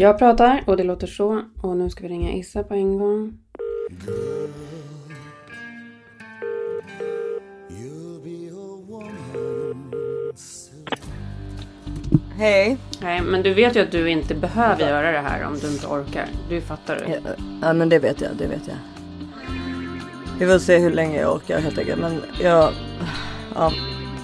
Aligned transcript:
Jag 0.00 0.18
pratar 0.18 0.62
och 0.66 0.76
det 0.76 0.84
låter 0.84 1.06
så. 1.06 1.42
Och 1.62 1.76
nu 1.76 1.90
ska 1.90 2.02
vi 2.02 2.08
ringa 2.08 2.32
Issa 2.32 2.62
på 2.62 2.74
en 2.74 2.98
gång. 2.98 3.38
Hej. 12.36 12.76
Nej, 13.00 13.22
men 13.22 13.42
du 13.42 13.54
vet 13.54 13.76
ju 13.76 13.80
att 13.80 13.90
du 13.90 14.10
inte 14.10 14.34
behöver 14.34 14.88
göra 14.88 15.12
det 15.12 15.18
här 15.18 15.46
om 15.46 15.58
du 15.58 15.72
inte 15.72 15.86
orkar. 15.86 16.26
Du 16.48 16.60
fattar. 16.60 17.06
Ja, 17.08 17.30
ja 17.62 17.72
men 17.72 17.88
det 17.88 17.98
vet 17.98 18.20
jag, 18.20 18.30
det 18.38 18.46
vet 18.46 18.66
jag. 18.66 18.76
Vi 20.38 20.46
får 20.52 20.58
se 20.58 20.78
hur 20.78 20.90
länge 20.90 21.20
jag 21.20 21.34
orkar 21.34 21.60
helt 21.60 21.78
enkelt. 21.78 22.00
Men 22.00 22.22
jag, 22.40 22.72
ja, 23.54 23.72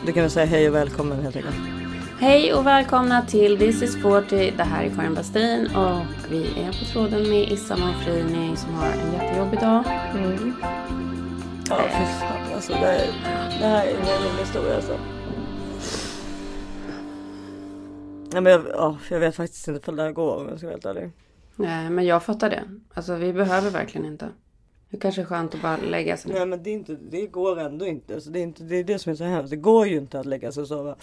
du 0.07 0.13
kan 0.13 0.23
väl 0.23 0.31
säga 0.31 0.47
hej 0.47 0.69
och 0.69 0.75
välkommen 0.75 1.23
helt 1.23 1.37
enkelt. 1.37 1.84
Hej 2.21 2.55
och 2.55 2.67
välkomna 2.67 3.23
till 3.27 3.59
This 3.59 3.83
is 3.83 3.97
40. 4.03 4.53
Det 4.57 4.63
här 4.63 4.85
är 4.85 4.91
Karin 4.97 5.15
Bastin 5.15 5.67
och 5.77 6.01
vi 6.31 6.61
är 6.61 6.69
på 6.79 6.85
tråden 6.93 7.31
med 7.31 7.53
Issa 7.53 7.77
Manfrini 7.77 8.57
som 8.57 8.75
har 8.75 8.87
en 8.87 9.13
jättejobbig 9.13 9.61
dag. 9.61 9.85
Mm. 10.15 10.55
Ja, 11.69 11.79
fy 11.83 12.05
fan 12.21 12.53
alltså. 12.55 12.73
Det, 12.73 12.79
är- 12.79 13.07
det 13.61 13.67
här 13.67 13.87
är 13.87 13.91
ingen 13.91 14.07
rolig 14.07 14.41
historia 14.41 14.77
alltså. 14.77 14.99
Nej 18.33 18.43
men 18.43 18.53
jag, 18.53 18.63
ja, 18.73 18.99
jag 19.11 19.21
vet 19.21 19.37
faktiskt 19.37 19.69
inte 19.69 19.81
ifall 19.81 19.97
det 19.97 20.03
här 20.03 20.13
går 20.13 20.37
om 20.37 20.49
jag 20.49 20.59
ska 20.59 20.67
vara 20.67 20.75
helt 20.75 20.87
ärlig. 20.87 21.11
Nej, 21.57 21.91
men 21.91 22.05
jag 22.07 22.23
fattar 22.23 22.51
det. 22.51 22.63
Alltså 22.95 23.15
vi 23.15 23.33
behöver 23.33 23.71
verkligen 23.71 24.07
inte. 24.07 24.29
Det 24.91 24.97
kanske 24.99 25.21
är 25.21 25.25
skönt 25.25 25.55
att 25.55 25.63
bara 25.63 25.77
lägga 25.77 26.17
sig 26.17 26.31
ner. 26.33 26.39
Nej 26.39 26.47
men 26.49 26.63
det, 26.63 26.71
är 26.71 26.75
inte, 26.75 26.95
det 27.11 27.27
går 27.27 27.61
ändå 27.61 27.87
inte. 27.87 28.15
Alltså, 28.15 28.31
det, 28.31 28.39
är 28.39 28.43
inte. 28.43 28.63
det 28.65 28.77
är 28.77 28.85
det 28.85 28.99
som 28.99 29.13
är 29.13 29.17
så 29.17 29.25
hemskt. 29.25 29.51
Det 29.51 29.57
går 29.57 29.87
ju 29.87 29.97
inte 29.97 30.21
att 30.21 30.27
lägga 30.27 30.53
sig 30.53 30.61
och 30.61 30.69
sova. 30.69 30.97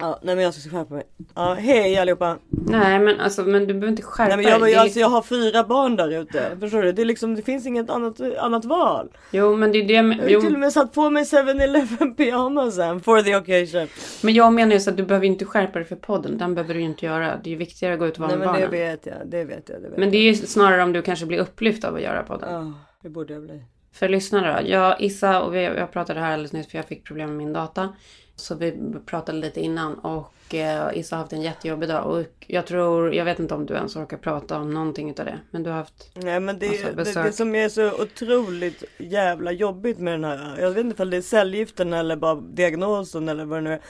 Ja, 0.00 0.18
nej 0.22 0.34
men 0.34 0.44
jag 0.44 0.54
ska 0.54 0.70
skärpa 0.70 0.94
mig. 0.94 1.04
Ja, 1.34 1.54
hej 1.54 1.98
allihopa. 1.98 2.38
Nej, 2.50 2.98
men 2.98 3.20
alltså 3.20 3.42
men 3.42 3.60
du 3.66 3.74
behöver 3.74 3.88
inte 3.88 4.02
skärpa 4.02 4.36
Nej, 4.36 4.44
men 4.44 4.52
jag, 4.52 4.60
dig. 4.62 4.72
Jag, 4.72 4.80
alltså, 4.82 5.00
jag 5.00 5.08
har 5.08 5.22
fyra 5.22 5.64
barn 5.64 5.96
där 5.96 6.10
ute. 6.20 6.56
Förstår 6.60 6.82
du? 6.82 6.92
Det, 6.92 7.02
är 7.02 7.06
liksom, 7.06 7.34
det 7.34 7.42
finns 7.42 7.66
inget 7.66 7.90
annat, 7.90 8.20
annat 8.38 8.64
val. 8.64 9.08
Jo, 9.30 9.56
men 9.56 9.72
det 9.72 9.78
är 9.78 9.84
det. 9.84 10.30
Jag 10.30 10.38
har 10.40 10.46
till 10.46 10.54
och 10.54 10.60
med 10.60 10.72
satt 10.72 10.92
på 10.92 11.10
mig 11.10 11.24
7-Eleven 11.24 12.14
pyjamasen 12.16 13.00
for 13.00 13.22
the 13.22 13.36
occasion. 13.36 13.88
men 14.22 14.34
jag 14.34 14.52
menar 14.52 14.72
ju 14.72 14.80
så 14.80 14.90
att 14.90 14.96
du 14.96 15.02
behöver 15.02 15.26
inte 15.26 15.44
skärpa 15.44 15.78
dig 15.78 15.88
för 15.88 15.96
podden. 15.96 16.38
Den 16.38 16.54
behöver 16.54 16.74
du 16.74 16.80
ju 16.80 16.86
inte 16.86 17.06
göra. 17.06 17.36
Det 17.44 17.48
är 17.48 17.52
ju 17.52 17.56
viktigare 17.56 17.94
att 17.94 18.00
gå 18.00 18.06
ut 18.06 18.14
och 18.14 18.20
vara 18.20 18.28
Nej 18.28 18.38
med 18.38 18.46
men 18.46 18.60
det 18.60 18.66
barnen. 18.66 18.90
vet 18.90 19.06
jag, 19.06 19.16
det 19.26 19.44
vet 19.44 19.68
jag. 19.68 19.82
Det 19.82 19.88
vet 19.88 19.98
Men 19.98 20.10
det 20.10 20.16
är 20.16 20.22
ju 20.22 20.34
snarare 20.34 20.82
om 20.82 20.92
du 20.92 21.02
kanske 21.02 21.26
blir 21.26 21.38
upplyft 21.38 21.84
av 21.84 21.94
att 21.94 22.02
göra 22.02 22.22
podden. 22.22 22.52
Ja, 22.54 22.72
det 23.02 23.08
borde 23.08 23.32
jag 23.32 23.42
bli. 23.42 23.62
För 23.92 24.08
lyssnare 24.08 24.62
då. 24.62 24.68
Jag, 24.70 25.00
Issa 25.00 25.42
och 25.42 25.54
vi, 25.54 25.62
jag 25.62 25.92
pratade 25.92 26.20
här 26.20 26.32
alldeles 26.32 26.52
nyss 26.52 26.68
för 26.70 26.78
jag 26.78 26.84
fick 26.84 27.04
problem 27.04 27.28
med 27.28 27.36
min 27.38 27.52
data. 27.52 27.88
Så 28.36 28.54
vi 28.54 28.94
pratade 29.06 29.38
lite 29.38 29.60
innan 29.60 29.94
och 29.94 30.54
eh, 30.54 30.98
Issa 30.98 31.16
har 31.16 31.22
haft 31.22 31.32
en 31.32 31.42
jättejobbig 31.42 31.88
dag. 31.88 32.06
Och 32.06 32.24
jag 32.46 32.66
tror, 32.66 33.14
jag 33.14 33.24
vet 33.24 33.38
inte 33.38 33.54
om 33.54 33.66
du 33.66 33.74
ens 33.74 33.96
orkar 33.96 34.16
prata 34.16 34.58
om 34.58 34.74
någonting 34.74 35.10
utav 35.10 35.26
det. 35.26 35.38
Men 35.50 35.62
du 35.62 35.70
har 35.70 35.76
haft... 35.76 36.10
Nej 36.14 36.40
men 36.40 36.58
det, 36.58 36.66
Alltså, 36.98 37.20
det, 37.20 37.26
det 37.26 37.32
som 37.32 37.54
är 37.54 37.68
så 37.68 38.02
otroligt 38.02 38.84
jävla 38.98 39.52
jobbigt 39.52 39.98
med 39.98 40.14
den 40.14 40.24
här. 40.24 40.56
Jag 40.60 40.70
vet 40.70 40.86
inte 40.86 41.02
om 41.02 41.10
det 41.10 41.16
är 41.16 41.22
cellgiften 41.22 41.92
eller 41.92 42.16
bara 42.16 42.34
diagnosen 42.34 43.28
eller 43.28 43.44
vad 43.44 43.58
det 43.58 43.62
nu 43.62 43.72
är. 43.72 43.80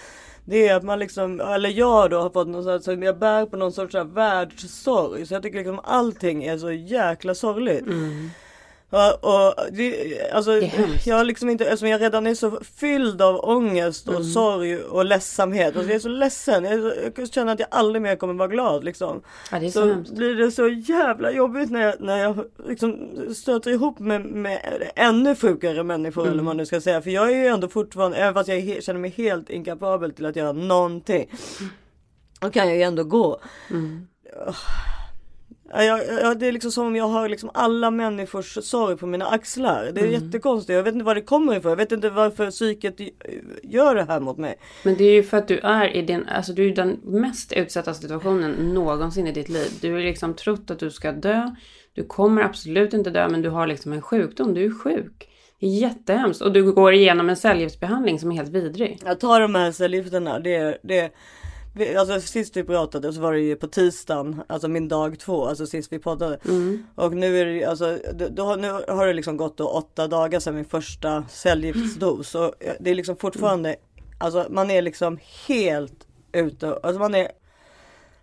Det 0.44 0.68
är 0.68 0.76
att 0.76 0.84
man 0.84 0.98
liksom, 0.98 1.40
eller 1.40 1.68
jag 1.70 2.10
då 2.10 2.20
har 2.20 2.30
fått 2.30 2.48
någon 2.48 2.64
sorts, 2.64 2.86
jag 2.86 3.18
bär 3.18 3.46
på 3.46 3.56
någon 3.56 3.72
sorts 3.72 3.94
världssorg. 3.94 5.26
Så 5.26 5.34
jag 5.34 5.42
tycker 5.42 5.58
liksom 5.58 5.80
allting 5.84 6.44
är 6.44 6.58
så 6.58 6.72
jäkla 6.72 7.34
sorgligt. 7.34 7.84
Ja, 7.86 7.92
och 8.90 9.54
det, 9.72 10.20
alltså, 10.32 10.60
hemskt. 10.60 11.06
jag 11.06 11.16
har 11.16 11.24
liksom 11.24 11.48
inte, 11.50 11.64
eftersom 11.64 11.88
jag 11.88 12.00
redan 12.00 12.26
är 12.26 12.34
så 12.34 12.60
fylld 12.76 13.22
av 13.22 13.40
ångest 13.44 14.08
och 14.08 14.14
Mm. 14.14 14.24
sorg 14.26 14.78
och 14.78 15.04
ledsamhet. 15.04 15.66
Alltså, 15.76 15.82
jag 15.90 15.94
är 15.96 16.00
så 16.00 16.08
ledsen. 16.08 16.64
Jag, 16.64 16.80
så, 16.80 16.92
jag 17.16 17.32
känner 17.32 17.52
att 17.52 17.60
jag 17.60 17.68
aldrig 17.70 18.02
mer 18.02 18.16
kommer 18.16 18.34
vara 18.34 18.48
glad 18.48 18.84
liksom. 18.84 19.22
Ja, 19.52 19.60
så, 19.60 19.70
Så 20.04 20.14
blir 20.14 20.34
det 20.34 20.50
så 20.50 20.68
jävla 20.68 21.30
jobbigt 21.32 21.70
när 21.70 21.80
jag, 21.80 21.94
när 22.00 22.16
jag 22.18 22.44
liksom 22.68 23.08
stöter 23.34 23.70
ihop 23.70 23.98
med, 23.98 24.20
med 24.24 24.82
ännu 24.96 25.34
sjukare 25.36 25.82
människor 25.82 26.22
Mm. 26.22 26.32
eller 26.32 26.42
vad 26.42 26.44
man 26.44 26.56
nu 26.56 26.66
ska 26.66 26.80
säga. 26.80 27.02
För 27.02 27.10
jag 27.10 27.32
är 27.32 27.36
ju 27.36 27.46
ändå 27.46 27.68
fortfarande, 27.68 28.16
även 28.16 28.34
fast 28.34 28.48
jag 28.48 28.56
he- 28.58 28.80
känner 28.80 29.00
mig 29.00 29.10
helt 29.16 29.50
inkapabel 29.50 30.12
till 30.12 30.26
att 30.26 30.36
göra 30.36 30.52
någonting. 30.52 31.30
Då 32.40 32.50
kan 32.50 32.68
jag 32.68 32.76
ju 32.76 32.82
ändå 32.82 33.04
gå. 33.04 33.40
Mm. 33.70 34.06
Ja, 34.46 34.54
jag, 35.84 36.00
jag, 36.22 36.38
det 36.38 36.46
är 36.46 36.52
liksom 36.52 36.70
som 36.70 36.86
om 36.86 36.96
jag 36.96 37.08
har 37.08 37.28
liksom 37.28 37.50
alla 37.54 37.90
människors 37.90 38.58
sorg 38.64 38.96
på 38.96 39.06
mina 39.06 39.26
axlar. 39.26 39.90
Det 39.94 40.00
är 40.00 40.06
Mm. 40.06 40.24
jättekonstigt. 40.24 40.76
Jag 40.76 40.82
vet 40.82 40.92
inte 40.94 41.04
var 41.04 41.14
det 41.14 41.20
kommer 41.22 41.56
ifrån. 41.56 41.70
Jag 41.70 41.76
vet 41.76 41.92
inte 41.92 42.10
varför 42.10 42.50
psyket 42.50 43.00
gör 43.62 43.94
det 43.94 44.04
här 44.04 44.20
mot 44.20 44.38
mig. 44.38 44.54
Men 44.82 44.94
det 44.96 45.04
är 45.04 45.12
ju 45.12 45.22
för 45.22 45.36
att 45.36 45.48
du 45.48 45.58
är 45.58 45.96
i 45.96 46.02
din, 46.02 46.28
alltså 46.28 46.52
du 46.52 46.68
är 46.70 46.74
den 46.74 47.00
mest 47.04 47.52
utsatta 47.52 47.94
situationen 47.94 48.52
någonsin 48.74 49.26
i 49.26 49.32
ditt 49.32 49.48
liv. 49.48 49.68
Du 49.80 49.92
har 49.92 50.00
liksom 50.00 50.34
trott 50.34 50.70
att 50.70 50.78
du 50.78 50.90
ska 50.90 51.12
dö. 51.12 51.54
Du 51.94 52.04
kommer 52.04 52.42
absolut 52.42 52.94
inte 52.94 53.10
dö, 53.10 53.28
men 53.28 53.42
du 53.42 53.48
har 53.48 53.66
liksom 53.66 53.92
en 53.92 54.02
sjukdom. 54.02 54.54
Du 54.54 54.64
är 54.64 54.70
sjuk. 54.70 55.28
Det 55.60 55.66
är 55.66 55.70
jättehemskt. 55.70 56.42
Och 56.42 56.52
du 56.52 56.72
går 56.72 56.92
igenom 56.92 57.28
en 57.28 57.36
cellgiftsbehandling 57.36 58.18
som 58.20 58.32
är 58.32 58.36
helt 58.36 58.48
vidrig. 58.50 58.98
Jag 59.04 59.20
tar 59.20 59.40
de 59.40 59.54
här 59.54 59.72
cellgifterna. 59.72 60.38
Det, 60.38 60.78
det, 60.82 61.10
alltså 61.96 62.20
sist 62.20 62.56
vi 62.56 62.64
pratade 62.64 63.12
så 63.12 63.20
var 63.20 63.32
det 63.32 63.40
ju 63.40 63.56
på 63.56 63.66
tisdagen, 63.66 64.42
alltså 64.46 64.68
min 64.68 64.88
dag 64.88 65.18
två, 65.18 65.46
alltså 65.46 65.66
sist 65.66 65.92
vi 65.92 65.98
poddade. 65.98 66.38
Och 66.94 67.12
nu 67.12 67.40
är 67.40 67.46
det 67.46 67.64
alltså, 67.64 67.98
då, 68.30 68.56
nu 68.56 68.70
har 68.70 69.06
det 69.06 69.12
liksom 69.12 69.36
gått 69.36 69.56
då 69.56 69.68
åtta 69.68 70.08
dagar 70.08 70.40
sedan 70.40 70.54
min 70.54 70.64
första 70.64 71.24
cellgiftsdos. 71.28 72.34
Och 72.34 72.54
det 72.80 72.90
är 72.90 72.94
liksom 72.94 73.16
fortfarande, 73.16 73.76
alltså 74.18 74.46
man 74.50 74.70
är 74.70 74.82
liksom 74.82 75.18
helt 75.46 76.06
ute, 76.32 76.78
alltså 76.82 76.98
man 76.98 77.14
är 77.14 77.28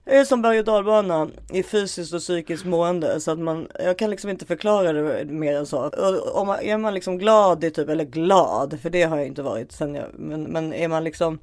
det 0.06 0.16
är 0.16 0.26
som 0.26 0.42
berg 0.42 0.60
och 0.60 0.66
dalbana 0.66 1.30
i 1.52 1.64
fysiskt 1.64 2.14
och 2.14 2.20
psykiskt 2.20 2.66
mående 2.66 3.20
så 3.20 3.32
att 3.32 3.40
man, 3.40 3.68
jag 3.80 3.98
kan 3.98 4.10
liksom 4.10 4.30
inte 4.30 4.46
förklara 4.46 4.94
det 4.94 5.26
mer 5.26 5.56
än 5.56 5.66
så. 5.66 5.80
Och 5.80 6.36
om 6.36 6.48
man, 6.48 6.60
är 6.60 6.78
man 6.78 6.94
liksom 6.94 7.18
glad 7.18 7.64
i 7.64 7.72
typ, 7.72 7.90
eller 7.90 8.04
glad, 8.04 8.80
för 8.82 8.90
det 8.90 9.04
har 9.04 9.18
jag 9.18 9.28
inte 9.28 9.42
varit 9.42 9.72
sen 9.72 9.96
jag, 9.96 10.06
men, 10.14 10.44
men 10.44 10.74
är 10.74 10.88
man 10.88 11.04
liksom 11.04 11.40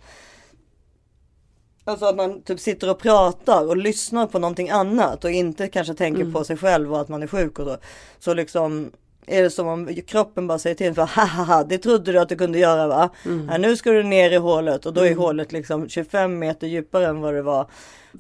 Alltså 1.90 2.06
att 2.06 2.16
man 2.16 2.42
typ 2.42 2.60
sitter 2.60 2.90
och 2.90 2.98
pratar 2.98 3.68
och 3.68 3.76
lyssnar 3.76 4.26
på 4.26 4.38
någonting 4.38 4.70
annat 4.70 5.24
och 5.24 5.30
inte 5.30 5.68
kanske 5.68 5.94
tänker 5.94 6.32
på 6.32 6.44
sig 6.44 6.56
själv 6.56 6.92
och 6.92 7.00
att 7.00 7.08
man 7.08 7.22
är 7.22 7.26
sjuk 7.26 7.58
och 7.58 7.66
så. 7.66 7.76
Så 8.18 8.34
liksom 8.34 8.90
är 9.26 9.42
det 9.42 9.50
som 9.50 9.66
om 9.68 9.94
kroppen 10.06 10.46
bara 10.46 10.58
säger 10.58 10.76
till 10.76 10.94
för 10.94 11.02
haha 11.02 11.64
det 11.64 11.78
trodde 11.78 12.12
du 12.12 12.18
att 12.18 12.28
du 12.28 12.36
kunde 12.36 12.58
göra 12.58 12.86
va? 12.86 13.10
Ja, 13.50 13.58
nu 13.58 13.76
ska 13.76 13.90
du 13.90 14.02
ner 14.02 14.30
i 14.30 14.36
hålet 14.36 14.86
och 14.86 14.94
då 14.94 15.00
är 15.00 15.14
hålet 15.14 15.52
liksom 15.52 15.88
25 15.88 16.38
meter 16.38 16.66
djupare 16.66 17.06
än 17.06 17.20
vad 17.20 17.34
det 17.34 17.42
var 17.42 17.66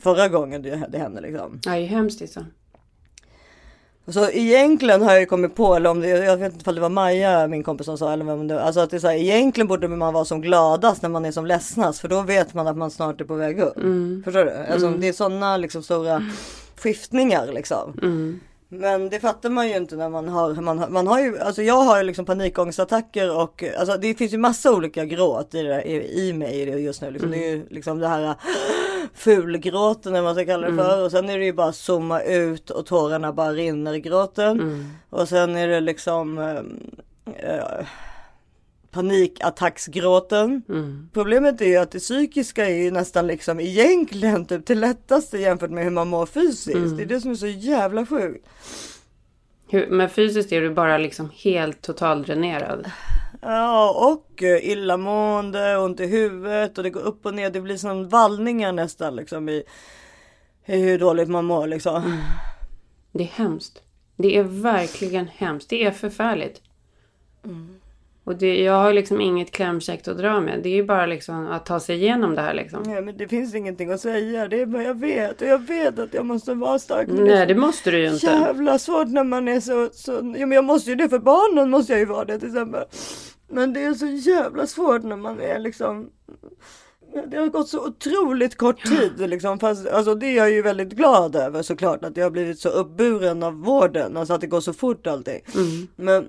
förra 0.00 0.28
gången 0.28 0.62
det, 0.62 0.98
hände 0.98 1.20
liksom. 1.20 1.60
Ja, 1.64 1.72
det 1.72 1.78
är 1.78 1.86
hemskt 1.86 2.20
Issa. 2.20 2.46
Så 4.08 4.30
egentligen 4.30 5.02
har 5.02 5.10
jag 5.10 5.20
ju 5.20 5.26
kommit 5.26 5.54
på, 5.54 5.74
eller 5.74 5.90
om 5.90 6.00
det, 6.00 6.08
jag 6.08 6.36
vet 6.36 6.52
inte 6.52 6.70
om 6.70 6.74
det 6.74 6.80
var 6.80 6.88
Maja, 6.88 7.46
min 7.46 7.62
kompis 7.62 7.84
som 7.86 7.98
sa, 7.98 8.12
eller 8.12 8.24
vem 8.24 8.48
det 8.48 8.62
alltså 8.62 8.80
att 8.80 8.90
det 8.90 8.96
är 8.96 8.98
så 8.98 9.08
här, 9.08 9.14
egentligen 9.14 9.68
borde 9.68 9.88
man 9.88 10.14
vara 10.14 10.24
som 10.24 10.40
gladast 10.40 11.02
när 11.02 11.08
man 11.08 11.24
är 11.24 11.32
som 11.32 11.46
ledsnast, 11.46 12.00
för 12.00 12.08
då 12.08 12.22
vet 12.22 12.54
man 12.54 12.66
att 12.66 12.76
man 12.76 12.90
snart 12.90 13.20
är 13.20 13.24
på 13.24 13.34
väg 13.34 13.60
upp. 13.60 13.74
Förstår 14.24 14.44
du? 14.44 14.52
Alltså 14.72 14.90
det 14.90 15.08
är 15.08 15.12
sådana 15.12 15.56
liksom 15.56 15.82
stora 15.82 16.22
skiftningar 16.76 17.52
liksom. 17.52 17.98
Mm. 18.02 18.40
Men 18.72 19.10
det 19.10 19.20
fattar 19.20 19.50
man 19.50 19.68
ju 19.68 19.76
inte 19.76 19.96
när 19.96 20.08
man 20.08 20.28
har, 20.28 20.54
man 20.54 20.78
har, 20.78 20.88
man 20.88 21.06
har 21.06 21.20
ju, 21.20 21.38
alltså 21.38 21.62
jag 21.62 21.82
har 21.82 21.98
ju 21.98 22.02
liksom 22.02 22.24
panikångestattacker 22.24 23.36
och 23.36 23.64
alltså 23.78 23.96
det 23.96 24.14
finns 24.14 24.32
ju 24.32 24.38
massa 24.38 24.72
olika 24.72 25.04
gråt 25.04 25.54
i, 25.54 25.62
det, 25.62 25.82
i, 25.82 26.28
i 26.28 26.32
mig 26.32 26.84
just 26.84 27.02
nu. 27.02 27.10
Liksom. 27.10 27.30
Det 27.30 27.36
är 27.36 27.50
ju 27.50 27.66
liksom 27.70 27.98
det 27.98 28.08
här 28.08 28.34
fulgråten 29.14 30.12
eller 30.12 30.22
vad 30.22 30.36
man 30.36 30.44
ska 30.44 30.52
kalla 30.52 30.70
det 30.70 30.76
för. 30.76 31.04
Och 31.04 31.10
sen 31.10 31.30
är 31.30 31.38
det 31.38 31.44
ju 31.44 31.52
bara 31.52 31.72
zooma 31.72 32.20
ut 32.22 32.70
och 32.70 32.86
tårarna 32.86 33.32
bara 33.32 33.52
rinner 33.52 33.94
i 33.94 34.00
gråten. 34.00 34.58
Och 35.10 35.28
sen 35.28 35.56
är 35.56 35.68
det 35.68 35.80
liksom 35.80 36.38
eh, 37.36 37.86
panikattacksgråten. 38.90 40.62
Problemet 41.12 41.60
är 41.60 41.66
ju 41.66 41.76
att 41.76 41.90
det 41.90 41.98
psykiska 41.98 42.68
är 42.68 42.82
ju 42.82 42.90
nästan 42.90 43.26
liksom 43.26 43.60
egentligen 43.60 44.44
typ 44.44 44.66
det 44.66 44.74
lättaste 44.74 45.38
jämfört 45.38 45.70
med 45.70 45.84
hur 45.84 45.90
man 45.90 46.08
mår 46.08 46.26
fysiskt. 46.26 46.96
Det 46.96 47.02
är 47.02 47.06
det 47.06 47.20
som 47.20 47.30
är 47.30 47.34
så 47.34 47.46
jävla 47.46 48.06
sjukt. 48.06 48.46
Hur, 49.68 49.86
men 49.86 50.10
fysiskt 50.10 50.52
är 50.52 50.60
du 50.60 50.70
bara 50.70 50.98
liksom 50.98 51.30
helt 51.34 51.82
totaldränerad. 51.82 52.90
Ja, 53.42 54.12
och 54.12 54.42
eh, 54.42 54.70
illamående, 54.70 55.76
ont 55.76 56.00
i 56.00 56.06
huvudet 56.06 56.78
och 56.78 56.84
det 56.84 56.90
går 56.90 57.00
upp 57.00 57.26
och 57.26 57.34
ner. 57.34 57.50
Det 57.50 57.60
blir 57.60 57.76
som 57.76 58.08
vallningar 58.08 58.72
nästan 58.72 59.16
liksom 59.16 59.48
i, 59.48 59.62
i 60.66 60.76
hur 60.76 60.98
dåligt 60.98 61.28
man 61.28 61.44
mår 61.44 61.66
liksom. 61.66 62.16
Det 63.12 63.22
är 63.22 63.28
hemskt. 63.28 63.82
Det 64.16 64.36
är 64.36 64.42
verkligen 64.42 65.28
hemskt. 65.28 65.68
Det 65.68 65.84
är 65.84 65.90
förfärligt. 65.90 66.62
Och 68.30 68.36
det, 68.36 68.62
jag 68.62 68.72
har 68.72 68.92
liksom 68.92 69.20
inget 69.20 69.50
klämkäckt 69.50 70.08
att 70.08 70.18
dra 70.18 70.40
med. 70.40 70.60
Det 70.62 70.68
är 70.68 70.74
ju 70.74 70.84
bara 70.84 71.06
liksom 71.06 71.46
att 71.46 71.66
ta 71.66 71.80
sig 71.80 71.96
igenom 71.96 72.34
det 72.34 72.42
här 72.42 72.54
liksom. 72.54 72.82
Nej, 72.82 73.02
men 73.02 73.16
det 73.16 73.28
finns 73.28 73.54
ingenting 73.54 73.90
att 73.90 74.00
säga. 74.00 74.48
Det 74.48 74.60
är 74.60 74.66
bara 74.66 74.82
jag 74.82 75.00
vet 75.00 75.42
och 75.42 75.48
jag 75.48 75.58
vet 75.58 75.98
att 75.98 76.14
jag 76.14 76.26
måste 76.26 76.54
vara 76.54 76.78
stark. 76.78 77.08
men 77.08 77.24
Nej, 77.24 77.46
det 77.46 77.54
måste 77.54 77.90
du 77.90 77.98
ju 77.98 78.12
inte. 78.12 78.26
Jävla 78.26 78.78
svårt 78.78 79.08
när 79.08 79.24
man 79.24 79.48
är 79.48 79.60
så, 79.60 79.88
så 79.92 80.12
ja, 80.12 80.46
men 80.46 80.52
jag 80.52 80.64
måste 80.64 80.90
ju 80.90 80.96
det 80.96 81.08
för 81.08 81.18
barnen 81.18 81.70
måste 81.70 81.92
jag 81.92 82.00
ju 82.00 82.06
vara 82.06 82.24
det 82.24 82.38
till 82.38 82.48
exempel. 82.48 82.84
Men 83.48 83.72
det 83.72 83.84
är 83.84 83.94
så 83.94 84.06
jävla 84.06 84.66
svårt 84.66 85.02
när 85.02 85.16
man 85.16 85.40
är 85.40 85.58
liksom 85.58 86.10
det 87.30 87.36
har 87.36 87.48
gått 87.48 87.68
så 87.68 87.86
otroligt 87.86 88.56
kort 88.56 88.84
tid 88.84 89.30
liksom. 89.30 89.58
Fast, 89.58 89.88
alltså, 89.88 90.14
det 90.14 90.26
är 90.26 90.36
jag 90.36 90.50
ju 90.50 90.62
väldigt 90.62 90.92
glad 90.92 91.36
över 91.36 91.62
såklart. 91.62 92.04
Att 92.04 92.16
jag 92.16 92.24
har 92.24 92.30
blivit 92.30 92.60
så 92.60 92.68
uppburen 92.68 93.42
av 93.42 93.54
vården. 93.54 94.16
Alltså 94.16 94.34
att 94.34 94.40
det 94.40 94.46
går 94.46 94.60
så 94.60 94.72
fort 94.72 95.06
allting. 95.06 95.40
Mm. 95.54 95.88
Men 95.96 96.28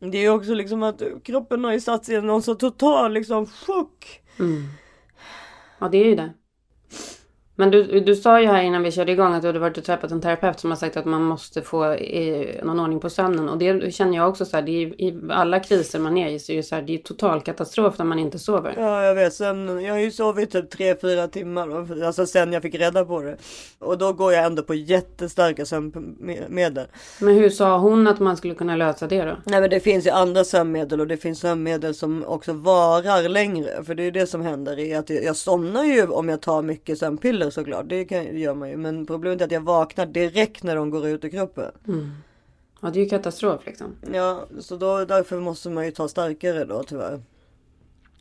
det 0.00 0.18
är 0.18 0.30
också 0.30 0.54
liksom 0.54 0.82
att 0.82 1.02
kroppen 1.24 1.64
har 1.64 1.72
ju 1.72 1.80
satt 1.80 2.04
sig 2.04 2.14
i 2.14 2.20
någon 2.20 2.42
så 2.42 2.54
total 2.54 3.12
liksom 3.12 3.46
chock. 3.46 4.20
Mm. 4.38 4.62
Ja, 5.78 5.88
det 5.88 5.98
är 5.98 6.04
ju 6.04 6.14
det. 6.14 6.32
Men 7.60 7.70
du, 7.70 8.00
du 8.00 8.16
sa 8.16 8.40
ju 8.40 8.46
här 8.46 8.62
innan 8.62 8.82
vi 8.82 8.92
körde 8.92 9.12
igång 9.12 9.34
att 9.34 9.42
du 9.42 9.48
hade 9.48 9.58
varit 9.58 9.78
och 9.78 9.84
träffat 9.84 10.10
en 10.10 10.20
terapeut 10.20 10.60
som 10.60 10.70
har 10.70 10.76
sagt 10.76 10.96
att 10.96 11.04
man 11.04 11.22
måste 11.22 11.62
få 11.62 11.92
eh, 11.92 12.64
någon 12.64 12.80
ordning 12.80 13.00
på 13.00 13.10
sömnen. 13.10 13.48
Och 13.48 13.58
det 13.58 13.94
känner 13.94 14.16
jag 14.16 14.28
också 14.28 14.44
så 14.44 14.56
här, 14.56 14.62
det 14.62 14.82
är, 14.82 15.00
i 15.00 15.20
alla 15.30 15.60
kriser 15.60 15.98
man 15.98 16.18
är 16.18 16.28
i 16.28 16.38
så 16.38 16.52
är 16.52 16.56
det 16.56 16.62
så 16.62 16.74
här, 16.74 16.82
det 16.82 16.94
är 16.94 16.98
total 16.98 17.40
katastrof 17.40 17.98
när 17.98 18.04
man 18.04 18.18
inte 18.18 18.38
sover. 18.38 18.74
Ja 18.76 19.04
jag 19.04 19.14
vet, 19.14 19.34
sen, 19.34 19.84
jag 19.84 19.94
har 19.94 20.00
ju 20.00 20.10
sovit 20.10 20.50
typ 20.50 20.74
3-4 20.74 21.28
timmar, 21.28 22.04
alltså 22.04 22.26
sen 22.26 22.52
jag 22.52 22.62
fick 22.62 22.74
reda 22.74 23.04
på 23.04 23.22
det. 23.22 23.36
Och 23.78 23.98
då 23.98 24.12
går 24.12 24.32
jag 24.32 24.44
ändå 24.44 24.62
på 24.62 24.74
jättestarka 24.74 25.64
sömnmedel. 25.64 26.86
Men 27.20 27.34
hur 27.34 27.50
sa 27.50 27.78
hon 27.78 28.06
att 28.06 28.20
man 28.20 28.36
skulle 28.36 28.54
kunna 28.54 28.76
lösa 28.76 29.06
det 29.06 29.24
då? 29.24 29.36
Nej 29.44 29.60
men 29.60 29.70
det 29.70 29.80
finns 29.80 30.06
ju 30.06 30.10
andra 30.10 30.44
sömnmedel 30.44 31.00
och 31.00 31.06
det 31.06 31.16
finns 31.16 31.40
sömnmedel 31.40 31.94
som 31.94 32.24
också 32.24 32.52
varar 32.52 33.28
längre. 33.28 33.84
För 33.84 33.94
det 33.94 34.02
är 34.02 34.10
det 34.10 34.26
som 34.26 34.40
händer 34.40 34.78
är 34.78 34.98
att 34.98 35.10
jag 35.10 35.36
somnar 35.36 35.84
ju 35.84 36.06
om 36.06 36.28
jag 36.28 36.40
tar 36.40 36.62
mycket 36.62 36.98
sömnpiller 36.98 37.47
såklart. 37.50 37.88
Det, 37.88 38.04
kan, 38.04 38.38
gör 38.38 38.54
man 38.54 38.70
ju. 38.70 38.76
Men 38.76 39.06
problemet 39.06 39.40
är 39.40 39.44
att 39.44 39.52
jag 39.52 39.60
vaknar 39.60 40.06
direkt 40.06 40.62
när 40.62 40.76
de 40.76 40.90
går 40.90 41.08
ut 41.08 41.24
ur 41.24 41.28
kroppen. 41.28 41.72
Mm. 41.88 42.10
Ja 42.80 42.90
det 42.90 43.00
är 43.00 43.04
ju 43.04 43.08
katastrof 43.08 43.66
liksom. 43.66 43.94
Ja 44.12 44.46
så 44.60 44.76
då, 44.76 45.04
därför 45.04 45.40
måste 45.40 45.70
man 45.70 45.84
ju 45.84 45.90
ta 45.90 46.08
starkare 46.08 46.64
då 46.64 46.82
tyvärr. 46.82 47.22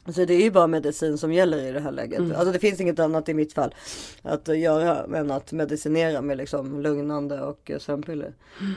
Så 0.06 0.26
det 0.26 0.34
är 0.34 0.42
ju 0.42 0.52
bara 0.52 0.68
medicin 0.68 1.18
som 1.18 1.34
gäller 1.34 1.68
i 1.68 1.72
det 1.72 1.80
här 1.80 1.92
läget. 1.92 2.20
Mm. 2.20 2.32
Alltså 2.32 2.52
det 2.52 2.60
finns 2.60 2.82
inget 2.82 3.00
annat 3.00 3.30
i 3.30 3.34
mitt 3.34 3.54
fall 3.54 3.76
att 4.22 4.48
göra 4.48 5.18
än 5.18 5.32
att 5.32 5.52
medicinera 5.52 6.22
med 6.22 6.38
liksom 6.38 6.82
lugnande 6.82 7.42
och 7.42 7.72
sömnpiller. 7.80 8.34
Mm. 8.62 8.74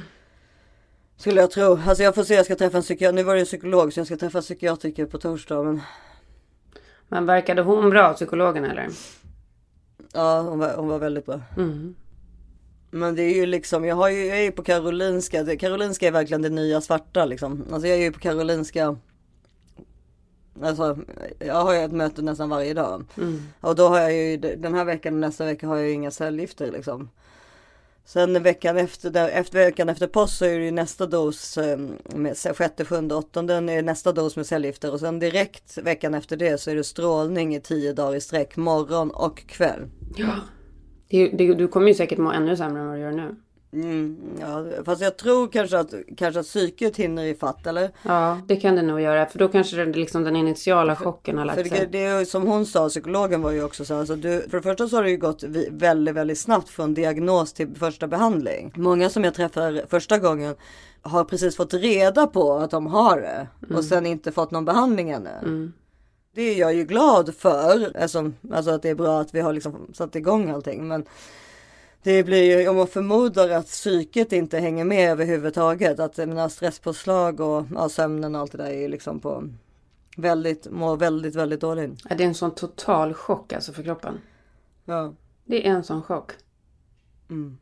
Skulle 1.16 1.40
jag 1.40 1.50
tro. 1.50 1.78
Alltså 1.86 2.02
jag 2.02 2.14
får 2.14 2.24
se, 2.24 2.34
jag 2.34 2.44
ska 2.44 2.54
träffa 2.54 2.76
en 2.76 2.82
psykiater. 2.82 3.14
Nu 3.14 3.22
var 3.22 3.34
det 3.34 3.40
en 3.40 3.46
psykolog 3.46 3.92
så 3.92 4.00
jag 4.00 4.06
ska 4.06 4.16
träffa 4.16 4.38
en 4.38 4.42
psykiatriker 4.42 5.06
på 5.06 5.18
torsdag. 5.18 5.62
Men, 5.62 5.80
men 7.08 7.26
verkade 7.26 7.62
hon 7.62 7.90
bra, 7.90 8.12
psykologen 8.12 8.64
eller? 8.64 8.88
Ja, 10.12 10.40
hon 10.40 10.58
var, 10.58 10.74
hon 10.76 10.88
var 10.88 10.98
väldigt 10.98 11.26
bra. 11.26 11.40
Mm. 11.56 11.94
Men 12.90 13.14
det 13.14 13.22
är 13.22 13.34
ju 13.34 13.46
liksom, 13.46 13.84
jag, 13.84 13.96
har 13.96 14.08
ju, 14.08 14.26
jag 14.26 14.38
är 14.38 14.42
ju 14.42 14.52
på 14.52 14.62
Karolinska. 14.62 15.56
Karolinska 15.56 16.06
är 16.06 16.12
verkligen 16.12 16.42
det 16.42 16.48
nya 16.48 16.80
svarta 16.80 17.24
liksom. 17.24 17.64
Alltså 17.72 17.88
jag 17.88 17.98
är 17.98 18.02
ju 18.02 18.12
på 18.12 18.18
Karolinska. 18.18 18.96
Alltså 20.62 20.98
jag 21.38 21.54
har 21.54 21.74
ju 21.74 21.80
ett 21.80 21.92
möte 21.92 22.22
nästan 22.22 22.48
varje 22.48 22.74
dag. 22.74 23.04
Mm. 23.16 23.42
Och 23.60 23.74
då 23.76 23.88
har 23.88 23.98
jag 23.98 24.12
ju 24.12 24.36
den 24.36 24.74
här 24.74 24.84
veckan 24.84 25.14
och 25.14 25.20
nästa 25.20 25.44
vecka 25.44 25.66
har 25.66 25.76
jag 25.76 25.86
ju 25.86 25.92
inga 25.92 26.10
cellgifter 26.10 26.72
liksom. 26.72 27.08
Sen 28.12 28.42
veckan 28.42 28.76
efter, 28.76 29.10
där, 29.10 29.28
efter 29.28 29.58
veckan 29.58 29.88
efter 29.88 30.06
påsk 30.06 30.38
så 30.38 30.44
är 30.44 30.58
det 30.58 30.64
ju 30.64 30.70
nästa 30.70 31.06
dos 31.06 31.58
eh, 31.58 31.78
med 32.14 32.36
sjätte, 32.36 32.84
sjunde, 32.84 33.14
åttonde 33.14 33.54
är 33.54 33.82
nästa 33.82 34.12
dos 34.12 34.36
med 34.36 34.46
cellgifter 34.46 34.92
och 34.92 35.00
sen 35.00 35.18
direkt 35.18 35.78
veckan 35.78 36.14
efter 36.14 36.36
det 36.36 36.60
så 36.60 36.70
är 36.70 36.74
det 36.74 36.84
strålning 36.84 37.54
i 37.54 37.60
tio 37.60 37.92
dagar 37.92 38.16
i 38.16 38.20
sträck 38.20 38.56
morgon 38.56 39.10
och 39.10 39.46
kväll. 39.46 39.80
Ja. 40.16 40.34
Det, 41.08 41.28
det, 41.28 41.54
du 41.54 41.68
kommer 41.68 41.88
ju 41.88 41.94
säkert 41.94 42.18
må 42.18 42.32
ännu 42.32 42.56
sämre 42.56 42.80
än 42.80 42.86
vad 42.86 42.96
du 42.96 43.00
gör 43.00 43.12
nu. 43.12 43.36
Mm, 43.72 44.16
ja, 44.40 44.64
fast 44.84 45.02
jag 45.02 45.16
tror 45.16 45.48
kanske 45.48 45.78
att, 45.78 45.94
kanske 46.16 46.40
att 46.40 46.46
psyket 46.46 46.96
hinner 46.96 47.24
i 47.24 47.34
fatt 47.34 47.66
eller? 47.66 47.90
Ja, 48.02 48.40
det 48.46 48.56
kan 48.56 48.76
det 48.76 48.82
nog 48.82 49.00
göra. 49.00 49.26
För 49.26 49.38
då 49.38 49.48
kanske 49.48 49.76
det, 49.76 49.98
liksom 49.98 50.24
den 50.24 50.36
initiala 50.36 50.96
chocken 50.96 51.38
har 51.38 51.44
lagt 51.44 51.62
för 51.62 51.68
sig. 51.68 51.88
Det, 51.90 52.18
det, 52.18 52.26
som 52.26 52.46
hon 52.46 52.66
sa, 52.66 52.88
psykologen 52.88 53.42
var 53.42 53.50
ju 53.50 53.64
också 53.64 53.84
så 53.84 53.94
alltså 53.94 54.16
du, 54.16 54.42
för 54.50 54.56
det 54.56 54.62
första 54.62 54.88
så 54.88 54.96
har 54.96 55.02
det 55.02 55.10
ju 55.10 55.16
gått 55.16 55.42
väldigt, 55.70 56.14
väldigt 56.14 56.38
snabbt 56.38 56.68
från 56.68 56.94
diagnos 56.94 57.52
till 57.52 57.74
första 57.74 58.06
behandling. 58.06 58.72
Många 58.76 59.10
som 59.10 59.24
jag 59.24 59.34
träffar 59.34 59.82
första 59.88 60.18
gången 60.18 60.54
har 61.02 61.24
precis 61.24 61.56
fått 61.56 61.74
reda 61.74 62.26
på 62.26 62.52
att 62.52 62.70
de 62.70 62.86
har 62.86 63.20
det 63.20 63.46
mm. 63.62 63.76
och 63.76 63.84
sen 63.84 64.06
inte 64.06 64.32
fått 64.32 64.50
någon 64.50 64.64
behandling 64.64 65.10
ännu. 65.10 65.30
Mm. 65.42 65.72
Det 66.34 66.42
är 66.42 66.58
jag 66.58 66.74
ju 66.74 66.84
glad 66.84 67.34
för, 67.34 67.96
alltså, 68.02 68.32
alltså 68.52 68.70
att 68.70 68.82
det 68.82 68.88
är 68.88 68.94
bra 68.94 69.20
att 69.20 69.34
vi 69.34 69.40
har 69.40 69.52
liksom 69.52 69.90
satt 69.92 70.16
igång 70.16 70.50
allting. 70.50 70.88
Men 70.88 71.04
det 72.02 72.24
blir 72.24 72.60
ju, 72.60 72.68
om 72.68 72.76
man 72.76 72.86
förmodar 72.86 73.48
att 73.48 73.66
psyket 73.66 74.32
inte 74.32 74.58
hänger 74.58 74.84
med 74.84 75.10
överhuvudtaget. 75.10 76.00
Att 76.00 76.16
mina 76.16 76.48
stresspåslag 76.48 77.40
och 77.40 77.66
ja, 77.74 77.88
sömnen 77.88 78.34
och 78.34 78.40
allt 78.40 78.52
det 78.52 78.58
där 78.58 78.70
är 78.70 78.88
liksom 78.88 79.20
på 79.20 79.44
väldigt, 80.16 80.70
mår 80.70 80.96
väldigt, 80.96 81.34
väldigt 81.34 81.60
dåligt. 81.60 82.00
Ja, 82.08 82.16
det 82.16 82.24
är 82.24 82.28
en 82.28 82.34
sån 82.34 82.54
total 82.54 83.14
chock 83.14 83.52
alltså 83.52 83.72
för 83.72 83.82
kroppen. 83.82 84.18
Ja. 84.84 85.14
Det 85.44 85.66
är 85.66 85.70
en 85.70 85.84
sån 85.84 86.02
chock. 86.02 86.32
Mm. 87.30 87.58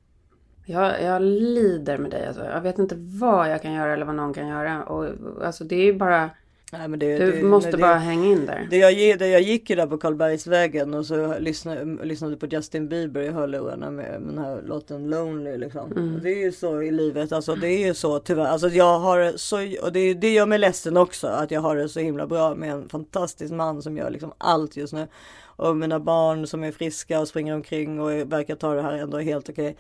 Jag, 0.67 1.03
jag 1.03 1.23
lider 1.23 1.99
med 1.99 2.11
dig 2.11 2.27
alltså. 2.27 2.45
Jag 2.45 2.61
vet 2.61 2.79
inte 2.79 2.95
vad 2.97 3.51
jag 3.51 3.63
kan 3.63 3.73
göra 3.73 3.93
eller 3.93 4.07
vad 4.07 4.15
någon 4.15 4.35
kan 4.35 4.49
göra. 4.49 4.85
Och, 4.85 5.07
alltså 5.45 5.65
det 5.65 5.77
är 5.77 5.85
ju 5.85 5.99
bara 5.99 6.31
Nej, 6.73 6.89
men 6.89 6.99
det, 6.99 7.19
du 7.19 7.33
det, 7.33 7.43
måste 7.43 7.71
det, 7.71 7.77
bara 7.77 7.95
hänga 7.95 8.27
in 8.27 8.47
där. 8.47 8.67
Det 8.71 8.77
jag, 8.77 9.19
det 9.19 9.29
jag 9.29 9.43
gick 9.43 9.71
ju 9.71 9.77
där 9.77 9.87
på 9.87 9.99
Karlbergsvägen 9.99 10.95
och 10.95 11.07
så 11.07 11.39
lyssnade, 11.39 12.05
lyssnade 12.05 12.37
på 12.37 12.47
Justin 12.47 12.89
Bieber 12.89 13.21
i 13.21 13.29
hörlurarna 13.29 13.91
med, 13.91 14.21
med 14.21 14.35
den 14.35 14.45
här 14.45 14.63
låten 14.67 15.11
Lonely 15.11 15.57
liksom. 15.57 15.93
Mm. 15.93 16.21
Det 16.23 16.31
är 16.31 16.45
ju 16.45 16.53
så 16.53 16.83
i 16.83 16.91
livet, 16.91 17.33
alltså 17.33 17.55
det 17.55 17.69
är 17.69 17.87
ju 17.87 17.95
så 17.95 18.19
tyvärr. 18.19 18.47
Alltså 18.47 18.69
jag 18.69 18.99
har 18.99 19.37
så, 19.37 19.57
och 19.83 19.93
det, 19.93 20.15
det 20.15 20.33
gör 20.33 20.47
mig 20.47 20.59
ledsen 20.59 20.97
också 20.97 21.27
att 21.27 21.51
jag 21.51 21.61
har 21.61 21.77
det 21.77 21.89
så 21.89 22.01
himla 22.01 22.27
bra 22.27 22.55
med 22.55 22.71
en 22.71 22.89
fantastisk 22.89 23.53
man 23.53 23.83
som 23.83 23.97
gör 23.97 24.11
liksom 24.11 24.33
allt 24.39 24.77
just 24.77 24.93
nu. 24.93 25.07
Och 25.43 25.77
mina 25.77 26.01
barn 26.01 26.47
som 26.47 26.65
är 26.65 26.73
friska 26.73 27.21
och 27.21 27.29
springer 27.29 27.55
omkring 27.55 28.01
och 28.01 28.11
verkar 28.11 28.55
ta 28.55 28.75
det 28.75 28.83
här 28.83 28.93
ändå 28.93 29.19
helt 29.19 29.49
okej. 29.49 29.77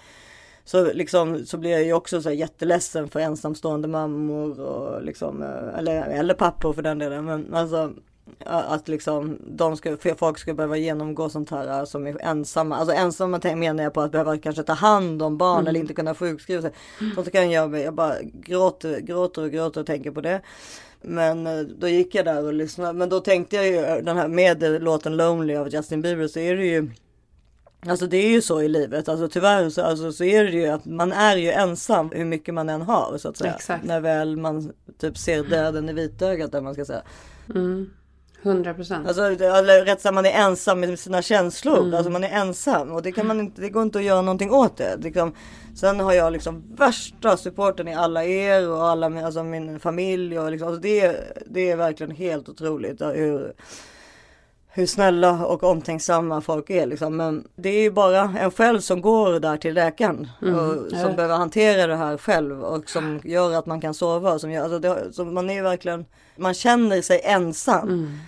Så, 0.69 0.93
liksom, 0.93 1.47
så 1.47 1.57
blir 1.57 1.71
jag 1.71 1.83
ju 1.83 1.93
också 1.93 2.23
så 2.23 2.29
här 2.29 2.37
jätteledsen 2.37 3.09
för 3.09 3.21
ensamstående 3.21 3.89
mammor 3.89 4.61
och 4.61 5.03
liksom, 5.03 5.43
eh, 5.43 5.79
eller, 5.79 6.03
eller 6.03 6.35
pappor 6.35 6.73
för 6.73 6.83
den 6.83 6.99
delen. 6.99 7.25
Men 7.25 7.55
alltså 7.55 7.93
att 8.45 8.89
liksom 8.89 9.39
de 9.47 9.77
ska, 9.77 9.97
folk 10.17 10.39
ska 10.39 10.55
behöva 10.55 10.77
genomgå 10.77 11.29
sånt 11.29 11.51
här 11.51 11.85
som 11.85 12.07
är 12.07 12.23
ensamma. 12.23 12.77
Alltså 12.77 12.95
ensamma 12.95 13.41
menar 13.57 13.85
jag 13.85 13.93
på 13.93 14.01
att 14.01 14.13
behöva 14.13 14.39
kanske 14.39 14.63
ta 14.63 14.73
hand 14.73 15.23
om 15.23 15.39
barn 15.39 15.59
mm. 15.59 15.67
eller 15.67 15.81
inte 15.81 15.95
kunna 15.95 16.15
sjukskriva 16.15 16.63
sig. 16.63 16.73
Sånt 17.15 17.33
kan 17.33 17.51
jag 17.51 17.79
Jag 17.79 17.95
bara 17.95 18.15
gråter, 18.23 19.01
gråter 19.01 19.43
och 19.43 19.51
gråter 19.51 19.81
och 19.81 19.87
tänker 19.87 20.11
på 20.11 20.21
det. 20.21 20.43
Men 21.03 21.47
eh, 21.47 21.61
då 21.61 21.89
gick 21.89 22.15
jag 22.15 22.25
där 22.25 22.45
och 22.45 22.53
lyssnade. 22.53 22.93
Men 22.93 23.09
då 23.09 23.21
tänkte 23.21 23.57
jag 23.57 23.67
ju 23.67 24.03
den 24.03 24.17
här 24.17 24.29
med 24.29 24.83
låten 24.83 25.17
Lonely 25.17 25.57
av 25.57 25.69
Justin 25.69 26.03
Bieber 26.03 26.29
så 26.29 26.39
är 26.39 26.57
det 26.57 26.67
ju 26.67 26.91
Alltså 27.87 28.07
det 28.07 28.17
är 28.17 28.31
ju 28.31 28.43
så 28.43 28.63
i 28.63 28.69
livet, 28.69 29.09
alltså 29.09 29.29
tyvärr 29.29 29.71
så, 29.71 29.83
alltså, 29.83 30.13
så 30.13 30.25
är 30.25 30.45
det 30.45 30.51
ju 30.51 30.67
att 30.67 30.85
man 30.85 31.13
är 31.13 31.37
ju 31.37 31.51
ensam 31.51 32.11
hur 32.15 32.25
mycket 32.25 32.55
man 32.55 32.69
än 32.69 32.83
har 32.83 33.19
så 33.19 33.29
att 33.29 33.37
säga. 33.37 33.55
Exakt. 33.55 33.85
När 33.85 34.01
väl 34.01 34.37
man 34.37 34.73
typ 35.01 35.19
ser 35.19 35.45
döden 35.45 35.89
i 35.89 35.93
vitögat 35.93 36.53
där 36.53 36.61
man 36.61 36.75
ska 36.75 36.85
säga. 36.85 37.03
Mm. 37.55 37.91
100 38.43 38.75
procent. 38.75 39.09
Alltså 39.09 39.23
eller 39.23 39.85
rätt 39.85 40.01
sagt 40.01 40.15
man 40.15 40.27
är 40.27 40.31
ensam 40.31 40.81
med 40.81 40.99
sina 40.99 41.23
känslor. 41.23 41.79
Mm. 41.79 41.95
Alltså 41.95 42.11
man 42.11 42.25
är 42.25 42.29
ensam 42.29 42.93
och 42.93 43.03
det 43.03 43.13
kan 43.13 43.27
man 43.27 43.41
inte, 43.41 43.61
det 43.61 43.69
går 43.69 43.83
inte 43.83 43.99
att 43.99 44.05
göra 44.05 44.23
någonting 44.23 44.51
åt 44.51 44.77
det. 44.77 44.97
Liksom, 44.97 45.35
sen 45.77 46.01
har 46.01 46.13
jag 46.13 46.33
liksom 46.33 46.65
värsta 46.77 47.37
supporten 47.37 47.89
i 47.89 47.95
alla 47.95 48.25
er 48.25 48.71
och 48.71 48.85
alla 48.85 49.25
alltså 49.25 49.43
min 49.43 49.81
familj 49.81 50.39
och 50.39 50.51
liksom, 50.51 50.69
alltså 50.69 50.83
det, 50.83 51.17
det 51.47 51.71
är 51.71 51.77
verkligen 51.77 52.17
helt 52.17 52.49
otroligt 52.49 53.01
hur 53.01 53.53
hur 54.79 54.87
snälla 54.87 55.47
och 55.47 55.63
omtänksamma 55.65 56.41
folk 56.41 56.71
är 56.71 56.87
liksom. 56.87 57.17
Men 57.17 57.49
det 57.57 57.69
är 57.69 57.83
ju 57.83 57.91
bara 57.91 58.21
en 58.21 58.51
själv 58.51 58.81
som 58.81 59.01
går 59.01 59.41
där 59.41 59.57
till 59.57 59.75
läkaren 59.75 60.29
mm, 60.43 60.55
och 60.55 60.91
som 60.91 60.99
ja. 60.99 61.13
behöver 61.13 61.37
hantera 61.37 61.87
det 61.87 61.97
här 61.97 62.19
själv 62.19 62.63
och 62.65 62.91
som 62.91 63.21
gör 63.25 63.55
att 63.55 63.67
man 63.67 63.81
kan 63.81 63.95
sova. 63.95 64.39
Som 64.39 64.51
gör, 64.51 64.63
alltså 64.63 64.79
det, 64.79 65.13
så 65.13 65.25
man 65.25 65.51
är 65.51 65.63
verkligen, 65.63 66.07
man 66.37 66.55
känner 66.55 67.03
sig 67.03 67.21
ensam. 67.25 67.89
Mm. 67.89 68.19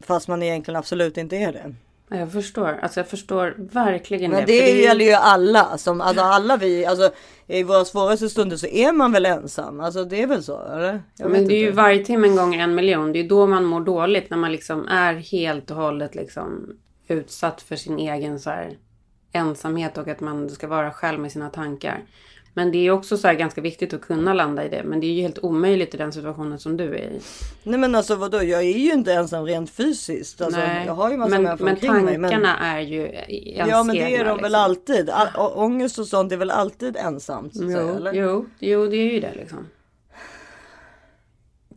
Fast 0.00 0.28
man 0.28 0.42
egentligen 0.42 0.78
absolut 0.78 1.16
inte 1.16 1.36
är 1.36 1.52
det. 1.52 1.74
Jag 2.10 2.32
förstår, 2.32 2.78
alltså 2.82 3.00
jag 3.00 3.08
förstår 3.08 3.54
verkligen 3.58 4.30
Men 4.30 4.46
det. 4.46 4.52
det, 4.52 4.60
det 4.60 4.82
gäller 4.82 5.04
ju 5.04 5.12
alla, 5.12 5.78
som, 5.78 6.00
alltså 6.00 6.22
alla 6.22 6.56
vi, 6.56 6.86
alltså 6.86 7.10
i 7.46 7.62
våra 7.62 7.84
svåraste 7.84 8.28
stunder 8.28 8.56
så 8.56 8.66
är 8.66 8.92
man 8.92 9.12
väl 9.12 9.26
ensam, 9.26 9.80
alltså 9.80 10.04
det 10.04 10.22
är 10.22 10.26
väl 10.26 10.42
så 10.42 10.62
eller? 10.62 11.02
Jag 11.16 11.30
men 11.30 11.48
det 11.48 11.54
är 11.54 11.60
ju 11.60 11.70
varje 11.70 12.04
timme 12.04 12.28
en 12.28 12.36
gång 12.36 12.54
en 12.54 12.74
miljon, 12.74 13.12
det 13.12 13.18
är 13.18 13.28
då 13.28 13.46
man 13.46 13.64
mår 13.64 13.80
dåligt 13.80 14.30
när 14.30 14.36
man 14.36 14.52
liksom 14.52 14.88
är 14.88 15.14
helt 15.14 15.70
och 15.70 15.76
hållet 15.76 16.14
liksom 16.14 16.76
utsatt 17.08 17.62
för 17.62 17.76
sin 17.76 17.98
egen 17.98 18.40
så 18.40 18.50
här 18.50 18.76
ensamhet 19.32 19.98
och 19.98 20.08
att 20.08 20.20
man 20.20 20.50
ska 20.50 20.66
vara 20.66 20.92
själv 20.92 21.20
med 21.20 21.32
sina 21.32 21.50
tankar. 21.50 22.02
Men 22.54 22.72
det 22.72 22.86
är 22.86 22.90
också 22.90 23.16
så 23.16 23.32
ganska 23.32 23.60
viktigt 23.60 23.94
att 23.94 24.00
kunna 24.00 24.34
landa 24.34 24.64
i 24.64 24.68
det. 24.68 24.82
Men 24.84 25.00
det 25.00 25.06
är 25.06 25.12
ju 25.12 25.22
helt 25.22 25.38
omöjligt 25.38 25.94
i 25.94 25.96
den 25.96 26.12
situationen 26.12 26.58
som 26.58 26.76
du 26.76 26.84
är 26.84 27.10
i. 27.10 27.20
Nej 27.62 27.78
men 27.78 27.94
alltså 27.94 28.14
vadå, 28.14 28.42
jag 28.42 28.60
är 28.60 28.78
ju 28.78 28.92
inte 28.92 29.12
ensam 29.12 29.44
rent 29.44 29.70
fysiskt. 29.70 30.40
Alltså, 30.40 30.60
Nej, 30.60 30.86
jag 30.86 30.94
har 30.94 31.10
ju 31.10 31.16
massa 31.16 31.30
men, 31.30 31.42
människor 31.42 31.64
men 31.64 31.74
omkring 31.74 32.04
mig. 32.04 32.18
Men 32.18 32.30
tankarna 32.30 32.58
är 32.58 32.80
ju 32.80 33.00
ens 33.02 33.68
Ja 33.70 33.82
men 33.82 33.96
det 33.96 34.16
är 34.16 34.24
de 34.24 34.30
liksom. 34.30 34.42
väl 34.42 34.54
alltid. 34.54 35.10
All, 35.10 35.28
ångest 35.54 35.98
och 35.98 36.06
sånt 36.06 36.32
är 36.32 36.36
väl 36.36 36.50
alltid 36.50 36.96
ensamt? 36.96 37.56
Så 37.56 37.62
jo, 37.62 37.70
säga, 37.70 37.94
eller? 37.96 38.12
jo, 38.12 38.46
jo, 38.58 38.86
det 38.86 38.96
är 38.96 39.12
ju 39.12 39.20
det 39.20 39.34
liksom. 39.34 39.66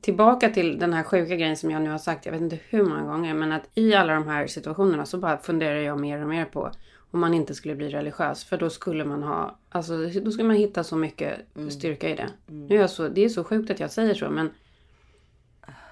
tillbaka 0.01 0.49
till 0.49 0.79
den 0.79 0.93
här 0.93 1.03
sjuka 1.03 1.35
grejen 1.35 1.57
som 1.57 1.71
jag 1.71 1.81
nu 1.81 1.89
har 1.89 1.97
sagt, 1.97 2.25
jag 2.25 2.33
vet 2.33 2.41
inte 2.41 2.59
hur 2.69 2.83
många 2.83 3.03
gånger, 3.03 3.33
men 3.33 3.51
att 3.51 3.63
i 3.75 3.93
alla 3.93 4.13
de 4.13 4.27
här 4.27 4.47
situationerna 4.47 5.05
så 5.05 5.17
bara 5.17 5.37
funderar 5.37 5.75
jag 5.75 5.99
mer 5.99 6.21
och 6.21 6.29
mer 6.29 6.45
på 6.45 6.71
om 7.13 7.19
man 7.19 7.33
inte 7.33 7.55
skulle 7.55 7.75
bli 7.75 7.89
religiös. 7.89 8.43
För 8.43 8.57
då 8.57 8.69
skulle 8.69 9.05
man 9.05 9.23
ha, 9.23 9.59
alltså 9.69 9.97
då 9.97 10.31
skulle 10.31 10.47
man 10.47 10.57
hitta 10.57 10.83
så 10.83 10.95
mycket 10.95 11.39
styrka 11.69 12.09
i 12.09 12.15
det. 12.15 12.29
Nu 12.47 12.83
är 12.83 12.87
så, 12.87 13.07
det 13.07 13.25
är 13.25 13.29
så 13.29 13.43
sjukt 13.43 13.71
att 13.71 13.79
jag 13.79 13.91
säger 13.91 14.13
så, 14.13 14.29
men 14.29 14.49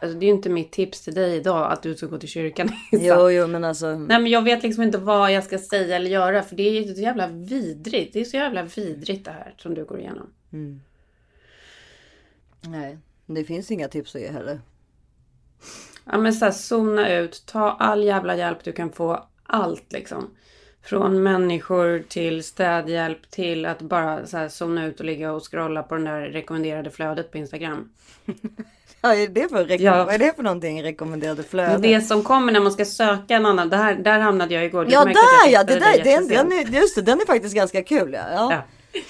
Alltså, 0.02 0.20
det 0.20 0.26
är 0.26 0.28
ju 0.28 0.34
inte 0.34 0.50
mitt 0.50 0.72
tips 0.72 1.02
till 1.02 1.14
dig 1.14 1.36
idag 1.36 1.72
att 1.72 1.84
du 1.84 1.96
ska 1.96 2.06
gå 2.06 2.18
till 2.18 2.30
kyrkan. 2.30 2.70
Jo, 2.92 3.30
jo, 3.30 3.48
men 3.48 3.64
alltså. 3.64 3.96
Nej, 3.96 4.22
men 4.22 4.28
jag 4.28 4.42
vet 4.42 4.64
liksom 4.64 4.84
inte 4.84 4.98
vad 4.98 5.32
jag 5.32 5.44
ska 5.44 5.58
säga 5.58 5.96
eller 5.96 6.10
göra. 6.10 6.44
För 6.44 6.56
det 6.56 6.64
är 6.64 6.82
ju 6.82 6.96
så 6.96 7.02
jävla 7.02 7.28
vidrigt. 7.28 8.14
Det 8.14 8.22
är 8.22 8.26
så 8.26 8.38
jävla 8.38 8.64
vidrigt 8.64 9.26
det 9.26 9.32
här 9.32 9.54
som 9.58 9.74
du 9.74 9.86
går 9.86 10.00
igenom. 10.00 10.34
Mm. 10.54 10.82
Nej, 12.62 12.98
det 13.26 13.44
finns 13.44 13.72
inga 13.72 13.88
tips 13.88 14.16
att 14.16 14.22
ge 14.22 14.32
heller. 14.32 14.62
Ja, 16.06 16.18
men 16.18 16.34
så 16.34 16.46
här, 16.46 16.52
zona 16.52 17.18
ut. 17.18 17.44
Ta 17.46 17.72
all 17.72 18.04
jävla 18.04 18.36
hjälp 18.36 18.64
du 18.64 18.72
kan 18.72 18.92
få. 18.92 19.28
Allt 19.44 19.92
liksom. 19.92 20.30
Från 20.84 21.24
människor 21.24 22.04
till 22.10 22.44
städhjälp 22.44 23.32
till 23.32 23.66
att 23.66 23.82
bara 23.82 24.26
så 24.26 24.38
här, 24.38 24.50
zona 24.50 24.86
ut 24.86 25.00
och 25.00 25.06
ligga 25.06 25.32
och 25.32 25.52
scrolla 25.52 25.84
på 25.84 25.96
den 25.96 26.06
där 26.06 26.22
rekommenderade 26.22 26.90
flödet 26.92 27.32
på 27.32 27.38
Instagram. 27.38 27.90
Ja, 29.04 29.16
är 29.16 29.28
det 29.28 29.50
för 29.50 29.82
Ja. 29.82 30.04
Vad 30.06 30.14
är 30.14 30.20
det 30.20 30.36
för 30.36 30.44
någonting? 30.44 30.84
Rekommenderade 30.84 31.44
flöden? 31.44 31.82
Det 31.82 32.02
som 32.02 32.24
kommer 32.24 32.52
när 32.52 32.60
man 32.60 32.72
ska 32.72 32.86
söka 32.86 33.36
en 33.36 33.46
annan. 33.46 33.70
Det 33.70 33.78
här, 33.78 33.96
där 33.96 34.20
hamnade 34.20 34.54
jag 34.54 34.66
igår. 34.66 34.86
Du 34.86 34.92
Ja, 34.92 35.06
där 35.06 35.50
ja! 35.52 35.64
Det 35.64 35.80
där, 35.80 36.04
den, 36.04 36.28
den 36.28 36.52
är, 36.52 36.66
just 36.82 36.96
det, 36.96 37.02
den 37.02 37.22
är 37.22 37.26
faktiskt 37.26 37.56
ganska 37.56 37.84
kul. 37.84 38.14
Ja. 38.14 38.22
Ja. 38.34 38.54
Ja. 38.54 39.02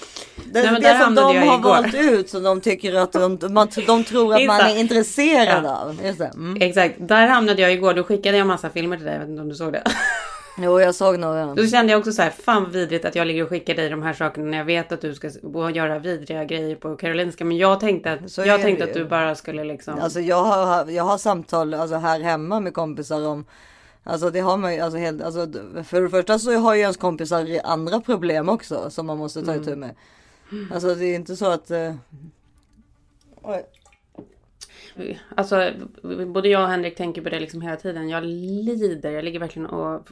Det, 0.52 0.70
Nej, 0.72 0.80
det 0.80 0.98
som 1.04 1.14
de 1.14 1.22
har 1.22 1.58
igår. 1.58 1.68
valt 1.68 1.94
ut 1.94 2.30
som 2.30 2.42
de 2.42 2.60
tycker 2.60 2.94
att 2.94 3.12
de, 3.12 3.38
man, 3.50 3.68
de 3.86 4.04
tror 4.04 4.34
att 4.34 4.46
man 4.46 4.60
är 4.60 4.78
intresserad 4.80 5.64
Ja. 5.64 5.76
av. 5.76 5.98
Mm. 6.34 6.62
Exakt, 6.62 6.94
där 6.98 7.26
hamnade 7.26 7.62
jag 7.62 7.72
igår. 7.72 7.94
Då 7.94 8.02
skickade 8.04 8.36
jag 8.38 8.46
massa 8.46 8.70
filmer 8.70 8.96
till 8.96 9.04
dig. 9.06 9.14
Jag 9.14 9.20
vet 9.20 9.28
inte 9.28 9.42
om 9.42 9.48
du 9.48 9.54
såg 9.54 9.72
det. 9.72 9.82
Jo, 10.56 10.80
jag 10.80 10.94
såg 10.94 11.18
några. 11.18 11.54
Då 11.54 11.66
kände 11.66 11.92
jag 11.92 11.98
också 11.98 12.12
så 12.12 12.22
här, 12.22 12.30
fan 12.30 12.70
vidrigt 12.70 13.04
att 13.04 13.14
jag 13.14 13.26
ligger 13.26 13.42
och 13.42 13.48
skickar 13.48 13.74
dig 13.74 13.88
de 13.88 14.02
här 14.02 14.12
sakerna 14.12 14.46
när 14.46 14.58
jag 14.58 14.64
vet 14.64 14.92
att 14.92 15.00
du 15.00 15.14
ska 15.14 15.30
göra 15.74 15.98
vidriga 15.98 16.44
grejer 16.44 16.76
på 16.76 16.96
Karolinska. 16.96 17.44
Men 17.44 17.56
jag 17.56 17.80
tänkte 17.80 18.12
att, 18.12 18.30
Så 18.30 18.42
jag 18.44 18.62
tänkte 18.62 18.84
att 18.84 18.94
du 18.94 19.04
bara 19.04 19.34
skulle 19.34 19.64
liksom... 19.64 19.98
Alltså 20.00 20.20
jag 20.20 20.44
har, 20.44 20.90
jag 20.90 21.04
har 21.04 21.18
samtal 21.18 21.74
alltså 21.74 21.96
här 21.96 22.20
hemma 22.20 22.60
med 22.60 22.74
kompisar 22.74 23.26
om 23.26 23.44
Alltså 24.04 24.30
det 24.30 24.40
har 24.40 24.56
man 24.56 24.74
ju, 24.74 24.80
alltså 24.80 24.98
helt, 24.98 25.22
alltså 25.22 25.46
för 25.84 26.02
det 26.02 26.10
första 26.10 26.38
så 26.38 26.58
har 26.58 26.74
ju 26.74 26.80
ens 26.80 26.96
kompisar 26.96 27.60
andra 27.64 28.00
problem 28.00 28.48
också 28.48 28.90
som 28.90 29.06
man 29.06 29.18
måste 29.18 29.42
ta 29.42 29.54
itu 29.54 29.76
med. 29.76 29.94
Alltså 30.72 30.94
det 30.94 31.06
är 31.06 31.14
inte 31.14 31.36
så 31.36 31.46
att... 31.46 31.70
Eh. 31.70 31.94
Alltså, 35.34 35.70
både 36.26 36.48
jag 36.48 36.62
och 36.62 36.68
Henrik 36.68 36.96
tänker 36.96 37.22
på 37.22 37.28
det 37.28 37.40
liksom 37.40 37.60
hela 37.62 37.76
tiden. 37.76 38.08
Jag 38.08 38.24
lider. 38.24 39.10
Jag 39.10 39.24
ligger 39.24 39.40
verkligen 39.40 39.66
och 39.66 40.08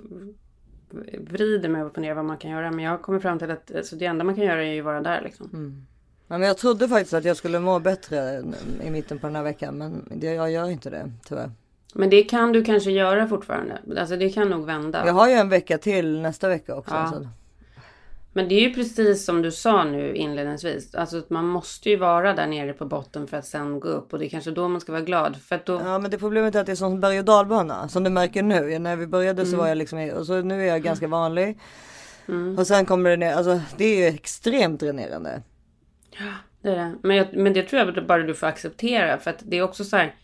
vrider 1.19 1.69
mig 1.69 1.83
och 1.83 1.95
funderar 1.95 2.15
vad 2.15 2.25
man 2.25 2.39
kan 2.39 2.51
göra. 2.51 2.71
Men 2.71 2.85
jag 2.85 3.03
kommer 3.03 3.19
fram 3.19 3.39
till 3.39 3.51
att 3.51 3.77
alltså, 3.77 3.97
det 3.97 4.07
enda 4.07 4.25
man 4.25 4.35
kan 4.35 4.45
göra 4.45 4.65
är 4.65 4.73
ju 4.73 4.81
vara 4.81 5.01
där 5.01 5.21
liksom. 5.23 5.87
Ja, 6.29 6.39
men 6.39 6.49
jag 6.49 6.59
trodde 6.59 6.89
faktiskt 6.89 7.15
att 7.15 7.25
jag 7.25 7.37
skulle 7.37 7.59
må 7.61 7.79
bättre 7.79 8.43
i 8.83 8.91
mitten 8.91 9.19
på 9.19 9.27
den 9.27 9.37
här 9.37 9.43
veckan 9.43 9.79
men 9.79 10.21
jag 10.23 10.51
gör 10.51 10.71
inte 10.71 10.91
det 10.91 11.13
tyvärr. 11.25 11.51
Men 11.95 12.11
det 12.11 12.23
kan 12.23 12.53
du 12.53 12.65
kanske 12.65 12.91
göra 12.91 13.29
fortfarande. 13.29 13.79
Alltså 13.99 14.17
det 14.17 14.31
kan 14.31 14.49
nog 14.49 14.67
vända. 14.67 15.07
Jag 15.07 15.13
har 15.13 15.29
ju 15.29 15.35
en 15.35 15.49
vecka 15.49 15.79
till 15.79 16.21
nästa 16.21 16.49
vecka 16.49 16.75
också. 16.75 16.95
Ja. 16.95 17.13
Så. 17.13 17.29
Men 18.33 18.49
det 18.49 18.55
är 18.55 18.61
ju 18.61 18.75
precis 18.75 19.25
som 19.25 19.43
du 19.43 19.51
sa 19.51 19.85
nu 19.85 20.15
inledningsvis. 20.15 20.95
Alltså 20.95 21.19
att 21.19 21.31
man 21.31 21.47
måste 21.47 21.91
ju 21.91 21.97
vara 21.97 22.35
där 22.35 22.47
nere 22.47 22.73
på 22.73 22.85
botten 22.85 23.27
för 23.27 23.37
att 23.37 23.47
sen 23.47 23.81
gå 23.81 23.89
upp. 23.89 24.13
Och 24.13 24.19
det 24.19 24.27
är 24.27 24.29
kanske 24.29 24.51
då 24.51 24.69
man 24.69 24.81
ska 24.81 24.93
vara 24.93 25.03
glad. 25.03 25.37
För 25.37 25.57
att 25.57 25.67
då... 25.67 25.81
Ja 25.85 25.99
men 25.99 26.11
det 26.11 26.19
problemet 26.19 26.55
är 26.55 26.61
att 26.61 26.67
det 26.67 26.73
är 26.73 26.77
som 26.77 27.01
berg 27.01 27.19
och 27.19 27.25
dalbana. 27.25 27.89
Som 27.89 28.05
du 28.05 28.11
märker 28.11 28.43
nu. 28.43 28.79
När 28.79 28.97
vi 28.97 29.07
började 29.07 29.43
Mm. 29.43 29.53
så 29.53 29.57
var 29.59 29.69
jag 29.69 29.79
liksom, 29.79 30.11
och 30.11 30.27
så 30.27 30.43
nu 30.43 30.63
är 30.63 30.67
jag 30.67 30.83
ganska 30.83 31.09
vanlig. 31.09 31.59
Och 32.59 32.67
sen 32.67 32.87
kommer 32.87 33.11
det 33.11 33.17
ner, 33.17 33.35
alltså 33.35 33.61
det 33.77 33.85
är 33.85 33.97
ju 33.97 34.07
extremt 34.17 34.81
dränerande. 34.81 35.43
Det 36.63 36.71
är 36.71 36.77
det. 36.77 36.95
Men, 37.03 37.17
jag, 37.17 37.27
men 37.37 37.53
det 37.53 37.63
tror 37.63 37.95
jag 37.97 38.07
bara 38.07 38.23
du 38.23 38.35
får 38.35 38.47
acceptera. 38.47 39.19
För 39.19 39.31
att 39.31 39.43
det 39.43 39.59
är 39.59 39.63
också 39.63 39.85
så 39.85 39.97
här. 39.97 40.15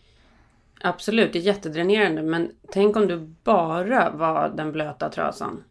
Absolut, 0.81 1.33
det 1.33 1.39
är 1.39 1.43
jättedränerande. 1.43 2.21
Men 2.21 2.51
tänk 2.71 2.95
om 2.95 3.07
du 3.07 3.17
bara 3.43 4.09
var 4.09 4.53
den 4.55 4.71
blöta 4.71 5.09
trasan. 5.09 5.63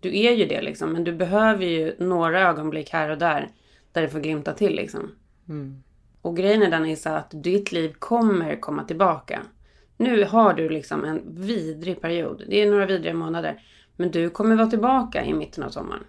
Du 0.00 0.18
är 0.18 0.32
ju 0.32 0.46
det 0.46 0.62
liksom. 0.62 0.92
Men 0.92 1.04
du 1.04 1.12
behöver 1.12 1.64
ju 1.64 1.94
några 1.98 2.40
ögonblick 2.40 2.90
här 2.90 3.10
och 3.10 3.18
där. 3.18 3.50
Där 3.92 4.02
det 4.02 4.08
får 4.08 4.20
glimta 4.20 4.52
till 4.52 4.76
liksom. 4.76 5.14
Och 6.22 6.36
grejen 6.36 6.62
är 6.62 6.70
den 6.70 6.86
Issa, 6.86 7.16
att 7.16 7.30
ditt 7.30 7.72
liv 7.72 7.92
kommer 7.98 8.60
komma 8.60 8.84
tillbaka. 8.84 9.42
Nu 9.96 10.24
har 10.24 10.54
du 10.54 10.68
liksom 10.68 11.04
en 11.04 11.22
vidrig 11.34 12.00
period. 12.00 12.42
Det 12.48 12.62
är 12.62 12.70
några 12.70 12.86
vidriga 12.86 13.14
månader. 13.14 13.62
Men 13.96 14.10
du 14.10 14.30
kommer 14.30 14.56
vara 14.56 14.66
tillbaka 14.66 15.24
i 15.24 15.34
mitten 15.34 15.64
av 15.64 15.70
sommaren. 15.70 16.04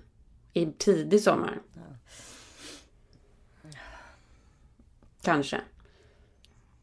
I 0.54 0.66
tidig 0.66 1.22
sommar. 1.22 1.60
Kanske. 5.22 5.62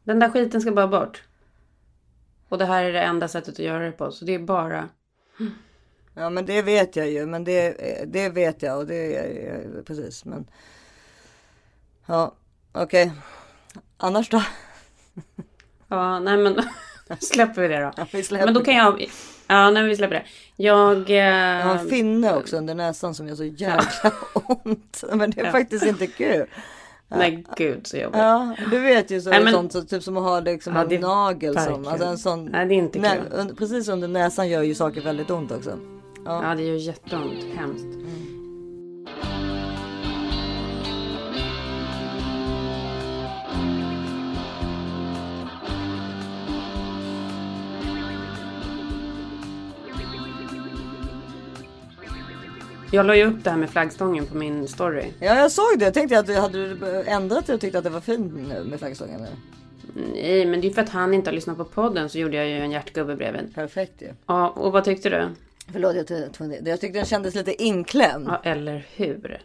Den 0.03 0.19
där 0.19 0.29
skiten 0.29 0.61
ska 0.61 0.71
bara 0.71 0.87
bort. 0.87 1.23
Och 2.49 2.57
det 2.57 2.65
här 2.65 2.83
är 2.83 2.93
det 2.93 3.01
enda 3.01 3.27
sättet 3.27 3.53
att 3.53 3.65
göra 3.65 3.85
det 3.85 3.91
på. 3.91 4.11
Så 4.11 4.25
det 4.25 4.33
är 4.35 4.39
bara... 4.39 4.89
Ja 6.15 6.29
men 6.29 6.45
det 6.45 6.61
vet 6.61 6.95
jag 6.95 7.09
ju. 7.09 7.25
Men 7.25 7.43
det, 7.43 7.73
det 8.07 8.29
vet 8.29 8.61
jag 8.61 8.77
och 8.77 8.85
det 8.87 9.15
är 9.15 9.83
precis. 9.85 10.25
Men 10.25 10.45
ja 12.05 12.33
okej. 12.71 13.11
Annars 13.97 14.29
då? 14.29 14.41
Ja, 15.87 16.19
nej 16.19 16.37
men... 16.37 16.61
släpper 17.19 17.61
vi 17.61 17.67
det 17.67 17.79
då. 17.97 18.05
Vi 18.13 18.23
släpper 18.23 18.45
Men 18.45 18.53
då 18.53 18.63
kan 18.63 18.75
jag... 18.75 19.09
Ja, 19.47 19.69
nej 19.71 19.83
vi 19.83 19.95
släpper 19.95 20.15
det. 20.15 20.25
Jag... 20.63 21.09
Eh... 21.09 21.15
Jag 21.15 21.63
har 21.65 21.75
en 21.77 21.89
finne 21.89 22.35
också 22.35 22.57
under 22.57 22.75
näsan 22.75 23.15
som 23.15 23.27
gör 23.27 23.35
så 23.35 23.43
jävla 23.43 24.11
ont. 24.33 25.03
Men 25.13 25.31
det 25.31 25.41
är 25.41 25.45
Ja. 25.45 25.51
faktiskt 25.51 25.85
inte 25.85 26.07
kul. 26.07 26.45
Nej 27.07 27.45
gud 27.57 27.87
så 27.87 27.97
jobbigt. 27.97 28.17
Ja, 28.19 28.55
du 28.71 28.79
vet 28.79 29.11
ju 29.11 29.21
så, 29.21 29.29
Nej, 29.29 29.43
men- 29.43 29.53
sånt 29.53 29.73
så, 29.73 29.81
typ 29.81 30.03
som 30.03 30.17
att 30.17 30.23
ha 30.23 30.39
liksom 30.39 30.75
Ja, 30.75 30.95
en 30.95 31.01
nagel 31.01 31.59
som, 31.59 31.87
alltså 31.87 32.05
en 32.07 32.17
sån. 32.17 32.45
Nej, 32.45 32.65
det 32.65 32.73
är 32.73 32.77
inte 32.77 32.99
kul. 32.99 33.55
precis 33.55 33.87
under 33.87 34.07
näsan 34.07 34.49
gör 34.49 34.63
ju 34.63 34.75
saker 34.75 35.01
väldigt 35.01 35.29
ont 35.29 35.51
också. 35.51 35.79
Ja. 36.25 36.43
Ja, 36.43 36.55
det 36.55 36.63
gör 36.63 36.75
jätteont. 36.75 37.43
Hemskt. 37.55 37.85
Jag 52.91 53.05
la 53.05 53.15
ju 53.15 53.25
upp 53.25 53.43
det 53.43 53.49
här 53.49 53.57
med 53.57 53.69
flaggstången 53.69 54.25
på 54.25 54.37
min 54.37 54.67
story. 54.67 55.05
ja, 55.19 55.35
jag 55.35 55.51
såg 55.51 55.79
det. 55.79 55.85
Jag 55.85 55.93
tänkte 55.93 56.19
att 56.19 56.27
du 56.27 56.35
hade 56.35 57.03
ändrat 57.07 57.47
det 57.47 57.53
och 57.53 57.61
tyckte 57.61 57.77
att 57.77 57.83
det 57.83 57.89
var 57.89 58.01
fint 58.01 58.33
nu 58.47 58.63
med 58.63 58.79
flaggstången. 58.79 59.21
Nej, 60.13 60.45
men 60.45 60.61
det 60.61 60.67
är 60.67 60.71
för 60.71 60.81
att 60.81 60.89
han 60.89 61.13
inte 61.13 61.29
har 61.29 61.35
lyssnat 61.35 61.57
på 61.57 61.65
podden 61.65 62.09
så 62.09 62.17
gjorde 62.19 62.37
jag 62.37 62.47
ju 62.47 62.57
en 62.59 62.71
hjärtgubbe 62.71 63.15
bredvid. 63.15 63.55
Perfekt 63.55 64.01
ju. 64.01 64.07
Ja, 64.25 64.49
och 64.49 64.71
vad 64.71 64.83
tyckte 64.83 65.09
du? 65.09 65.29
Förlåt, 65.71 65.95
jag, 65.95 66.07
tog- 66.07 66.67
jag 66.67 66.81
tyckte 66.81 66.99
den 66.99 67.05
kändes 67.05 67.35
lite 67.35 67.63
inklämd. 67.63 68.27
Ja, 68.27 68.41
eller 68.43 68.85
hur? 68.95 69.41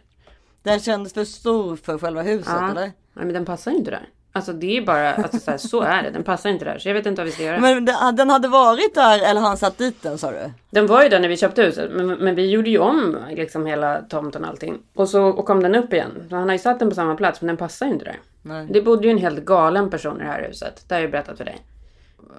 Den 0.63 0.79
kändes 0.79 1.13
för 1.13 1.25
stor 1.25 1.75
för 1.75 1.97
själva 1.97 2.21
huset 2.21 2.53
Ja. 2.59 2.71
eller? 2.71 2.81
Nej, 2.81 3.25
men 3.25 3.33
den 3.33 3.45
passar 3.45 3.71
ju 3.71 3.77
inte 3.77 3.91
där. 3.91 4.09
Alltså 4.33 4.53
det 4.53 4.77
är 4.77 4.81
bara, 4.85 5.13
alltså, 5.13 5.39
så, 5.39 5.51
här, 5.51 5.57
så 5.57 5.81
är 5.81 6.03
det. 6.03 6.09
Den 6.09 6.23
passar 6.23 6.49
inte 6.49 6.65
där. 6.65 6.79
Så 6.79 6.89
jag 6.89 6.93
vet 6.93 7.05
inte 7.05 7.21
vad 7.21 7.25
vi 7.25 7.31
ska 7.31 7.43
göra. 7.43 7.59
Men 7.59 7.85
den, 8.15 8.29
hade 8.29 8.47
varit 8.47 8.95
där 8.95 9.29
eller 9.29 9.41
han 9.41 9.57
satt 9.57 9.77
dit 9.77 10.01
den 10.01 10.17
sa 10.17 10.31
du? 10.31 10.51
Den 10.69 10.87
var 10.87 11.03
ju 11.03 11.09
där 11.09 11.19
när 11.19 11.27
vi 11.27 11.37
köpte 11.37 11.63
huset, 11.63 11.91
men, 11.91 12.07
men 12.07 12.35
vi 12.35 12.49
gjorde 12.49 12.69
ju 12.69 12.77
om 12.77 13.17
liksom 13.31 13.65
hela 13.65 14.01
tomten 14.01 14.43
och 14.43 14.49
allting. 14.49 14.79
Och 14.95 15.09
så 15.09 15.23
och 15.23 15.45
kom 15.45 15.63
den 15.63 15.75
upp 15.75 15.93
igen. 15.93 16.11
Så 16.29 16.35
han 16.35 16.47
har 16.49 16.53
ju 16.55 16.59
satt 16.59 16.79
den 16.79 16.89
på 16.89 16.95
samma 16.95 17.15
plats, 17.15 17.41
men 17.41 17.47
den 17.47 17.57
passar 17.57 17.85
ju 17.85 17.91
inte 17.91 18.05
där. 18.05 18.19
Nej. 18.41 18.67
Det 18.69 18.81
bodde 18.81 19.07
ju 19.07 19.11
en 19.11 19.17
helt 19.17 19.45
galen 19.45 19.89
person 19.89 20.15
i 20.21 20.23
det 20.23 20.29
här 20.29 20.43
huset. 20.47 20.83
Det 20.87 20.95
har 20.95 20.99
jag 21.01 21.05
ju 21.07 21.11
berättat 21.11 21.37
för 21.37 21.45
dig. 21.45 21.57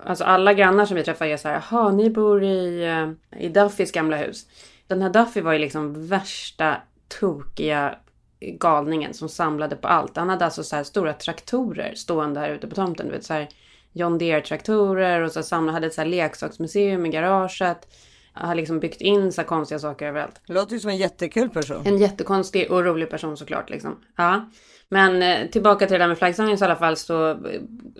Alltså 0.05 0.25
alla 0.25 0.55
grannar 0.55 0.87
som 0.87 0.97
vi 0.97 1.05
träffar 1.05 1.27
är 1.27 1.37
så 1.37 1.49
här, 1.49 1.63
jaha, 1.71 1.91
ni 1.91 2.11
bor 2.11 2.45
i, 2.45 2.85
eh, 2.85 3.41
i 3.41 3.49
Duffys 3.49 3.93
gamla 3.93 4.17
hus. 4.17 4.47
Den 4.87 5.03
här 5.03 5.11
Duffy 5.11 5.41
var 5.41 5.53
ju 5.53 5.59
liksom 5.59 6.07
värsta 6.07 6.77
tokiga 7.21 7.99
galningen 8.41 9.15
som 9.15 9.29
samlade 9.29 9.77
på 9.77 9.89
allt. 9.89 10.17
Han 10.17 10.29
hade 10.29 10.45
alltså 10.45 10.65
så 10.65 10.77
här 10.77 10.83
stora 10.83 11.13
traktorer 11.13 11.93
stående 11.95 12.41
här 12.41 12.51
ute 12.51 12.67
på 12.67 12.75
tomten. 12.75 13.07
Du 13.07 13.13
vet 13.13 13.25
så 13.25 13.35
här 13.35 13.49
John 13.93 14.19
Deere-traktorer 14.19 15.21
och 15.21 15.33
så 15.33 15.43
samlade, 15.43 15.77
hade 15.77 15.87
ett 15.87 15.95
så 15.95 16.01
här 16.01 16.09
leksaksmuseum 16.09 17.07
i 17.07 17.09
garaget. 17.09 17.89
Han 18.33 18.49
hade 18.49 18.61
liksom 18.61 18.81
byggt 18.81 19.01
in 19.01 19.33
så 19.33 19.41
här 19.41 19.49
konstiga 19.49 19.79
saker 19.79 20.07
överallt. 20.07 20.41
Det 20.47 20.53
låter 20.53 20.73
ju 20.73 20.81
som 20.81 20.91
en 20.91 20.97
jättekul 20.97 21.49
person. 21.49 21.83
En 21.85 21.99
jättekonstig 21.99 22.71
och 22.71 22.85
rolig 22.85 23.11
person 23.11 23.37
såklart. 23.37 23.71
Liksom. 23.71 24.01
Ja. 24.17 24.51
Men 24.93 25.23
eh, 25.23 25.51
tillbaka 25.51 25.87
till 25.87 25.93
det 25.93 25.99
där 25.99 26.09
med 26.09 26.19
flaggstången 26.19 26.59
så 26.59 26.65
i 26.65 26.67
alla 26.67 26.77
fall 26.77 26.97
så 26.97 27.31
eh, 27.31 27.37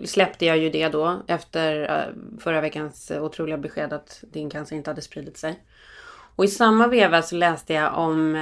släppte 0.05 0.45
jag 0.45 0.57
ju 0.57 0.69
det 0.69 0.89
då 0.89 1.21
efter 1.27 1.81
eh, 1.81 2.39
förra 2.39 2.61
veckans 2.61 3.11
otroliga 3.11 3.57
besked 3.57 3.93
att 3.93 4.23
din 4.31 4.49
cancer 4.49 4.75
inte 4.75 4.89
hade 4.89 5.01
spridit 5.01 5.37
sig. 5.37 5.63
Och 6.35 6.45
i 6.45 6.47
samma 6.47 6.87
veva 6.87 7.21
så 7.21 7.35
läste 7.35 7.73
jag 7.73 7.97
om, 7.97 8.33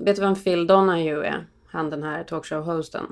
vet 0.00 0.16
du 0.16 0.22
vem 0.22 0.34
Phil 0.34 0.66
Donahue 0.66 1.26
är? 1.26 1.46
Han 1.66 1.90
den 1.90 2.02
här 2.02 2.24
talkshow-hosten. 2.24 3.04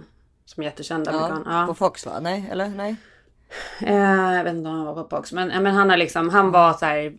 Som 0.44 0.62
är 0.62 0.64
jättekänd 0.64 1.08
amerikan. 1.08 1.42
Ja, 1.46 1.60
Ja. 1.60 1.66
På 1.66 1.74
Fox 1.74 2.06
va? 2.06 2.12
Nej, 2.20 2.48
eller 2.50 2.68
nej? 2.68 2.96
Eh, 3.80 4.32
jag 4.34 4.44
vet 4.44 4.54
inte 4.54 4.68
om 4.68 4.74
han 4.74 4.86
var 4.86 4.94
pappa 4.94 5.18
också. 5.18 5.34
Men, 5.34 5.50
eh, 5.50 5.60
men 5.60 5.74
han, 5.74 5.90
är 5.90 5.96
liksom, 5.96 6.28
han 6.28 6.50
var 6.50 6.72
så 6.72 6.86
här, 6.86 7.14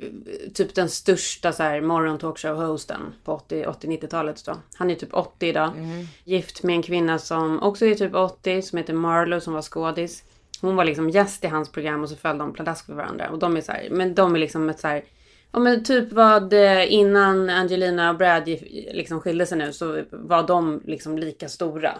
typ 0.53 0.75
den 0.75 0.89
största 0.89 1.51
så 1.51 1.63
här, 1.63 1.81
morgontalkshow-hosten 1.81 3.01
på 3.23 3.37
80-90-talet. 3.49 4.43
Han 4.75 4.91
är 4.91 4.95
typ 4.95 5.13
80 5.13 5.47
idag. 5.47 5.71
Mm. 5.77 6.05
Gift 6.23 6.63
med 6.63 6.75
en 6.75 6.83
kvinna 6.83 7.19
som 7.19 7.63
också 7.63 7.85
är 7.85 7.95
typ 7.95 8.15
80 8.15 8.61
som 8.61 8.77
heter 8.77 8.93
Marlo 8.93 9.39
som 9.39 9.53
var 9.53 9.61
skådis. 9.61 10.23
Hon 10.61 10.75
var 10.75 10.85
liksom 10.85 11.09
gäst 11.09 11.43
i 11.43 11.47
hans 11.47 11.71
program 11.71 12.03
och 12.03 12.09
så 12.09 12.15
föll 12.15 12.37
de 12.37 12.53
pladask 12.53 12.85
för 12.85 12.93
varandra. 12.93 13.29
Och 13.29 13.39
de 13.39 13.57
är 13.57 13.61
så 13.61 13.71
här, 13.71 13.87
men 13.91 14.15
de 14.15 14.35
är 14.35 14.39
liksom 14.39 14.69
ett 14.69 14.79
så 14.79 14.87
här, 14.87 15.03
Ja 15.55 15.59
men 15.59 15.83
typ 15.83 16.11
vad 16.11 16.53
eh, 16.53 16.93
innan 16.93 17.49
Angelina 17.49 18.09
och 18.09 18.17
Brad 18.17 18.47
liksom 18.93 19.21
skilde 19.21 19.45
sig 19.45 19.57
nu 19.57 19.73
så 19.73 20.03
var 20.11 20.47
de 20.47 20.81
liksom 20.85 21.17
lika 21.17 21.49
stora. 21.49 21.95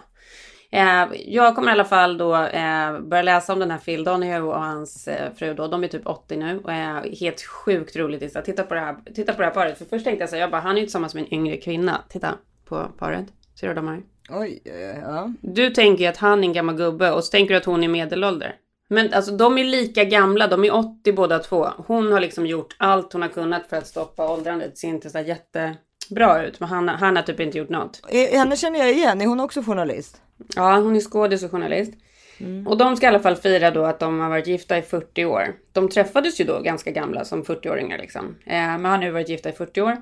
Eh, 0.72 1.06
jag 1.26 1.56
kommer 1.56 1.70
i 1.70 1.72
alla 1.72 1.86
fall 1.86 2.18
då 2.18 2.36
eh, 2.36 3.00
börja 3.00 3.24
läsa 3.24 3.54
om 3.54 3.60
den 3.60 3.72
här 3.72 3.78
Phil 3.78 4.04
Donahue 4.04 4.42
och 4.42 4.62
hans 4.62 5.08
eh, 5.08 5.34
fru 5.34 5.54
då. 5.54 5.68
De 5.68 5.84
är 5.84 5.88
typ 5.88 6.08
80 6.08 6.38
nu 6.38 6.60
och 6.64 6.72
är 6.72 7.16
helt 7.20 7.42
sjukt 7.42 7.96
roligt. 7.96 8.46
Titta 8.46 8.64
på 8.64 8.74
det 8.74 8.80
här, 8.80 8.96
titta 9.16 9.34
på 9.34 9.42
det 9.42 9.46
här 9.46 9.54
paret. 9.54 9.78
För 9.78 9.86
först 9.86 10.06
tänkte 10.06 10.24
jag 10.24 10.30
så 10.30 10.36
här, 10.36 10.42
jag 10.42 10.52
bara, 10.52 10.62
han 10.62 10.76
är 10.76 10.80
ju 10.80 10.86
tillsammans 10.86 11.16
med 11.16 11.24
en 11.24 11.34
yngre 11.34 11.58
kvinna. 11.58 12.02
Titta 12.10 12.34
på 12.66 12.88
paret. 12.98 13.26
Ser 13.60 13.68
du 13.68 13.74
de 13.74 13.88
här? 13.88 14.02
Oj, 14.30 14.62
ja. 15.02 15.34
Du 15.42 15.70
tänker 15.70 16.04
ju 16.04 16.10
att 16.10 16.18
han 16.18 16.40
är 16.40 16.48
en 16.48 16.54
gammal 16.54 16.76
gubbe 16.76 17.12
och 17.12 17.24
så 17.24 17.32
tänker 17.32 17.54
du 17.54 17.58
att 17.58 17.66
hon 17.66 17.84
är 17.84 17.88
medelålder. 17.88 18.56
Men 18.88 19.14
alltså 19.14 19.32
de 19.32 19.58
är 19.58 19.64
lika 19.64 20.04
gamla, 20.04 20.48
de 20.48 20.64
är 20.64 20.74
80 20.76 21.14
båda 21.14 21.40
två. 21.40 21.68
Hon 21.88 22.12
har 22.12 22.20
liksom 22.20 22.46
gjort 22.46 22.76
allt 22.80 23.14
hon 23.14 23.22
har 23.22 23.30
kunnat 23.30 23.68
för 23.70 23.78
att 23.78 23.88
stoppa 23.88 24.34
åldrandet. 24.34 24.72
Det 24.72 24.78
ser 24.78 24.88
inte 24.88 25.10
så 25.10 25.20
jättebra 25.20 26.46
ut. 26.46 26.60
Men 26.60 26.70
han, 26.70 26.90
han 26.90 27.16
har 27.16 27.24
typ 27.24 27.40
inte 27.40 27.58
gjort 27.58 27.70
något. 27.70 28.02
Henne 28.32 28.56
känner 28.56 28.80
jag 28.80 28.92
igen, 28.92 29.22
är 29.22 29.26
hon 29.26 29.40
också 29.40 29.62
journalist? 29.62 30.22
Ja, 30.56 30.80
hon 30.80 30.96
är 30.96 31.00
skådis 31.00 31.44
och 31.44 31.52
journalist. 31.52 31.94
Mm. 32.38 32.68
Och 32.68 32.78
de 32.78 32.96
ska 32.96 33.06
i 33.06 33.10
alla 33.10 33.20
fall 33.20 33.36
fira 33.36 33.72
då 33.72 33.84
att 33.86 34.00
de 34.00 34.20
har 34.20 34.30
varit 34.30 34.48
gifta 34.48 34.78
i 34.78 34.82
40 34.82 35.26
år. 35.26 35.56
De 35.72 35.90
träffades 35.90 36.42
ju 36.42 36.46
då 36.46 36.60
ganska 36.60 36.92
gamla 36.92 37.26
som 37.26 37.44
40-åringar 37.44 37.98
liksom. 37.98 38.36
Eh, 38.46 38.56
men 38.56 38.86
har 38.86 38.98
nu 38.98 39.12
varit 39.12 39.30
gifta 39.30 39.50
i 39.50 39.52
40 39.52 39.82
år. 39.82 40.02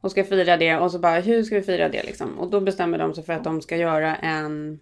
Och 0.00 0.10
ska 0.10 0.24
fira 0.24 0.56
det 0.56 0.76
och 0.76 0.90
så 0.90 0.98
bara 0.98 1.20
hur 1.20 1.42
ska 1.42 1.54
vi 1.54 1.62
fira 1.62 1.88
det 1.88 2.02
liksom? 2.02 2.38
Och 2.38 2.50
då 2.50 2.60
bestämmer 2.60 2.98
de 2.98 3.14
sig 3.14 3.24
för 3.24 3.32
att 3.32 3.44
de 3.44 3.62
ska 3.62 3.76
göra 3.76 4.16
en 4.16 4.80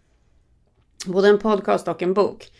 både 1.07 1.29
en 1.29 1.39
podcast 1.39 1.89
och 1.89 2.03
en 2.03 2.15
bok. 2.15 2.51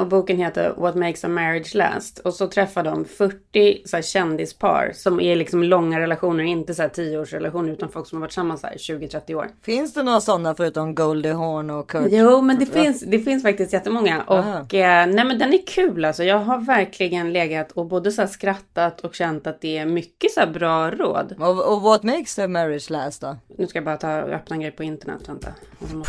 Och 0.00 0.06
boken 0.06 0.36
heter 0.36 0.74
What 0.76 0.94
makes 0.94 1.24
a 1.24 1.28
marriage 1.28 1.74
last. 1.74 2.18
Och 2.18 2.34
så 2.34 2.46
träffar 2.46 2.82
de 2.82 3.04
40 3.04 3.82
så 3.84 3.96
här, 3.96 4.02
kändispar 4.02 4.92
som 4.94 5.20
är 5.20 5.36
liksom 5.36 5.62
långa 5.62 6.00
relationer, 6.00 6.44
inte 6.44 6.74
så 6.74 6.82
här 6.82 6.88
10-årsrelationer 6.88 7.72
utan 7.72 7.88
folk 7.88 8.06
som 8.06 8.16
har 8.16 8.20
varit 8.20 8.30
tillsammans 8.30 8.64
20-30 8.64 9.34
år. 9.34 9.48
Finns 9.62 9.94
det 9.94 10.02
några 10.02 10.20
sådana 10.20 10.54
förutom 10.54 10.94
Goldie 10.94 11.32
Hawn 11.32 11.70
och 11.70 11.90
Kurt? 11.90 12.08
Jo, 12.10 12.40
men 12.40 12.58
det 12.58 12.66
finns, 12.66 13.00
det 13.00 13.18
finns 13.18 13.42
faktiskt 13.42 13.72
jättemånga. 13.72 14.22
Och 14.22 14.74
eh, 14.74 15.06
nej 15.06 15.24
men 15.24 15.38
den 15.38 15.52
är 15.52 15.66
kul 15.66 16.04
alltså. 16.04 16.24
Jag 16.24 16.38
har 16.38 16.58
verkligen 16.58 17.32
legat 17.32 17.72
och 17.72 17.86
både 17.86 18.12
så 18.12 18.26
skrattat 18.26 19.00
och 19.00 19.14
känt 19.14 19.46
att 19.46 19.60
det 19.60 19.78
är 19.78 19.86
mycket 19.86 20.32
så 20.32 20.46
bra 20.46 20.90
råd. 20.90 21.34
Och, 21.38 21.72
och 21.72 21.82
what 21.82 22.02
makes 22.02 22.38
a 22.38 22.48
marriage 22.48 22.90
last 22.90 23.20
då? 23.20 23.36
Nu 23.58 23.66
ska 23.66 23.76
jag 23.76 23.84
bara 23.84 23.96
ta 23.96 24.10
öppna 24.10 24.56
en 24.56 24.60
grej 24.60 24.72
på 24.72 24.82
internet. 24.82 25.28
Vänta. 25.28 25.48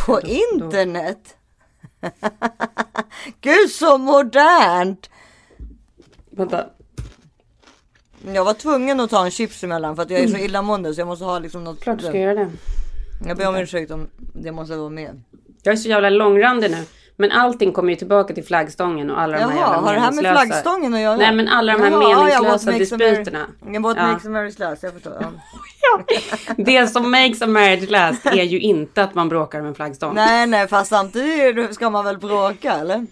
På 0.05 0.19
då, 0.19 0.27
internet? 0.27 1.19
Då... 1.23 1.40
Gud 3.41 3.69
så 3.69 3.97
modernt! 3.97 5.09
Vänta. 6.29 6.65
Jag 8.33 8.45
var 8.45 8.53
tvungen 8.53 8.99
att 8.99 9.09
ta 9.09 9.25
en 9.25 9.31
chips 9.31 9.63
emellan 9.63 9.95
för 9.95 10.03
att 10.03 10.09
jag 10.09 10.19
är 10.19 10.27
så 10.27 10.33
mm. 10.33 10.45
illamående 10.45 10.93
så 10.93 11.01
jag 11.01 11.07
måste 11.07 11.25
ha 11.25 11.39
liksom 11.39 11.63
något. 11.63 11.79
Klart 11.79 11.99
du 11.99 12.05
ska 12.05 12.17
göra 12.17 12.33
det. 12.33 12.51
Jag 13.27 13.37
ber 13.37 13.47
om 13.47 13.55
ursäkt 13.55 13.91
om 13.91 14.07
det 14.17 14.51
måste 14.51 14.75
vara 14.75 14.89
med. 14.89 15.21
Jag 15.63 15.71
är 15.71 15.75
så 15.75 15.89
jävla 15.89 16.09
långrandig 16.09 16.71
nu. 16.71 16.85
Men 17.21 17.31
allting 17.31 17.71
kommer 17.71 17.89
ju 17.89 17.95
tillbaka 17.95 18.33
till 18.33 18.43
flaggstången 18.43 19.09
och 19.09 19.21
alla 19.21 19.39
Jaha, 19.39 19.47
de 19.47 19.53
här 19.53 19.59
jävla 19.59 19.77
har 19.77 19.93
det 19.93 19.99
här 19.99 20.11
med 20.11 20.31
flaggstången 20.31 20.93
att 20.93 20.99
göra? 20.99 21.17
Nej 21.17 21.35
men 21.35 21.47
alla 21.47 21.73
de 21.73 21.81
här 21.81 21.91
Jaha, 21.91 22.23
meningslösa 22.23 22.71
dispyterna. 22.71 23.47
Jag 23.73 23.81
what 23.81 23.97
ja. 23.97 24.07
makes 24.07 24.25
a 24.25 24.29
marriage 24.29 24.59
last, 24.59 24.83
jag 24.83 24.93
förstår. 24.93 25.17
Ja. 25.19 25.31
ja. 26.47 26.53
Det 26.57 26.87
som 26.87 27.11
makes 27.11 27.41
a 27.41 27.47
marriage 27.47 27.89
last 27.89 28.25
är 28.25 28.43
ju 28.43 28.59
inte 28.59 29.03
att 29.03 29.15
man 29.15 29.29
bråkar 29.29 29.59
om 29.59 29.65
en 29.65 29.75
flaggstång. 29.75 30.15
Nej 30.15 30.47
nej 30.47 30.67
fast 30.67 30.89
samtidigt 30.89 31.75
ska 31.75 31.89
man 31.89 32.05
väl 32.05 32.17
bråka 32.17 32.73
eller? 32.73 33.05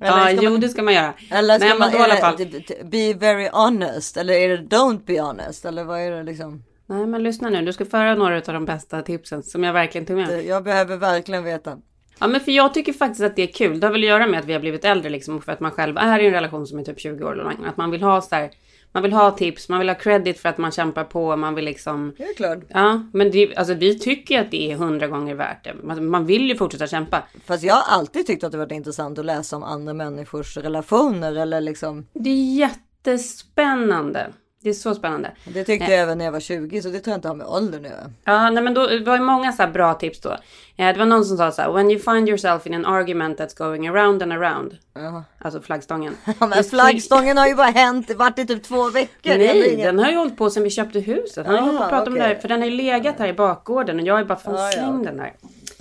Eller 0.00 0.18
ja, 0.18 0.30
jo 0.30 0.50
man, 0.50 0.60
det 0.60 0.68
ska 0.68 0.82
man 0.82 0.94
göra. 0.94 1.12
Eller 1.30 1.58
ska 1.58 1.68
Nej, 1.68 1.78
man, 1.78 1.94
i 1.94 1.98
alla 1.98 2.16
fall... 2.16 2.36
be 2.84 3.14
very 3.14 3.48
honest? 3.52 4.16
Eller 4.16 4.34
är 4.34 4.48
det 4.48 4.76
don't 4.76 5.04
be 5.06 5.20
honest? 5.20 5.64
Eller 5.64 5.84
vad 5.84 6.00
är 6.00 6.10
det 6.10 6.22
liksom? 6.22 6.64
Nej 6.86 7.06
men 7.06 7.22
lyssna 7.22 7.50
nu, 7.50 7.62
du 7.62 7.72
ska 7.72 7.84
föra 7.84 8.14
några 8.14 8.36
av 8.36 8.42
de 8.42 8.64
bästa 8.64 9.02
tipsen 9.02 9.42
som 9.42 9.64
jag 9.64 9.72
verkligen 9.72 10.06
tog 10.06 10.16
med. 10.16 10.46
Jag 10.46 10.64
behöver 10.64 10.96
verkligen 10.96 11.44
veta. 11.44 11.78
Ja 12.18 12.26
men 12.26 12.40
för 12.40 12.52
jag 12.52 12.74
tycker 12.74 12.92
faktiskt 12.92 13.22
att 13.22 13.36
det 13.36 13.42
är 13.42 13.52
kul. 13.52 13.80
Det 13.80 13.86
har 13.86 13.92
väl 13.92 14.02
att 14.02 14.08
göra 14.08 14.26
med 14.26 14.40
att 14.40 14.46
vi 14.46 14.52
har 14.52 14.60
blivit 14.60 14.84
äldre 14.84 15.10
liksom. 15.10 15.42
För 15.42 15.52
att 15.52 15.60
man 15.60 15.70
själv 15.70 15.96
är 15.98 16.18
i 16.18 16.26
en 16.26 16.32
relation 16.32 16.66
som 16.66 16.78
är 16.78 16.82
typ 16.84 17.00
20 17.00 17.24
år 17.24 17.34
lång. 17.34 17.64
Att 17.66 17.76
man 17.76 17.90
vill 17.90 18.02
ha 18.02 18.20
så 18.20 18.34
här, 18.34 18.50
Man 18.92 19.02
vill 19.02 19.12
ha 19.12 19.30
tips, 19.30 19.68
man 19.68 19.78
vill 19.78 19.88
ha 19.88 19.94
credit 19.94 20.38
för 20.40 20.48
att 20.48 20.58
man 20.58 20.70
kämpar 20.70 21.04
på, 21.04 21.36
man 21.36 21.54
vill 21.54 21.64
liksom... 21.64 22.14
Det 22.16 22.22
är 22.24 22.34
klart. 22.34 22.58
Ja, 22.68 23.02
men 23.12 23.30
det, 23.30 23.56
alltså, 23.56 23.74
vi 23.74 23.98
tycker 23.98 24.40
att 24.40 24.50
det 24.50 24.72
är 24.72 24.76
hundra 24.76 25.06
gånger 25.06 25.34
värt 25.34 25.64
det. 25.64 25.74
Man, 25.82 26.06
man 26.06 26.26
vill 26.26 26.48
ju 26.48 26.56
fortsätta 26.56 26.86
kämpa. 26.86 27.22
Fast 27.44 27.62
jag 27.62 27.74
har 27.74 27.98
alltid 27.98 28.26
tyckt 28.26 28.44
att 28.44 28.52
det 28.52 28.58
varit 28.58 28.72
intressant 28.72 29.18
att 29.18 29.24
läsa 29.24 29.56
om 29.56 29.62
andra 29.62 29.94
människors 29.94 30.56
relationer 30.56 31.36
eller 31.36 31.60
liksom... 31.60 32.06
Det 32.12 32.30
är 32.30 32.54
jättespännande. 32.58 34.32
Det 34.66 34.70
är 34.70 34.74
så 34.74 34.94
spännande. 34.94 35.30
Det 35.44 35.64
tyckte 35.64 35.90
jag 35.90 36.00
även 36.00 36.18
när 36.18 36.24
jag 36.24 36.32
var 36.32 36.40
20 36.40 36.82
så 36.82 36.88
det 36.88 37.00
tror 37.00 37.12
jag 37.12 37.18
inte 37.18 37.28
har 37.28 37.34
med 37.34 37.46
åldern 37.46 37.82
nu. 37.82 37.92
Ja, 38.24 38.50
nej 38.50 38.62
men 38.62 38.74
då 38.74 38.86
det 38.86 39.04
var 39.04 39.16
ju 39.16 39.22
många 39.22 39.52
så 39.52 39.66
bra 39.66 39.94
tips 39.94 40.20
då. 40.20 40.36
det 40.76 40.98
var 40.98 41.06
någon 41.06 41.24
som 41.24 41.36
sa 41.36 41.52
så 41.52 41.62
här, 41.62 41.72
when 41.72 41.90
you 41.90 42.00
find 42.00 42.28
yourself 42.28 42.66
in 42.66 42.74
an 42.74 42.86
argument 42.86 43.40
that's 43.40 43.58
going 43.58 43.88
around 43.88 44.22
and 44.22 44.32
around. 44.32 44.76
Uh. 44.98 45.20
Alltså 45.38 45.60
flaggstången. 45.60 46.16
Ja, 46.40 46.46
men 46.46 46.64
flaggstången 46.64 47.36
har 47.36 47.46
ju 47.46 47.54
bara 47.54 47.66
hänt, 47.66 48.14
varit 48.14 48.38
i 48.38 48.46
typ 48.46 48.62
två 48.62 48.90
veckor. 48.90 49.38
Nej, 49.38 49.76
den 49.76 49.98
har 49.98 50.10
ju 50.10 50.16
hållit 50.16 50.36
på 50.36 50.50
sedan 50.50 50.62
vi 50.62 50.70
köpte 50.70 51.00
huset. 51.00 51.46
Han 51.46 51.56
har 51.56 51.72
ju 51.72 51.78
pratat 51.78 52.00
okay. 52.00 52.12
om 52.12 52.18
det 52.18 52.24
här, 52.24 52.34
för 52.34 52.48
den 52.48 52.60
har 52.60 52.68
ju 52.68 52.76
legat 52.76 53.18
här 53.18 53.28
i 53.28 53.32
bakgården 53.32 54.00
och 54.00 54.06
jag 54.06 54.18
ju 54.18 54.24
bara 54.24 54.38
fan 54.38 54.54
uh, 54.54 54.70
slängt 54.70 55.04
ja. 55.04 55.10
den 55.10 55.16
där. 55.16 55.32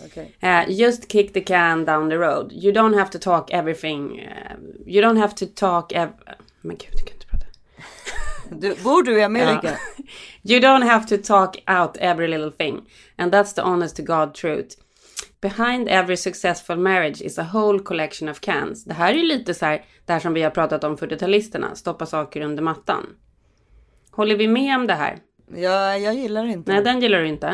Okay. 0.05 0.25
Uh, 0.43 0.71
just 0.71 1.11
kick 1.11 1.33
the 1.33 1.41
can 1.41 1.85
down 1.85 2.09
the 2.09 2.17
road. 2.17 2.51
You 2.53 2.73
don't 2.73 2.97
have 2.97 3.09
to 3.11 3.19
talk 3.19 3.51
everything. 3.51 4.19
Uh, 4.19 4.55
you 4.85 5.01
don't 5.01 5.17
have 5.17 5.33
to 5.35 5.45
talk... 5.45 5.91
Ev 5.91 6.09
men 6.65 6.77
gud, 6.77 6.89
jag 6.93 7.05
kan 7.05 7.13
inte 7.13 7.27
prata. 7.27 7.45
Du, 8.49 8.75
bor 8.83 9.03
du 9.03 9.19
i 9.19 9.23
Amerika? 9.23 9.59
Ja. 9.63 10.03
You 10.47 10.59
don't 10.59 10.83
have 10.83 11.07
to 11.07 11.17
talk 11.17 11.57
out 11.67 11.97
every 11.99 12.27
little 12.27 12.51
thing. 12.51 12.81
And 13.17 13.33
that's 13.33 13.53
the 13.55 13.61
honest 13.61 13.95
to 13.95 14.03
God 14.03 14.35
truth. 14.35 14.75
Behind 15.41 15.87
every 15.89 16.17
successful 16.17 16.77
marriage 16.77 17.21
is 17.21 17.39
a 17.39 17.49
whole 17.53 17.79
collection 17.79 18.29
of 18.29 18.39
cans. 18.39 18.85
Det 18.85 18.93
här 18.93 19.13
är 19.13 19.17
ju 19.17 19.23
lite 19.23 19.53
så 19.53 19.65
här, 19.65 19.85
det 20.05 20.13
här 20.13 20.19
som 20.19 20.33
vi 20.33 20.41
har 20.41 20.49
pratat 20.49 20.83
om 20.83 20.97
40-talisterna. 20.97 21.75
Stoppa 21.75 22.05
saker 22.05 22.41
under 22.41 22.63
mattan. 22.63 23.05
Håller 24.11 24.35
vi 24.35 24.47
med 24.47 24.75
om 24.75 24.87
det 24.87 24.93
här? 24.93 25.19
Ja, 25.55 25.97
jag 25.97 26.13
gillar 26.15 26.45
inte. 26.45 26.71
Nej, 26.71 26.83
den 26.83 27.01
gillar 27.01 27.19
du 27.19 27.27
inte. 27.27 27.47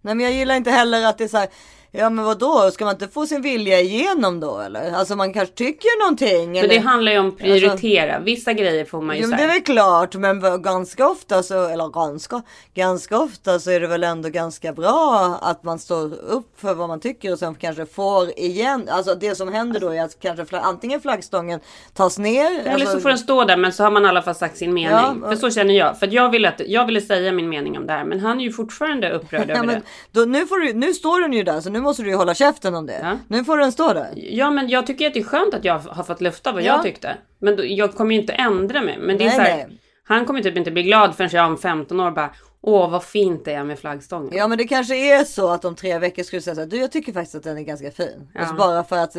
Nej, 0.00 0.14
men 0.14 0.20
jag 0.20 0.32
gillar 0.32 0.54
inte 0.54 0.70
heller 0.70 1.06
att 1.06 1.18
det 1.18 1.24
är 1.24 1.28
så 1.28 1.38
här. 1.38 1.48
Ja 1.90 2.10
men 2.10 2.24
vad 2.24 2.38
då? 2.38 2.70
ska 2.72 2.84
man 2.84 2.94
inte 2.94 3.08
få 3.08 3.26
sin 3.26 3.42
vilja 3.42 3.80
igenom 3.80 4.40
då 4.40 4.60
eller? 4.60 4.92
Alltså 4.92 5.16
man 5.16 5.32
kanske 5.32 5.54
tycker 5.54 6.02
någonting. 6.04 6.54
För 6.54 6.64
eller? 6.64 6.74
det 6.74 6.80
handlar 6.80 7.12
ju 7.12 7.18
om 7.18 7.28
att 7.28 7.38
prioritera. 7.38 8.14
Alltså, 8.14 8.24
Vissa 8.24 8.52
grejer 8.52 8.84
får 8.84 9.02
man 9.02 9.16
ju 9.16 9.22
ja, 9.22 9.28
men 9.28 9.38
Det 9.38 9.44
är 9.44 9.48
väl 9.48 9.62
klart 9.62 10.14
men 10.14 10.62
ganska 10.62 11.08
ofta 11.08 11.42
så, 11.42 11.68
eller 11.68 11.88
ganska, 11.88 12.42
ganska 12.74 13.18
ofta 13.18 13.58
så 13.58 13.70
är 13.70 13.80
det 13.80 13.86
väl 13.86 14.04
ändå 14.04 14.28
ganska 14.28 14.72
bra 14.72 15.38
att 15.42 15.64
man 15.64 15.78
står 15.78 16.14
upp 16.14 16.60
för 16.60 16.74
vad 16.74 16.88
man 16.88 17.00
tycker 17.00 17.32
och 17.32 17.38
sen 17.38 17.54
kanske 17.54 17.86
får 17.86 18.38
igen. 18.38 18.88
Alltså 18.90 19.14
det 19.14 19.34
som 19.34 19.52
händer 19.52 19.80
då 19.80 19.88
är 19.88 20.02
att 20.02 20.20
kanske 20.20 20.58
antingen 20.58 21.00
flaggstången 21.00 21.60
tas 21.94 22.18
ner. 22.18 22.60
Eller 22.60 22.72
alltså, 22.72 22.92
så 22.92 23.00
får 23.00 23.08
den 23.08 23.18
stå 23.18 23.44
där 23.44 23.56
men 23.56 23.72
så 23.72 23.84
har 23.84 23.90
man 23.90 24.04
i 24.04 24.08
alla 24.08 24.22
fall 24.22 24.34
sagt 24.34 24.56
sin 24.56 24.74
mening. 24.74 24.90
Ja, 24.90 25.28
för 25.28 25.36
så 25.36 25.50
känner 25.50 25.74
jag. 25.74 25.98
För 25.98 26.14
jag 26.14 26.30
ville, 26.30 26.48
att, 26.48 26.60
jag 26.66 26.86
ville 26.86 27.00
säga 27.00 27.32
min 27.32 27.48
mening 27.48 27.78
om 27.78 27.86
det 27.86 27.92
här 27.92 28.04
men 28.04 28.20
han 28.20 28.40
är 28.40 28.44
ju 28.44 28.52
fortfarande 28.52 29.10
upprörd 29.10 29.50
över 29.50 29.66
det. 29.66 29.82
Då, 30.12 30.20
nu, 30.20 30.46
får 30.46 30.58
du, 30.58 30.72
nu 30.72 30.94
står 30.94 31.20
den 31.20 31.32
ju 31.32 31.42
där 31.42 31.60
så 31.60 31.70
nu 31.70 31.77
måste 31.80 32.02
du 32.02 32.08
ju 32.08 32.16
hålla 32.16 32.34
käften 32.34 32.74
om 32.74 32.86
det. 32.86 33.00
Ja. 33.02 33.18
Nu 33.28 33.44
får 33.44 33.58
den 33.58 33.72
stå 33.72 33.92
där. 33.92 34.12
Ja, 34.16 34.50
men 34.50 34.68
jag 34.68 34.86
tycker 34.86 35.06
att 35.06 35.14
det 35.14 35.20
är 35.20 35.24
skönt 35.24 35.54
att 35.54 35.64
jag 35.64 35.78
har 35.78 36.04
fått 36.04 36.20
lufta 36.20 36.52
vad 36.52 36.62
ja. 36.62 36.66
jag 36.66 36.82
tyckte. 36.82 37.16
Men 37.38 37.56
då, 37.56 37.64
jag 37.64 37.94
kommer 37.94 38.14
ju 38.14 38.20
inte 38.20 38.32
ändra 38.32 38.82
mig. 38.82 38.98
Men 38.98 39.18
det 39.18 39.24
är 39.24 39.28
nej, 39.28 39.36
så 39.36 39.42
här, 39.42 39.68
han 40.04 40.26
kommer 40.26 40.42
typ 40.42 40.56
inte 40.56 40.70
bli 40.70 40.82
glad 40.82 41.16
förrän 41.16 41.30
jag 41.32 41.46
om 41.46 41.58
15 41.58 42.00
år 42.00 42.10
bara 42.10 42.30
Åh 42.60 42.90
vad 42.90 43.04
fint 43.04 43.44
det 43.44 43.52
är 43.52 43.64
med 43.64 43.78
flaggstången. 43.78 44.36
Ja 44.36 44.48
men 44.48 44.58
det 44.58 44.64
kanske 44.64 44.96
är 44.96 45.24
så 45.24 45.48
att 45.48 45.64
om 45.64 45.74
tre 45.74 45.98
veckor 45.98 46.22
skulle 46.22 46.42
säga 46.42 46.54
så 46.54 46.60
här, 46.60 46.68
du 46.68 46.76
jag 46.76 46.92
tycker 46.92 47.12
faktiskt 47.12 47.34
att 47.34 47.42
den 47.42 47.58
är 47.58 47.62
ganska 47.62 47.90
fin. 47.90 48.30
Ja. 48.34 48.40
Alltså 48.40 48.54
bara 48.54 48.84
för 48.84 48.96
att, 48.96 49.16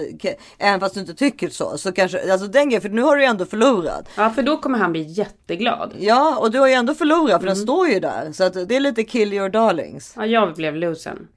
även 0.58 0.80
fast 0.80 0.94
du 0.94 1.00
inte 1.00 1.14
tycker 1.14 1.50
så, 1.50 1.78
så 1.78 1.92
kanske, 1.92 2.32
alltså 2.32 2.48
den 2.48 2.70
grejen, 2.70 2.82
för 2.82 2.90
nu 2.90 3.02
har 3.02 3.16
du 3.16 3.22
ju 3.22 3.28
ändå 3.28 3.46
förlorat. 3.46 4.10
Ja 4.18 4.30
för 4.30 4.42
då 4.42 4.58
kommer 4.58 4.78
han 4.78 4.92
bli 4.92 5.02
jätteglad. 5.02 5.94
Ja 6.00 6.38
och 6.40 6.52
du 6.52 6.60
har 6.60 6.68
ju 6.68 6.74
ändå 6.74 6.94
förlorat 6.94 7.32
för 7.32 7.36
mm. 7.36 7.46
den 7.46 7.56
står 7.56 7.88
ju 7.88 8.00
där. 8.00 8.32
Så 8.32 8.44
att 8.44 8.54
det 8.54 8.76
är 8.76 8.80
lite 8.80 9.04
kill 9.04 9.34
your 9.34 9.50
darlings. 9.50 10.14
Ja 10.16 10.26
jag 10.26 10.56
blev 10.56 10.76
losen. 10.76 11.28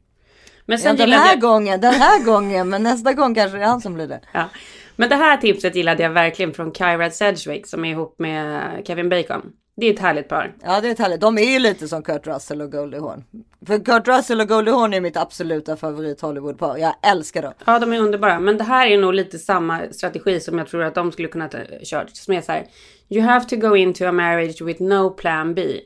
Men 0.66 0.79
sen 0.79 0.96
ja, 0.96 1.07
den 1.07 1.12
här 1.12 1.33
jag... 1.33 1.40
gången, 1.40 1.81
den 1.81 1.94
här 1.94 2.25
gången, 2.25 2.68
men 2.68 2.83
nästa 2.83 3.12
gång 3.12 3.35
kanske 3.35 3.59
det 3.59 3.64
är 3.64 3.68
han 3.68 3.81
som 3.81 3.94
blir 3.94 4.07
det. 4.07 4.20
Ja. 4.33 4.48
Men 4.96 5.09
det 5.09 5.16
här 5.16 5.37
tipset 5.37 5.77
gillade 5.77 6.03
jag 6.03 6.11
verkligen 6.11 6.55
från 6.55 6.72
Kyra 6.72 7.11
Sedgwick 7.11 7.66
som 7.66 7.85
är 7.85 7.90
ihop 7.90 8.14
med 8.18 8.81
Kevin 8.87 9.09
Bacon. 9.09 9.53
Det 9.77 9.87
är 9.87 9.94
ett 9.94 10.01
härligt 10.01 10.29
par. 10.29 10.55
Ja 10.62 10.81
det 10.81 10.88
är 10.88 10.92
ett 10.92 10.98
härligt. 10.98 11.20
De 11.20 11.38
är 11.38 11.53
ju 11.53 11.59
lite 11.59 11.88
som 11.88 12.03
Kurt 12.03 12.27
Russell 12.27 12.62
och 12.62 12.72
Goldie 12.72 13.01
Hawn. 13.01 13.25
För 13.66 13.85
Kurt 13.85 14.09
Russell 14.09 14.40
och 14.40 14.48
Goldie 14.48 14.72
Hawn 14.72 14.94
är 14.94 15.01
mitt 15.01 15.16
absoluta 15.16 15.77
favorit 15.77 16.20
Hollywoodpar. 16.20 16.77
Jag 16.77 16.94
älskar 17.03 17.42
dem. 17.42 17.53
Ja, 17.64 17.79
de 17.79 17.92
är 17.92 18.01
underbara. 18.01 18.40
Men 18.40 18.59
det 18.59 18.64
här 18.64 18.87
är 18.87 18.98
nog 18.98 19.14
lite 19.14 19.38
samma 19.38 19.81
strategi 19.90 20.40
som 20.40 20.59
jag 20.59 20.68
tror 20.68 20.83
att 20.83 20.94
de 20.94 21.12
skulle 21.12 21.29
kunna 21.29 21.48
ta, 21.48 21.59
kört. 21.85 22.16
Som 22.16 22.35
är 22.35 22.40
så 22.40 22.53
här. 22.53 22.66
You 23.09 23.22
have 23.22 23.44
to 23.48 23.57
go 23.57 23.77
into 23.77 24.05
a 24.05 24.12
marriage 24.12 24.62
with 24.62 24.83
no 24.83 25.11
plan 25.11 25.55
B. 25.55 25.81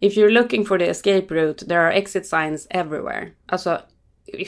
If 0.00 0.16
you're 0.16 0.30
looking 0.30 0.66
for 0.66 0.78
the 0.78 0.84
escape 0.84 1.34
route, 1.34 1.66
there 1.66 1.80
are 1.80 1.92
exit 1.92 2.26
signs 2.26 2.66
everywhere. 2.70 3.28
Alltså, 3.46 3.78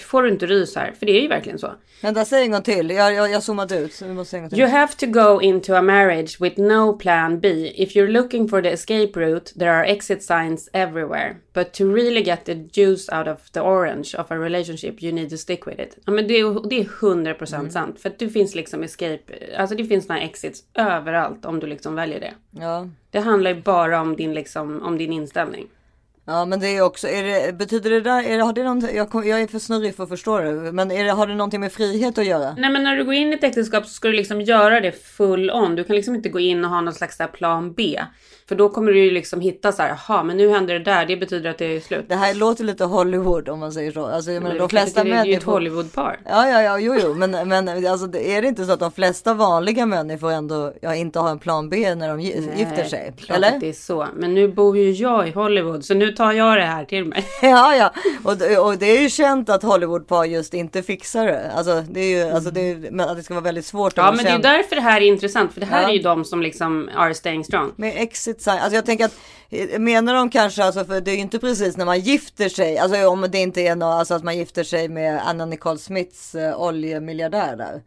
får 0.02 0.22
du 0.22 0.28
inte 0.28 0.46
rys 0.46 0.76
här? 0.76 0.92
För 0.98 1.06
det 1.06 1.12
är 1.12 1.22
ju 1.22 1.28
verkligen 1.28 1.58
så. 1.58 1.72
Vänta, 2.02 2.24
säg 2.24 2.42
en 2.44 2.50
gång 2.50 2.62
till. 2.62 2.90
Jag, 2.90 3.14
jag, 3.14 3.30
jag 3.30 3.42
zoomade 3.42 3.78
ut. 3.78 3.92
Så 3.92 4.04
vi 4.06 4.14
måste 4.14 4.30
säga 4.30 4.38
en 4.38 4.42
gång 4.44 4.50
till. 4.50 4.58
You 4.60 4.68
have 4.68 4.92
to 4.92 5.06
go 5.06 5.42
into 5.42 5.74
a 5.74 5.82
marriage 5.82 6.40
with 6.40 6.60
no 6.60 6.92
plan 6.98 7.40
B. 7.40 7.72
If 7.76 7.96
you're 7.96 8.08
looking 8.08 8.48
for 8.48 8.62
the 8.62 8.68
escape 8.68 9.20
route, 9.20 9.58
there 9.58 9.70
are 9.70 9.84
exit 9.86 10.22
signs 10.22 10.68
everywhere. 10.72 11.36
But 11.52 11.72
to 11.72 11.84
really 11.94 12.22
get 12.22 12.44
the 12.44 12.54
juice 12.54 13.08
out 13.12 13.28
of 13.28 13.50
the 13.50 13.60
orange 13.60 14.14
of 14.18 14.30
a 14.30 14.34
relationship, 14.38 15.02
you 15.02 15.12
need 15.12 15.30
to 15.30 15.36
stick 15.36 15.66
with 15.66 15.80
it. 15.80 15.98
Ja, 16.06 16.12
men 16.12 16.28
det, 16.28 16.34
är- 16.40 16.68
det 16.68 16.80
är 16.80 16.84
100% 16.84 17.54
Mm. 17.54 17.70
sant. 17.70 18.00
För 18.00 18.08
att 18.08 18.18
det 18.18 18.28
finns 18.28 18.54
liksom 18.54 18.82
escape, 18.82 19.20
alltså 19.58 19.76
det 19.76 19.84
finns 19.84 20.08
några 20.08 20.20
exits 20.22 20.64
överallt 20.74 21.44
om 21.44 21.60
du 21.60 21.66
liksom 21.66 21.94
väljer 21.94 22.20
det. 22.20 22.32
Ja. 22.50 22.88
Det 23.10 23.20
handlar 23.20 23.54
ju 23.54 23.62
bara 23.62 24.00
om 24.00 24.16
din, 24.16 24.34
liksom, 24.34 24.82
om 24.82 24.98
din 24.98 25.12
inställning. 25.12 25.66
Ja 26.26 26.44
men 26.44 26.60
det 26.60 26.68
är 26.76 26.82
också, 26.82 27.08
är 27.08 27.22
det, 27.22 27.52
betyder 27.52 27.90
det 27.90 28.00
där, 28.00 28.22
är 28.22 28.36
det, 28.38 28.44
har 28.44 28.52
det 28.52 28.62
någon, 28.64 28.80
jag, 28.94 29.10
kom- 29.10 29.26
jag 29.28 29.40
är 29.42 29.46
för 29.46 29.58
snurrig 29.58 29.96
för 29.96 30.02
att 30.02 30.08
förstå 30.08 30.38
det. 30.38 30.52
Men 30.72 30.90
är 30.90 31.04
det, 31.04 31.10
har 31.10 31.26
det 31.26 31.34
någonting 31.34 31.60
med 31.60 31.72
frihet 31.72 32.18
att 32.18 32.26
göra? 32.26 32.54
Nej 32.58 32.70
men 32.70 32.82
när 32.84 32.96
du 32.96 33.04
går 33.04 33.14
in 33.14 33.32
i 33.32 33.34
ett 33.34 33.44
äktenskap 33.44 33.84
så 33.86 33.90
ska 33.90 34.08
du 34.08 34.14
liksom 34.14 34.40
göra 34.40 34.80
det 34.80 34.92
full 34.92 35.50
on. 35.50 35.76
Du 35.76 35.84
kan 35.84 35.96
liksom 35.96 36.14
inte 36.14 36.28
gå 36.28 36.40
in 36.40 36.64
och 36.64 36.70
ha 36.70 36.80
någon 36.80 36.94
slags 36.94 37.18
plan 37.32 37.72
B. 37.72 38.00
För 38.48 38.54
då 38.54 38.68
kommer 38.68 38.92
du 38.92 39.04
ju 39.04 39.10
liksom 39.10 39.40
hitta 39.40 39.72
så 39.72 39.82
här, 39.82 39.96
jaha 40.08 40.22
men 40.22 40.36
nu 40.36 40.48
händer 40.50 40.74
det 40.74 40.84
där, 40.84 41.06
det 41.06 41.16
betyder 41.16 41.50
att 41.50 41.58
det 41.58 41.76
är 41.76 41.80
slut. 41.80 42.04
Det 42.08 42.14
här 42.14 42.34
låter 42.34 42.64
lite 42.64 42.84
Hollywood 42.84 43.48
om 43.48 43.58
man 43.60 43.72
säger 43.72 43.92
så. 43.92 44.06
Alltså 44.06 44.30
jag 44.32 44.42
menar 44.42 44.54
Men 44.54 44.60
de 44.62 44.68
flesta 44.68 45.04
det 45.04 45.10
är 45.10 45.24
ju 45.24 45.34
ett. 45.34 45.42
Hollywoodpar. 45.42 46.20
Ja, 46.28 46.48
ja, 46.48 46.62
ja, 46.62 46.78
jo, 46.78 46.94
jo, 47.02 47.14
men, 47.14 47.48
men 47.48 47.86
alltså, 47.86 48.06
det- 48.06 48.30
är 48.36 48.42
det 48.42 48.48
inte 48.48 48.64
så 48.64 48.72
att 48.72 48.80
de 48.80 48.92
flesta 48.92 49.34
vanliga 49.34 49.86
människor 49.86 50.30
ändå 50.32 50.72
ja, 50.80 50.94
inte 50.94 51.18
har 51.18 51.30
en 51.30 51.38
plan 51.38 51.68
B 51.68 51.94
när 51.94 52.08
de 52.08 52.20
gi- 52.20 52.58
gifter 52.58 52.84
sig? 52.84 53.14
klart 53.18 53.36
Eller? 53.36 53.48
att 53.54 53.60
det 53.60 53.68
är 53.68 53.72
så. 53.72 54.06
Men 54.16 54.34
nu 54.34 54.48
bor 54.48 54.78
ju 54.78 54.90
jag 54.90 55.28
i 55.28 55.30
Hollywood 55.30 55.84
så 55.84 55.94
nu 55.94 56.12
tar 56.12 56.32
jag 56.32 56.56
det 56.58 56.64
här 56.64 56.84
till 56.84 57.04
mig. 57.04 57.24
Ja, 57.42 57.74
ja, 57.76 57.92
och, 58.24 58.36
det- 58.36 58.58
och 58.58 58.78
det 58.78 58.86
är 58.86 59.02
ju 59.02 59.08
känt 59.08 59.48
att 59.50 59.62
Hollywoodpar 59.62 60.24
just 60.24 60.54
inte 60.54 60.82
fixar 60.82 61.26
det. 61.26 61.52
Alltså 61.56 61.80
det 61.90 62.00
är 62.00 62.24
ju, 62.26 62.30
alltså 62.34 62.50
det, 62.50 62.60
är, 62.70 63.00
att 63.10 63.16
det 63.16 63.22
ska 63.22 63.34
vara 63.34 63.44
väldigt 63.44 63.66
svårt. 63.66 63.92
att 63.92 64.04
Ja 64.04 64.12
men 64.12 64.16
det 64.16 64.22
är 64.22 64.24
ju 64.24 64.30
känd. 64.30 64.42
därför 64.42 64.76
det 64.76 64.82
här 64.82 65.00
är 65.00 65.04
intressant. 65.06 65.52
För 65.52 65.60
det 65.60 65.66
här 65.66 65.82
Ja. 65.82 65.88
är 65.88 65.92
ju 65.92 65.98
de 66.02 66.24
som 66.24 66.42
liksom 66.42 66.88
are 66.96 67.14
staying 67.14 67.44
strong. 67.44 67.72
Med 67.76 67.92
exit 67.96 68.33
sign, 68.42 68.58
alltså 68.58 68.74
jag 68.74 68.86
tänker 68.86 69.04
att 69.04 69.16
eh, 69.50 69.78
menar 69.78 70.14
de 70.14 70.30
kanske 70.30 70.64
alltså 70.64 70.84
för 70.84 71.00
det 71.00 71.10
är 71.10 71.14
ju 71.14 71.20
inte 71.20 71.38
precis 71.38 71.76
när 71.76 71.84
man 71.84 72.00
gifter 72.00 72.48
sig, 72.48 72.78
alltså 72.78 73.08
om 73.08 73.26
det 73.32 73.38
inte 73.38 73.60
är 73.60 73.76
något, 73.76 73.94
alltså 73.94 74.14
att 74.14 74.24
man 74.24 74.38
gifter 74.38 74.64
sig 74.64 74.88
med 74.88 75.28
Anna 75.28 75.46
Nicole 75.46 75.78
Smiths 75.78 76.34
uh, 76.34 76.60
oljemiljardär 76.60 77.56
där. 77.56 77.82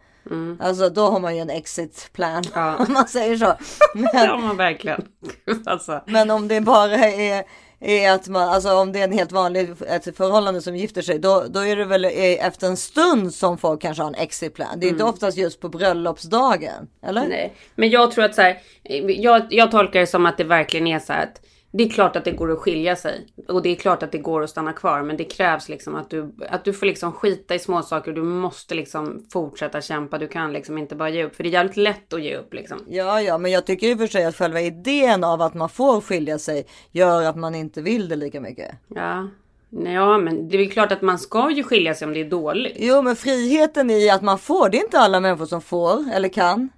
Alltså 0.59 0.89
då 0.89 1.09
har 1.09 1.19
man 1.19 1.35
ju 1.35 1.41
en 1.41 1.49
exit 1.49 2.09
plan 2.13 2.37
Mm. 2.37 2.51
Ja. 2.53 2.75
om 2.87 2.93
man 2.93 3.07
säger 3.07 3.37
så. 3.37 3.53
Men, 3.93 4.09
Ja 4.13 4.37
men 4.37 4.57
verkligen. 4.57 5.07
alltså. 5.65 6.01
men 6.05 6.31
om 6.31 6.47
det 6.47 6.61
bara 6.61 6.95
är, 6.95 7.43
är 7.79 8.11
att 8.11 8.27
man, 8.27 8.49
alltså 8.49 8.73
om 8.73 8.91
det 8.91 8.99
är 8.99 9.03
en 9.03 9.11
helt 9.11 9.31
vanlig 9.31 9.69
ett 9.87 10.17
förhållande 10.17 10.61
som 10.61 10.75
gifter 10.75 11.01
sig, 11.01 11.19
då, 11.19 11.45
då 11.49 11.59
är 11.59 11.75
det 11.75 11.85
väl 11.85 12.05
efter 12.05 12.67
en 12.67 12.77
stund 12.77 13.33
som 13.33 13.57
folk 13.57 13.81
kanske 13.81 14.03
har 14.03 14.07
en 14.09 14.15
exit 14.15 14.53
plan. 14.53 14.79
Det 14.79 14.87
är 14.87 14.89
inte 14.89 15.03
oftast 15.03 15.37
just 15.37 15.59
på 15.59 15.69
bröllopsdagen, 15.69 16.87
eller? 17.01 17.27
Nej, 17.27 17.53
men 17.75 17.89
jag 17.89 18.11
tror 18.11 18.25
att 18.25 18.35
så 18.35 18.41
här, 18.41 18.61
jag, 19.07 19.47
jag 19.49 19.71
tolkar 19.71 19.99
det 19.99 20.07
som 20.07 20.25
att 20.25 20.37
det 20.37 20.43
verkligen 20.43 20.87
är 20.87 20.99
så 20.99 21.13
här 21.13 21.23
att 21.23 21.41
det 21.77 21.83
är 21.83 21.89
klart 21.89 22.15
att 22.15 22.25
det 22.25 22.31
går 22.31 22.51
att 22.51 22.59
skilja 22.59 22.95
sig 22.95 23.27
och 23.47 23.61
det 23.61 23.69
är 23.69 23.75
klart 23.75 24.03
att 24.03 24.11
det 24.11 24.17
går 24.17 24.43
att 24.43 24.49
stanna 24.49 24.73
kvar, 24.73 25.01
men 25.01 25.17
det 25.17 25.23
krävs 25.23 25.69
liksom 25.69 25.95
att 25.95 26.09
du 26.09 26.35
att 26.49 26.63
du 26.63 26.73
får 26.73 26.85
liksom 26.85 27.11
skita 27.11 27.55
i 27.55 27.59
små 27.59 27.81
saker. 27.81 28.13
Du 28.13 28.23
måste 28.23 28.75
liksom 28.75 29.25
fortsätta 29.29 29.81
kämpa. 29.81 30.17
Du 30.17 30.27
kan 30.27 30.53
liksom 30.53 30.77
inte 30.77 30.95
bara 30.95 31.09
ge 31.09 31.23
upp, 31.23 31.35
för 31.35 31.43
det 31.43 31.49
är 31.49 31.51
jävligt 31.51 31.77
lätt 31.77 32.13
att 32.13 32.23
ge 32.23 32.37
upp 32.37 32.53
liksom. 32.53 32.79
Ja, 32.87 33.21
ja, 33.21 33.37
men 33.37 33.51
jag 33.51 33.65
tycker 33.65 33.87
i 33.87 33.93
och 33.93 33.97
för 33.97 34.07
sig 34.07 34.25
att 34.25 34.35
själva 34.35 34.61
idén 34.61 35.23
av 35.23 35.41
att 35.41 35.53
man 35.53 35.69
får 35.69 36.01
skilja 36.01 36.39
sig 36.39 36.65
gör 36.91 37.23
att 37.23 37.35
man 37.35 37.55
inte 37.55 37.81
vill 37.81 38.09
det 38.09 38.15
lika 38.15 38.41
mycket. 38.41 38.75
Ja, 38.87 39.27
ja, 39.69 40.17
men 40.17 40.49
det 40.49 40.55
är 40.55 40.57
väl 40.57 40.71
klart 40.71 40.91
att 40.91 41.01
man 41.01 41.19
ska 41.19 41.51
ju 41.51 41.63
skilja 41.63 41.93
sig 41.93 42.07
om 42.07 42.13
det 42.13 42.19
är 42.19 42.29
dåligt. 42.29 42.77
Jo, 42.79 43.01
men 43.01 43.15
friheten 43.15 43.89
i 43.89 44.09
att 44.09 44.21
man 44.21 44.39
får, 44.39 44.69
det 44.69 44.77
är 44.77 44.83
inte 44.83 44.99
alla 44.99 45.19
människor 45.19 45.45
som 45.45 45.61
får 45.61 46.11
eller 46.13 46.29
kan. 46.29 46.69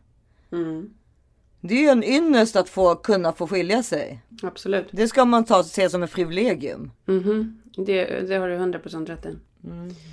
Mm, 0.51 0.89
Det 1.61 1.73
är 1.73 1.81
ju 1.81 1.87
en 1.87 2.03
ynnest 2.03 2.55
att 2.55 2.69
få 2.69 2.95
kunna 2.95 3.33
få 3.33 3.47
skilja 3.47 3.83
sig. 3.83 4.19
absolut. 4.43 4.87
Det 4.91 5.07
ska 5.07 5.25
man 5.25 5.45
ta 5.45 5.63
se 5.63 5.89
som 5.89 6.03
ett 6.03 6.11
privilegium. 6.13 6.91
Mhm. 7.05 7.61
Det, 7.85 8.05
det 8.27 8.35
har 8.35 8.47
du 8.49 8.55
100% 8.57 9.05
rätt 9.05 9.25
i. 9.25 9.35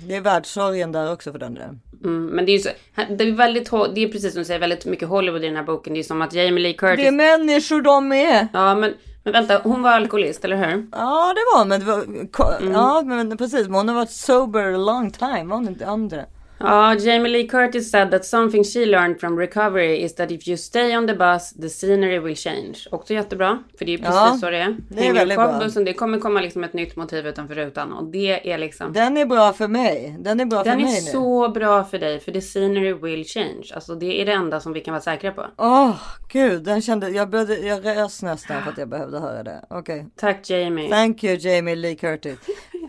Det 0.07 0.15
är 0.15 0.21
världssorgen 0.21 0.91
där 0.91 1.13
också 1.13 1.31
för 1.31 1.39
den 1.39 1.53
delen. 1.53 1.81
Mm, 2.03 2.25
men 2.25 2.45
det 2.45 2.51
är 2.51 2.53
ju 2.53 2.59
så, 2.59 2.69
det 3.17 3.23
är 3.23 3.31
väldigt, 3.31 3.71
det 3.95 4.03
är 4.03 4.11
precis 4.11 4.33
som 4.33 4.39
du 4.41 4.45
säger, 4.45 4.59
väldigt 4.59 4.85
mycket 4.85 5.07
Hollywood 5.07 5.43
i 5.43 5.47
den 5.47 5.55
här 5.55 5.63
boken. 5.63 5.93
Det 5.93 5.99
är 5.99 6.03
som 6.03 6.21
att 6.21 6.33
Jamie 6.33 6.63
Lee 6.63 6.73
Curtis 6.73 6.97
Det 7.03 7.07
är 7.07 7.11
människor 7.37 7.81
de 7.81 8.11
är. 8.11 8.47
Ja, 8.53 8.75
men, 8.75 8.93
men 9.23 9.33
vänta, 9.33 9.61
hon 9.63 9.81
var 9.81 9.91
alkoholist, 9.91 10.45
eller 10.45 10.55
hur? 10.55 10.87
Ja, 10.91 11.33
det 11.35 11.57
var 11.57 11.65
men 11.65 11.79
det 11.79 11.85
var, 11.85 12.31
ko- 12.31 12.71
ja, 12.73 13.01
men 13.05 13.37
precis. 13.37 13.65
Men 13.67 13.75
hon 13.75 13.87
har 13.87 13.95
varit 13.95 14.11
sober 14.11 14.73
a 14.73 14.77
long 14.77 15.11
time. 15.11 15.43
Var 15.43 15.55
hon 15.55 15.67
inte 15.67 15.87
andra? 15.87 16.23
Ja, 16.59 16.93
Jamie 16.95 17.31
Lee 17.31 17.47
Curtis 17.47 17.91
said 17.91 18.11
that 18.11 18.25
something 18.25 18.63
she 18.63 18.85
learned 18.85 19.19
from 19.19 19.39
recovery 19.39 20.03
is 20.03 20.15
that 20.15 20.31
if 20.31 20.47
you 20.47 20.57
stay 20.57 20.97
on 20.97 21.07
the 21.07 21.13
bus, 21.13 21.53
the 21.61 21.69
scenery 21.69 22.19
will 22.19 22.35
change. 22.35 22.73
Också 22.91 23.13
jättebra, 23.13 23.63
för 23.77 23.85
det 23.85 23.93
är 23.93 23.97
precis 23.97 24.13
Ja, 24.15 24.37
så 24.41 24.49
det 24.49 24.57
är. 24.57 24.77
det 24.89 24.95
är 24.99 25.03
Hänger 25.03 25.13
väldigt 25.13 25.37
bra. 25.37 25.59
bussen, 25.59 25.85
det 25.85 25.93
kommer 25.93 26.19
komma 26.19 26.41
liksom 26.41 26.63
ett 26.63 26.73
nytt 26.73 26.95
motiv 26.95 27.27
utanför 27.27 27.55
rutan 27.55 27.93
och 27.93 28.03
det 28.11 28.51
är 28.51 28.57
liksom... 28.57 28.93
Den 28.93 29.17
är 29.17 29.25
bra 29.25 29.53
för 29.53 29.67
mig. 29.67 30.15
Den 30.19 30.39
är 30.39 30.45
bra 30.45 30.63
Den 30.63 30.73
för 30.73 30.79
är 30.87 30.91
mig 30.91 31.01
nu. 31.05 31.11
så 31.11 31.49
bra 31.49 31.83
för 31.83 31.99
dig, 31.99 32.19
för 32.19 32.31
the 32.31 32.41
scenery 32.41 32.93
will 32.93 33.25
change. 33.25 33.63
Alltså 33.75 33.95
det 33.95 34.21
är 34.21 34.25
det 34.25 34.31
enda 34.33 34.59
som 34.59 34.73
vi 34.73 34.81
kan 34.81 34.91
vara 34.91 35.01
säkra 35.01 35.31
på. 35.31 35.45
Åh, 35.57 35.95
gud, 36.31 36.63
den 36.63 36.81
kände, 36.81 37.09
jag, 37.09 37.29
började, 37.29 37.57
jag 37.57 37.85
rös 37.85 38.23
nästan 38.23 38.63
för 38.63 38.71
att 38.71 38.77
jag 38.77 38.89
behövde 38.89 39.19
höra 39.19 39.43
det. 39.43 39.65
Okej. 39.69 40.07
Tack 40.15 40.49
Jamie. 40.49 40.89
Thank 40.89 41.23
you 41.23 41.35
Jamie 41.37 41.75
Lee 41.75 41.95
Curtis. 41.95 42.37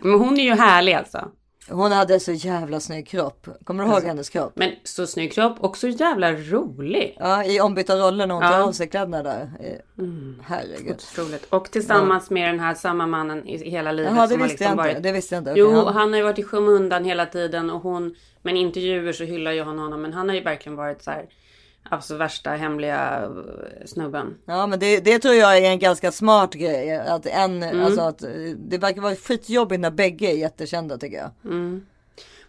Men 0.03 0.13
hon 0.19 0.39
är 0.39 0.43
ju 0.43 0.53
härlig 0.53 0.93
alltså. 0.93 1.27
Hon 1.69 1.91
hade 1.91 2.19
så 2.19 2.31
jävla 2.31 2.79
snygg 2.79 3.07
kropp. 3.07 3.47
Kommer 3.63 3.83
du 3.85 3.89
ihåg 3.91 4.03
hennes 4.03 4.29
kropp? 4.29 4.51
Men 4.55 4.71
så 4.83 5.07
snygg 5.07 5.33
kropp 5.33 5.59
och 5.59 5.77
så 5.77 5.87
jävla 5.87 6.33
rolig. 6.33 7.15
Ja, 7.19 7.43
i 7.45 7.59
ombytta 7.61 7.95
roller 7.95 8.27
när 8.27 8.33
hon 8.35 8.43
tar 8.43 8.51
Ja. 8.59 8.63
av 8.63 8.71
sig 8.71 8.87
kläderna 8.87 9.23
där. 9.23 9.49
Eh, 9.59 10.05
Herregud. 10.43 10.95
Otroligt. 10.95 11.45
Och 11.49 11.71
tillsammans 11.71 12.29
med 12.29 12.49
den 12.49 12.59
här 12.59 12.73
samma 12.73 13.07
mannen 13.07 13.47
i 13.47 13.69
hela 13.69 13.91
livet 13.91 14.11
Jaha, 14.15 14.27
det 14.27 14.33
som 14.33 14.37
visste 14.43 14.47
liksom 14.53 14.65
jag 14.65 14.71
inte. 14.85 14.93
varit 14.93 15.03
Det 15.03 15.11
visste 15.11 15.35
jag 15.35 15.41
inte. 15.41 15.51
Okej, 15.51 15.63
Jo, 15.63 15.73
han- 15.75 15.93
han 15.93 16.09
har 16.11 16.17
ju 16.17 16.23
varit 16.23 16.39
i 16.39 16.43
skymundan 16.43 17.05
hela 17.05 17.25
tiden 17.25 17.69
och 17.69 17.81
hon, 17.81 18.15
men 18.41 18.57
i 18.57 18.59
intervjuer 18.59 19.13
så 19.13 19.23
hyllar 19.23 19.51
ju 19.51 19.63
hon 19.63 19.79
honom, 19.79 20.01
men 20.01 20.13
han 20.13 20.29
har 20.29 20.35
ju 20.35 20.41
verkligen 20.43 20.75
varit 20.75 21.01
så 21.03 21.11
här, 21.11 21.25
alltså 21.83 22.15
värsta 22.17 22.49
hemliga 22.51 23.23
eh, 23.23 23.85
snubben. 23.85 24.37
Ja 24.45 24.67
men 24.67 24.79
det, 24.79 24.99
det 24.99 25.19
tror 25.19 25.33
jag 25.35 25.57
är 25.57 25.69
en 25.71 25.79
ganska 25.79 26.11
smart 26.11 26.53
grej. 26.53 26.97
Att 26.97 27.25
en, 27.25 27.63
Mm. 27.63 27.85
alltså 27.85 28.01
att, 28.01 28.23
eh, 28.23 28.29
det 28.57 28.77
verkar 28.77 29.01
vara 29.01 29.15
skitjobbigt 29.15 29.79
när 29.81 29.91
bägge 29.91 30.25
är 30.31 30.35
jättekända 30.37 30.97
tycker 30.97 31.17
jag. 31.17 31.31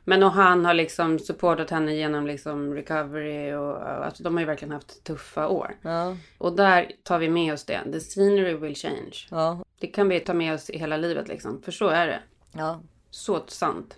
Men 0.04 0.22
och 0.22 0.30
han 0.32 0.64
har 0.64 0.74
liksom 0.74 1.18
supportat 1.18 1.70
henne 1.70 1.94
genom 1.94 2.26
liksom 2.26 2.74
recovery 2.74 3.52
och 3.54 3.70
och 3.76 4.04
alltså 4.06 4.22
de 4.22 4.34
har 4.34 4.40
ju 4.40 4.46
verkligen 4.46 4.72
haft 4.72 5.04
tuffa 5.04 5.48
år. 5.48 5.74
Ja, 5.82 6.16
Och 6.38 6.56
där 6.56 6.92
tar 7.02 7.18
vi 7.18 7.28
med 7.28 7.52
oss 7.54 7.64
det. 7.64 7.80
The 7.92 8.00
scenery 8.00 8.54
will 8.54 8.74
change. 8.76 9.12
ja, 9.30 9.58
Det 9.80 9.86
kan 9.86 10.08
vi 10.08 10.20
ta 10.20 10.34
med 10.34 10.54
oss 10.54 10.70
i 10.70 10.78
hela 10.78 10.96
livet 10.96 11.28
liksom, 11.28 11.62
för 11.62 11.72
så 11.72 11.88
är 11.88 12.06
det. 12.06 12.20
ja. 12.52 12.80
Så 13.10 13.44
sant. 13.46 13.94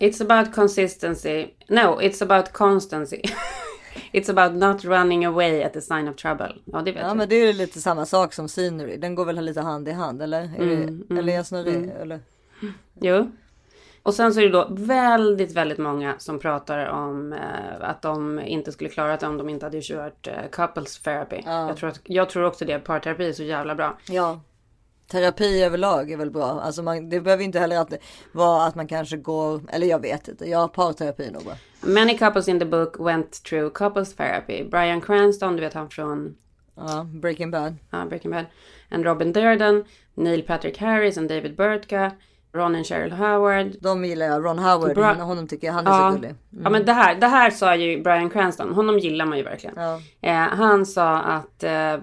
It's 0.00 0.20
about 0.20 0.54
consistency. 0.54 1.54
No, 1.68 2.00
it's 2.00 2.22
about 2.22 2.52
constancy. 2.52 3.22
it's 4.12 4.28
about 4.28 4.54
not 4.54 4.84
running 4.84 5.24
away 5.24 5.62
at 5.62 5.72
the 5.72 5.80
sign 5.80 6.08
of 6.08 6.16
trouble. 6.16 6.54
Ja, 6.64 6.78
det 6.78 6.92
vet 6.92 7.02
Ja 7.02 7.08
jag. 7.08 7.16
men 7.16 7.28
det 7.28 7.34
är 7.34 7.52
lite 7.52 7.80
samma 7.80 8.06
sak 8.06 8.32
som 8.32 8.48
scenery. 8.48 8.96
Den 8.96 9.14
går 9.14 9.24
väl 9.24 9.44
lite 9.44 9.60
hand 9.60 9.88
i 9.88 9.92
hand 9.92 10.22
eller? 10.22 10.42
Mm, 10.42 11.04
det, 11.08 11.18
eller 11.18 11.32
är 11.32 11.36
jag 11.36 11.46
snurrig? 11.46 11.90
Eller? 12.00 12.20
Jo. 13.00 13.30
Och 14.02 14.14
sen 14.14 14.34
så 14.34 14.40
är 14.40 14.44
det 14.44 14.50
då 14.50 14.66
väldigt, 14.70 15.52
väldigt 15.52 15.78
många 15.78 16.14
som 16.18 16.38
pratar 16.38 16.86
om 16.86 17.32
eh, 17.32 17.38
att 17.80 18.02
de 18.02 18.40
inte 18.40 18.72
skulle 18.72 18.90
klara 18.90 19.16
det 19.16 19.26
om 19.26 19.38
de 19.38 19.48
inte 19.48 19.66
hade 19.66 19.80
kört 19.82 20.26
eh, 20.26 20.34
couples 20.52 20.98
therapy. 21.02 21.42
Ja. 21.44 21.68
Jag, 21.68 21.76
tror 21.76 21.90
att, 21.90 22.00
jag 22.04 22.28
tror 22.28 22.44
också 22.44 22.64
det. 22.64 22.78
Parterapi 22.78 23.28
är 23.28 23.32
så 23.32 23.42
jävla 23.42 23.74
bra. 23.74 23.98
Ja. 24.08 24.40
Terapi 25.10 25.62
överlag 25.62 26.10
är 26.10 26.16
väl 26.16 26.30
bra. 26.30 26.60
Alltså 26.60 26.82
man, 26.82 27.08
det 27.08 27.20
behöver 27.20 27.44
inte 27.44 27.58
heller 27.60 27.78
att 27.78 27.92
vara 28.32 28.64
att 28.66 28.74
man 28.74 28.86
kanske 28.86 29.16
går, 29.16 29.60
eller 29.72 29.86
jag 29.86 29.98
vet 30.02 30.28
inte. 30.28 30.44
Ja, 30.48 30.68
parterapi 30.68 31.24
är 31.26 31.30
nog 31.30 31.44
bra. 31.44 31.54
Many 31.80 32.18
couples 32.18 32.48
in 32.48 32.58
the 32.58 32.64
book 32.64 32.96
went 33.00 33.42
through 33.42 33.72
couples 33.72 34.14
therapy. 34.16 34.64
Brian 34.64 35.00
Cranston, 35.00 35.56
du 35.56 35.60
vet 35.62 35.74
han 35.74 35.90
från 35.90 36.36
Ja, 36.74 37.06
Breaking 37.14 37.50
Bad. 37.50 37.76
uh, 37.94 38.04
Breaking 38.08 38.30
Bad. 38.30 38.44
And 38.90 39.04
Robin 39.04 39.32
Durden, 39.32 39.84
Neil 40.14 40.42
Patrick 40.42 40.78
Harris 40.78 41.18
and 41.18 41.28
David 41.28 41.56
Burtka. 41.56 42.12
Ron 42.52 42.76
och 42.76 42.86
Cheryl 42.86 43.12
Howard. 43.12 43.66
De 43.80 44.04
gillar 44.04 44.26
jag. 44.26 44.44
Ron 44.44 44.58
Howard, 44.58 44.94
Bra- 44.94 45.14
honom 45.14 45.48
tycker 45.48 45.66
jag 45.66 45.74
han 45.74 45.86
är 45.86 45.90
Ja, 45.90 46.10
så 46.10 46.16
gullig. 46.16 46.34
ja 46.64 46.70
men 46.70 46.84
det 46.84 46.92
här, 46.92 47.14
det 47.14 47.26
här 47.26 47.50
sa 47.50 47.76
ju 47.76 48.02
Brian 48.02 48.30
Cranston, 48.30 48.74
honom 48.74 48.98
gillar 48.98 49.26
man 49.26 49.38
ju 49.38 49.44
verkligen. 49.44 49.76
Ja. 49.78 50.00
Eh, 50.20 50.34
han 50.34 50.86
sa 50.86 51.18
att, 51.18 51.62
eh, 51.64 51.94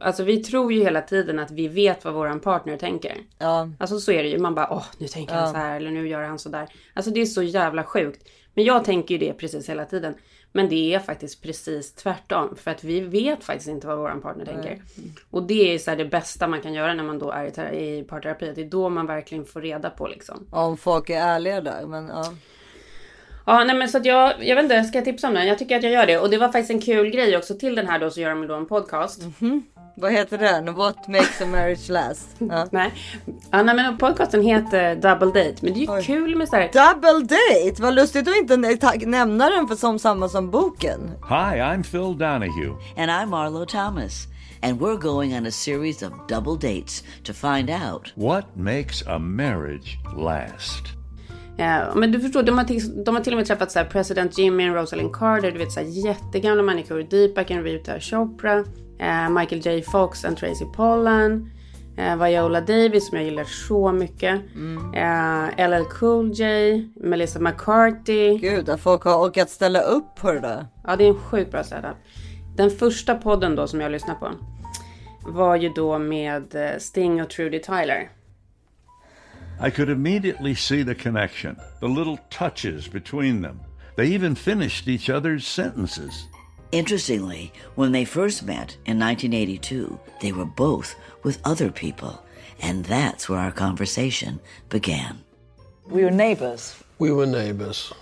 alltså 0.00 0.24
vi 0.24 0.42
tror 0.44 0.72
ju 0.72 0.82
hela 0.82 1.00
tiden 1.00 1.38
att 1.38 1.50
vi 1.50 1.68
vet 1.68 2.04
vad 2.04 2.14
våran 2.14 2.40
partner 2.40 2.76
tänker. 2.76 3.16
Ja, 3.38 3.68
Alltså 3.78 3.98
så 4.00 4.12
är 4.12 4.22
det 4.22 4.28
ju, 4.28 4.38
man 4.38 4.54
bara 4.54 4.72
åh 4.72 4.84
nu 4.98 5.06
tänker 5.08 5.34
han 5.34 5.50
så 5.52 5.56
här 5.56 5.76
eller 5.76 5.90
nu 5.90 6.08
gör 6.08 6.22
han 6.22 6.38
så 6.38 6.48
där. 6.48 6.68
Alltså 6.94 7.10
det 7.10 7.20
är 7.20 7.26
så 7.26 7.42
jävla 7.42 7.84
sjukt. 7.84 8.28
Men 8.54 8.64
jag 8.64 8.84
tänker 8.84 9.14
ju 9.14 9.18
det 9.26 9.32
precis 9.32 9.68
hela 9.68 9.84
tiden. 9.84 10.14
Men 10.56 10.68
det 10.68 10.94
är 10.94 10.98
faktiskt 10.98 11.42
precis 11.42 11.92
tvärtom. 11.92 12.56
För 12.56 12.70
att 12.70 12.84
vi 12.84 13.00
vet 13.00 13.44
faktiskt 13.44 13.68
inte 13.68 13.86
vad 13.86 13.98
våran 13.98 14.20
partner 14.20 14.44
tänker. 14.44 14.82
Och 15.30 15.42
det 15.42 15.74
är 15.74 15.78
så 15.78 15.90
här 15.90 15.98
det 15.98 16.04
bästa 16.04 16.48
man 16.48 16.60
kan 16.60 16.74
göra 16.74 16.94
när 16.94 17.04
man 17.04 17.18
då 17.18 17.30
är 17.30 17.72
i, 17.72 17.98
i 17.98 18.02
parterapi. 18.02 18.52
Det 18.54 18.60
är 18.60 18.70
då 18.70 18.88
man 18.88 19.06
verkligen 19.06 19.44
får 19.44 19.60
reda 19.60 19.90
på 19.90 20.06
liksom. 20.06 20.46
om 20.50 20.76
folk 20.76 21.10
är 21.10 21.20
ärliga 21.20 21.60
där. 21.60 21.86
Men 21.86 22.08
ja. 22.08 22.34
Ja, 23.46 23.64
nej 23.64 23.76
men 23.76 23.88
så 23.88 23.98
att 23.98 24.04
jag, 24.04 24.46
jag 24.46 24.56
vet 24.56 24.62
inte, 24.62 24.84
ska 24.84 24.98
jag 24.98 25.04
tipsa 25.04 25.28
om 25.28 25.34
den? 25.34 25.46
Jag 25.46 25.58
tycker 25.58 25.76
att 25.76 25.82
jag 25.82 25.92
gör 25.92 26.06
det. 26.06 26.18
Och 26.18 26.30
det 26.30 26.38
var 26.38 26.46
faktiskt 26.48 26.70
en 26.70 26.80
kul 26.80 27.10
grej 27.10 27.36
också 27.36 27.54
till 27.54 27.74
den 27.74 27.86
här 27.86 27.98
då 27.98 28.10
så 28.10 28.20
gör 28.20 28.30
de 28.30 28.46
då 28.46 28.54
en 28.54 28.66
podcast. 28.66 29.22
Vad 29.96 30.12
heter 30.12 30.38
den? 30.38 30.74
What 30.74 31.08
makes 31.08 31.40
a 31.40 31.46
marriage 31.46 31.88
last? 31.88 32.28
Ja. 32.38 32.66
Nej. 32.70 32.92
Ja, 33.50 33.62
nej 33.62 33.74
men 33.74 33.98
podcasten 33.98 34.42
heter 34.42 34.94
Double 34.94 35.26
Date. 35.26 35.54
Men 35.60 35.74
det 35.74 35.84
är 35.84 35.96
ju 35.96 36.02
kul 36.02 36.36
med 36.36 36.48
så 36.48 36.56
här. 36.56 36.70
Double 36.72 37.20
date! 37.36 37.82
Vad 37.82 37.94
lustigt 37.94 38.28
att 38.28 38.36
inte 38.36 38.56
nämna 39.06 39.50
den 39.50 39.68
för 39.68 39.76
som 39.76 39.98
samma 39.98 40.28
som 40.28 40.50
boken. 40.50 41.10
Hi, 41.28 41.60
I'm 41.60 41.82
Phil 41.82 42.18
Donahue. 42.18 42.76
And 42.96 43.10
I'm 43.10 43.26
Marlo 43.26 43.66
Thomas. 43.66 44.26
And 44.62 44.80
we're 44.80 44.98
going 44.98 45.36
on 45.38 45.46
a 45.46 45.50
series 45.50 46.02
of 46.02 46.12
double 46.28 46.74
dates 46.74 47.04
to 47.24 47.32
find 47.32 47.70
out 47.70 48.12
What 48.14 48.56
makes 48.56 49.06
a 49.06 49.18
marriage 49.18 49.98
last? 50.16 51.03
Ja, 51.56 51.94
men 51.94 52.12
du 52.12 52.20
förstår, 52.20 52.42
de 52.42 52.58
har, 52.58 52.64
till, 52.64 53.04
de 53.04 53.14
har 53.14 53.22
till 53.22 53.32
och 53.32 53.36
med 53.36 53.46
träffat 53.46 53.72
så 53.72 53.78
här, 53.78 53.86
president 53.86 54.38
Jimmy 54.38 54.70
och 54.70 54.74
Rosalind 54.74 55.12
Carter, 55.12 55.50
du 55.50 55.58
vet 55.58 55.72
så 55.72 55.80
här, 55.80 56.06
jättegamla 56.06 56.62
människor. 56.62 57.02
Deepak 57.02 57.50
and 57.50 57.64
Rita 57.64 58.00
Chopra, 58.00 58.64
eh, 58.98 59.30
Michael 59.30 59.66
J 59.66 59.82
Fox 59.82 60.24
and 60.24 60.36
Tracy 60.36 60.64
Pollan, 60.76 61.50
eh, 61.96 62.24
Viola 62.24 62.60
Davis 62.60 63.08
som 63.08 63.18
jag 63.18 63.24
gillar 63.24 63.44
så 63.44 63.92
mycket. 63.92 64.40
Eh, 64.94 65.68
LL 65.68 65.84
Cool 65.84 66.32
J, 66.32 66.90
Melissa 66.96 67.40
McCarthy. 67.40 68.38
Gud, 68.38 68.68
att 68.68 68.80
folk 68.80 69.02
har 69.02 69.28
orkat 69.28 69.50
ställa 69.50 69.80
upp 69.80 70.14
på 70.16 70.32
det 70.32 70.40
där. 70.40 70.66
Ja, 70.86 70.96
det 70.96 71.04
är 71.04 71.08
en 71.08 71.14
sjukt 71.14 71.50
bra 71.50 71.64
setup. 71.64 71.96
Den 72.56 72.70
första 72.70 73.14
podden 73.14 73.56
då 73.56 73.66
som 73.66 73.80
jag 73.80 73.92
lyssnade 73.92 74.18
på 74.18 74.28
var 75.26 75.56
ju 75.56 75.68
då 75.68 75.98
med 75.98 76.54
eh, 76.54 76.78
Sting 76.78 77.22
och 77.22 77.30
Trudy 77.30 77.58
Tyler. 77.58 78.10
I 79.60 79.70
could 79.70 79.88
immediately 79.88 80.54
see 80.54 80.82
the 80.82 80.94
connection, 80.94 81.56
the 81.80 81.88
little 81.88 82.18
touches 82.30 82.88
between 82.88 83.40
them. 83.40 83.60
They 83.96 84.08
even 84.08 84.34
finished 84.34 84.88
each 84.88 85.08
other's 85.08 85.46
sentences. 85.46 86.26
Interestingly, 86.72 87.52
when 87.76 87.92
they 87.92 88.04
first 88.04 88.42
met 88.42 88.76
in 88.84 88.98
1982, 88.98 89.98
they 90.20 90.32
were 90.32 90.44
both 90.44 90.96
with 91.22 91.40
other 91.44 91.70
people. 91.70 92.20
And 92.60 92.84
that's 92.84 93.28
where 93.28 93.38
our 93.38 93.52
conversation 93.52 94.40
began. 94.68 95.22
We 95.86 96.02
were 96.02 96.10
neighbors. 96.10 96.82
We 96.98 97.12
were 97.12 97.26
neighbors. 97.26 97.92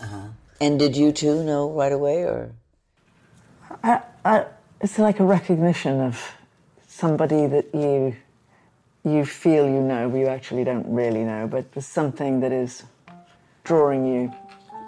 Uh-huh. 0.00 0.28
And 0.60 0.78
did 0.78 0.96
you 0.96 1.10
two 1.10 1.42
know 1.42 1.70
right 1.70 1.92
away, 1.92 2.22
or? 2.22 2.52
I, 3.82 4.44
it's 4.80 4.98
like 4.98 5.20
a 5.20 5.24
recognition 5.24 6.00
of 6.00 6.34
somebody 6.86 7.46
that 7.46 7.74
you 7.74 8.14
you 9.04 9.24
feel 9.24 9.66
you 9.66 9.80
know, 9.80 10.08
but 10.08 10.18
you 10.18 10.26
actually 10.26 10.64
don't 10.64 10.86
really 10.86 11.24
know. 11.24 11.46
But 11.46 11.72
there's 11.72 11.86
something 11.86 12.40
that 12.40 12.52
is 12.52 12.84
drawing 13.64 14.06
you 14.06 14.32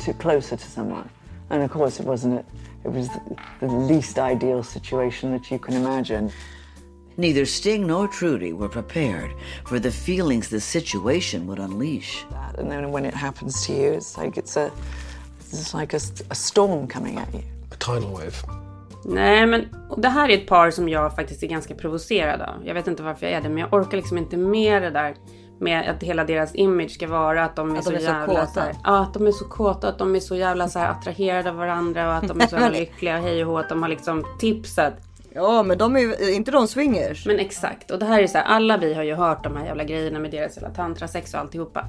to 0.01 0.12
closer 0.14 0.57
to 0.57 0.64
someone. 0.64 1.09
And 1.51 1.62
of 1.62 1.70
course, 1.70 2.01
it 2.01 2.07
wasn't. 2.07 2.40
It, 2.40 2.46
it 2.85 2.90
was 2.90 3.09
the, 3.09 3.37
the 3.61 3.66
least 3.68 4.18
ideal 4.18 4.62
situation 4.62 5.31
that 5.33 5.51
you 5.51 5.59
can 5.59 5.75
imagine. 5.75 6.33
Neither 7.16 7.44
Sting 7.44 7.87
nor 7.87 8.09
Trudy 8.09 8.53
were 8.53 8.68
prepared 8.68 9.35
for 9.66 9.79
the 9.79 9.90
feelings 9.90 10.48
the 10.48 10.61
situation 10.61 11.46
would 11.46 11.59
unleash. 11.59 12.25
And 12.57 12.70
then 12.70 12.90
when 12.90 13.05
it 13.05 13.14
happens 13.14 13.66
to 13.66 13.72
you, 13.72 13.92
it's 13.92 14.16
like 14.16 14.37
it's 14.38 14.57
a 14.57 14.72
it's 15.38 15.75
like 15.75 15.92
a, 15.92 16.01
a 16.31 16.35
storm 16.35 16.87
coming 16.87 17.18
at 17.18 17.33
you. 17.35 17.42
A 17.70 17.77
tidal 17.77 18.12
wave. 18.12 18.42
Nej, 19.05 19.47
men 19.47 19.69
och 19.91 20.01
det 20.01 20.09
här 20.09 20.29
är 20.29 20.35
ett 20.35 20.47
par 20.47 20.71
som 20.71 20.88
jag 20.88 21.15
faktiskt 21.17 21.43
är 21.43 21.47
ganska 21.47 21.75
provocerad 21.75 22.41
av. 22.41 22.67
Jag 22.67 22.75
vet 22.75 22.87
inte 22.87 23.03
varför 23.03 23.27
jag 23.27 23.33
är 23.35 23.41
det, 23.41 23.49
men 23.49 23.59
jag 23.59 23.75
orkar 23.75 23.97
liksom 23.97 24.19
inte 24.19 24.37
med 24.37 24.83
det 24.83 24.91
där 24.91 25.15
med 25.59 25.91
att 25.91 26.03
hela 26.03 26.25
deras 26.25 26.55
image 26.55 26.91
ska 26.91 27.07
vara 27.07 27.45
att 27.45 27.57
de 27.57 27.75
är, 27.75 27.79
Att 27.79 27.85
så, 27.85 27.91
de 27.91 27.97
är 27.97 28.01
så 28.01 28.07
jävla 28.07 28.27
kåta. 28.27 28.47
så 28.47 28.61
här, 28.61 28.75
ja, 28.85 29.03
att 29.03 29.15
de 29.15 29.27
är 29.27 29.33
så 29.33 29.45
kåta, 29.45 29.88
att 29.88 29.99
de 29.99 30.17
är 30.17 30.21
så 30.21 30.37
jävla 30.37 30.69
så 30.69 30.79
här 30.79 30.91
attraherade 30.91 31.51
av 31.51 31.57
varandra 31.57 32.09
och 32.09 32.15
att 32.15 32.29
de 32.29 32.41
är 32.41 32.47
så 32.47 32.57
jävla 32.57 32.69
lyckliga 32.79 33.17
och 33.19 33.23
hej 33.23 33.45
och 33.45 33.51
hå, 33.51 33.59
att 33.59 33.69
de 33.69 33.83
har 33.83 33.88
liksom 33.88 34.25
tipsat. 34.38 34.95
Ja, 35.35 35.62
men 35.62 35.79
de 35.79 35.97
är 35.97 36.01
ju 36.01 36.35
inte 36.35 36.51
de 36.51 36.68
swingers. 36.68 37.27
Men 37.27 37.38
exakt, 37.38 37.90
och 37.90 37.99
det 37.99 38.05
här 38.07 38.23
är 38.23 38.27
så 38.27 38.38
här, 38.38 38.45
alla 38.45 38.77
vi 38.77 38.95
har 38.95 39.03
ju 39.03 39.14
hört 39.14 39.45
de 39.45 39.57
här 39.57 39.66
jävla 39.66 39.85
grejerna 39.85 40.18
med 40.18 40.31
deras 40.31 40.57
jävla 40.57 40.71
tantrasex 40.71 41.35
och 41.35 41.40
alltihopa. 41.40 41.85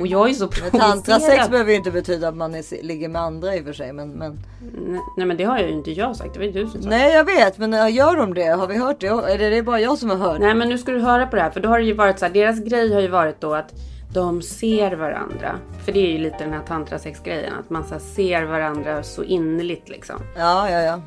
Och 0.00 0.06
jag 0.06 0.30
är 0.30 0.34
så 0.34 0.44
Mm. 0.44 0.68
Men 0.72 0.80
tantrasex 0.80 1.24
provocerad. 1.24 1.50
behöver 1.50 1.70
ju 1.70 1.76
inte 1.76 1.90
betyda 1.90 2.28
att 2.28 2.36
man 2.36 2.54
är, 2.54 2.82
ligger 2.82 3.08
med 3.08 3.22
andra 3.22 3.56
i 3.56 3.60
och 3.60 3.64
för 3.64 3.72
sig. 3.72 3.92
Men, 3.92 4.10
men... 4.10 4.38
Nej, 4.86 5.00
Nej 5.16 5.26
men 5.26 5.36
det 5.36 5.44
har 5.44 5.58
ju 5.58 5.68
inte 5.70 5.90
jag 5.90 6.16
sagt, 6.16 6.32
det 6.32 6.38
var 6.38 6.46
ju 6.46 6.52
du 6.52 6.66
som 6.66 6.82
sa. 6.82 6.88
Nej, 6.88 7.12
jag 7.12 7.24
vet, 7.24 7.58
men 7.58 7.94
gör 7.94 8.16
de 8.16 8.34
det? 8.34 8.48
Har 8.48 8.66
vi 8.66 8.78
hört 8.78 9.00
det? 9.00 9.06
Är 9.06 9.50
det 9.50 9.62
bara 9.62 9.80
jag 9.80 9.98
som 9.98 10.10
har 10.10 10.16
hört? 10.16 10.40
Nej 10.40 10.54
men 10.54 10.68
nu 10.68 10.78
ska 10.78 10.92
du 10.92 11.00
höra 11.00 11.26
på 11.26 11.36
det 11.36 11.42
här 11.42 11.50
för 11.50 11.60
då 11.60 11.68
har 11.68 11.78
det 11.78 11.84
ju 11.84 11.94
varit 11.94 12.18
så 12.18 12.24
här, 12.26 12.32
deras 12.32 12.60
grej 12.60 12.94
har 12.94 13.00
ju 13.00 13.08
varit 13.08 13.40
då 13.40 13.54
att 13.54 13.72
de 14.12 14.42
ser 14.42 14.92
varandra. 14.96 15.58
För 15.84 15.92
det 15.92 16.00
är 16.00 16.12
ju 16.12 16.18
lite 16.18 16.36
den 16.38 16.52
här 16.52 16.62
tantrasex-grejen, 16.68 17.52
att 17.60 17.70
man 17.70 17.84
så 17.84 17.98
ser 17.98 18.42
varandra 18.44 19.02
så 19.02 19.22
innerligt 19.22 19.88
liksom. 19.88 20.16
Ja, 20.36 20.70
ja, 20.70 20.80
ja. 20.80 21.00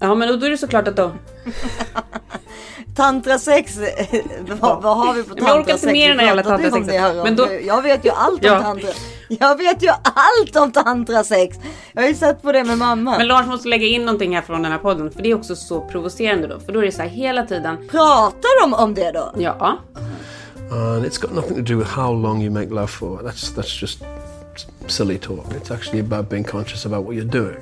Ja 0.00 0.14
men 0.14 0.40
då 0.40 0.46
är 0.46 0.50
det 0.50 0.58
såklart 0.58 0.88
att 0.88 0.96
de... 0.96 1.12
Tantrasex, 2.96 3.78
vad, 4.60 4.82
vad 4.82 4.96
har 4.96 5.14
vi 5.14 5.22
på 5.22 5.34
Men 5.34 5.44
jag 5.44 5.56
orkar 5.60 5.72
tantrasex? 5.72 5.82
inte 5.82 5.92
med 5.92 6.10
den 6.10 6.18
här 6.18 6.26
jävla 6.26 6.42
tantrasexen. 6.42 7.16
Men 7.22 7.36
då- 7.36 7.48
Jag 7.66 7.82
vet 7.82 8.04
ju 8.04 8.10
allt 8.10 8.44
om 8.44 8.50
Ja. 8.52 8.62
tantra. 8.62 8.90
Jag 9.28 9.58
vet 9.58 9.82
ju 9.82 9.88
allt 10.02 10.56
om 10.56 10.72
tantrasex. 10.72 11.56
Jag 11.92 12.02
har 12.02 12.08
ju 12.08 12.14
sett 12.14 12.42
på 12.42 12.52
det 12.52 12.64
med 12.64 12.78
mamma. 12.78 13.18
Men 13.18 13.26
Lars 13.28 13.46
måste 13.46 13.68
lägga 13.68 13.86
in 13.86 14.04
någonting 14.04 14.34
här 14.34 14.42
från 14.42 14.62
den 14.62 14.72
här 14.72 14.78
podden 14.78 15.10
för 15.10 15.22
det 15.22 15.30
är 15.30 15.34
också 15.34 15.56
så 15.56 15.80
provocerande 15.80 16.46
då. 16.46 16.60
För 16.60 16.72
då 16.72 16.80
är 16.80 16.84
det 16.86 16.92
så 16.92 17.02
här 17.02 17.08
hela 17.08 17.46
tiden, 17.46 17.88
Pratar 17.90 18.62
de 18.62 18.74
om 18.74 18.94
det 18.94 19.10
då? 19.12 19.32
ja, 19.38 19.78
And 20.72 21.04
it's 21.06 21.20
got 21.20 21.32
nothing 21.34 21.56
to 21.66 21.72
do 21.72 21.78
with 21.78 21.90
how 21.90 22.12
long 22.14 22.42
you 22.42 22.50
make 22.50 22.68
love 22.70 22.86
for. 22.86 23.18
That's 23.18 23.56
that's 23.56 23.80
just 23.82 24.02
silly 24.86 25.18
talk. 25.18 25.44
It's 25.62 25.74
actually 25.74 26.00
about 26.00 26.28
being 26.30 26.44
conscious 26.44 26.86
about 26.86 27.04
what 27.06 27.14
you're 27.14 27.30
doing. 27.30 27.56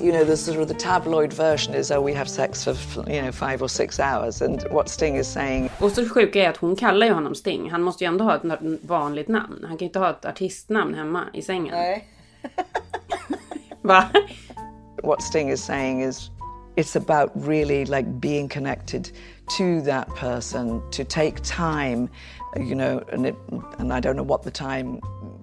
You 0.00 0.12
know, 0.12 0.24
the 0.24 0.36
sort 0.36 0.58
of 0.58 0.68
the 0.68 0.74
tabloid 0.74 1.32
version 1.32 1.74
is, 1.74 1.90
oh, 1.90 2.00
we 2.00 2.14
have 2.14 2.28
sex 2.28 2.64
for 2.64 2.74
you 3.10 3.22
know 3.22 3.32
five 3.32 3.62
or 3.62 3.68
six 3.68 3.98
hours, 3.98 4.42
and 4.42 4.62
what 4.70 4.88
Sting 4.88 5.16
is 5.16 5.32
saying 5.32 5.70
Och 5.80 5.90
så 5.90 6.08
sjuka 6.08 6.44
är 6.44 6.48
att 6.48 6.56
hon 6.56 6.76
kallar 6.76 7.06
ju 7.06 7.12
honom 7.12 7.34
Sting. 7.34 7.70
Han 7.70 7.82
måste 7.82 8.04
ju 8.04 8.08
ändå 8.08 8.24
ha 8.24 8.36
ett 8.36 8.42
vanligt 8.82 9.28
namn. 9.28 9.58
Han 9.60 9.70
kan 9.70 9.78
ju 9.78 9.86
inte 9.86 9.98
ha 9.98 10.10
ett 10.10 10.24
artistnamn 10.24 10.94
hemma 10.94 11.24
i 11.32 11.42
sängen. 11.42 11.74
Nej. 11.74 12.08
Va? 13.82 14.08
what 15.02 15.22
Sting 15.22 15.50
is 15.50 15.64
saying 15.64 16.02
is 16.02 16.30
it's 16.76 16.96
about 16.96 17.30
really 17.34 17.84
like 17.84 18.20
being 18.20 18.48
connected 18.48 19.10
to 19.56 19.80
that 19.82 20.08
person, 20.10 20.82
to 20.90 21.04
take 21.04 21.42
time, 21.42 22.08
you 22.56 22.74
know, 22.74 23.02
and 23.12 23.26
it, 23.26 23.36
and 23.78 23.92
I 23.92 24.00
don't 24.00 24.16
know 24.16 24.22
what 24.22 24.42
the 24.42 24.50
time 24.50 25.00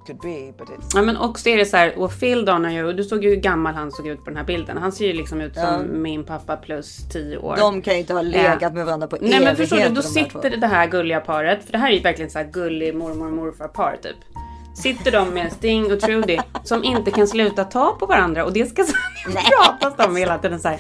could 0.08 0.20
be, 0.22 0.54
but 0.58 0.68
it's 0.70 0.92
Ja 0.96 1.02
men 1.02 1.18
också 1.18 1.50
är 1.50 1.58
det 1.58 1.66
så 1.66 1.78
här, 1.78 2.00
och 2.00 2.20
Phil 2.20 2.46
Donahue, 2.46 2.94
du 2.94 3.04
såg 3.04 3.24
ju 3.24 3.30
hur 3.30 3.36
gammal 3.36 3.74
han 3.74 3.92
såg 3.92 4.08
ut 4.08 4.20
på 4.24 4.30
den 4.30 4.38
här 4.38 4.44
bilden. 4.44 4.78
Han 4.78 4.92
ser 4.92 5.06
ju 5.08 5.14
liksom 5.14 5.42
ut 5.42 5.56
som 5.56 6.02
min 6.02 6.24
pappa 6.24 6.58
plus 6.58 6.98
10 7.10 7.38
år. 7.38 7.56
De 7.58 7.82
kan 7.82 7.94
ju 7.94 8.00
inte 8.00 8.14
ha 8.14 8.22
legat 8.22 8.58
Ja. 8.62 8.70
med 8.70 8.86
varandra 8.86 9.08
på 9.08 9.18
Nej 9.22 9.40
men 9.44 9.56
förstår 9.56 9.78
du, 9.78 9.84
då 9.84 9.90
de 9.90 9.96
här 9.96 10.30
två. 10.30 10.40
sitter 10.42 10.58
det 10.58 10.68
här 10.68 10.88
gulliga 10.88 11.20
paret, 11.20 11.66
för 11.66 11.72
det 11.72 11.78
här 11.78 11.90
är 11.90 11.94
ju 11.96 12.02
verkligen 12.02 12.32
så 12.32 12.38
här 12.40 12.46
gullig 12.52 12.96
mormor 12.96 13.28
och 13.28 13.34
morfar 13.34 13.68
par 13.68 13.98
typ. 14.04 14.16
Sitter 14.76 15.12
de 15.12 15.30
med 15.30 15.52
Sting 15.52 15.92
och 15.94 16.00
Trudy 16.00 16.38
som 16.64 16.84
inte 16.84 17.12
kan 17.12 17.28
sluta 17.28 17.64
ta 17.64 17.96
på 18.00 18.06
varandra 18.06 18.46
och 18.46 18.54
det 18.54 18.66
ska 18.66 18.84
pratas 19.34 20.08
om 20.08 20.16
hela 20.16 20.38
tiden 20.38 20.60
så 20.60 20.68
här. 20.68 20.80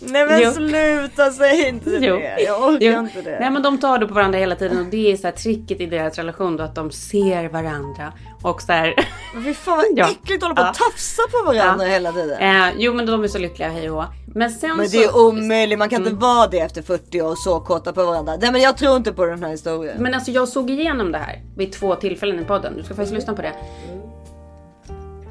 Nej 0.00 0.26
men 0.26 0.40
Jo. 0.42 0.50
sluta, 0.52 1.30
säg 1.30 1.68
inte 1.68 1.90
Jo. 1.90 2.16
det. 2.16 2.40
Jag 2.42 2.62
orkar 2.62 2.86
Jo. 2.86 2.98
inte 3.00 3.22
det. 3.22 3.40
Nej 3.40 3.50
men 3.50 3.62
de 3.62 3.78
tar 3.78 3.98
då 3.98 4.08
på 4.08 4.14
varandra 4.14 4.38
hela 4.38 4.54
tiden 4.56 4.78
och 4.78 4.86
det 4.86 5.12
är 5.12 5.16
så 5.16 5.26
här 5.26 5.32
tricket 5.34 5.80
i 5.80 5.86
deras 5.86 6.16
relation 6.16 6.56
då 6.56 6.64
att 6.64 6.74
de 6.74 6.90
ser 6.90 7.48
varandra 7.48 8.12
och 8.42 8.62
så 8.62 8.72
här. 8.72 8.94
Men 9.34 9.44
Fy 9.44 9.54
fan 9.54 9.76
vad 9.76 9.86
Ja. 9.98 10.08
äckligt 10.10 10.42
att 10.42 10.48
hålla 10.48 10.54
på 10.54 10.62
och 10.62 10.68
Ja. 10.68 10.90
tafsa 10.90 11.22
på 11.32 11.52
varandra 11.52 11.84
Ja. 11.86 11.90
hela 11.92 12.12
tiden. 12.12 12.38
Eh, 12.66 12.72
jo 12.78 12.92
men 12.94 13.06
de 13.06 13.24
är 13.24 13.28
så 13.28 13.38
lyckliga 13.38 13.68
hej 13.68 13.90
och. 13.90 14.04
Men 14.34 14.50
sen 14.50 14.76
Men 14.76 14.88
så... 14.88 14.96
det 14.98 15.04
är 15.04 15.16
omöjligt, 15.18 15.78
man 15.78 15.88
kan 15.88 16.00
Mm. 16.02 16.12
inte 16.12 16.22
vara 16.22 16.46
det 16.46 16.58
efter 16.60 16.82
40 16.82 17.20
år 17.22 17.30
och 17.30 17.38
så 17.38 17.60
kåta 17.60 17.92
på 17.92 18.04
varandra. 18.04 18.36
Nej 18.40 18.52
men 18.52 18.60
jag 18.60 18.76
tror 18.76 18.96
inte 18.96 19.12
på 19.12 19.24
den 19.26 19.42
här 19.42 19.50
historien. 19.50 19.96
Men 19.98 20.14
alltså 20.14 20.30
jag 20.30 20.48
såg 20.48 20.70
igenom 20.70 21.12
det 21.12 21.18
här 21.18 21.40
vid 21.56 21.72
två 21.72 21.94
tillfällen 21.94 22.40
i 22.40 22.44
podden. 22.44 22.74
Du 22.76 22.82
ska 22.82 22.94
faktiskt 22.94 23.14
lyssna 23.14 23.34
på 23.34 23.42
det. 23.42 23.52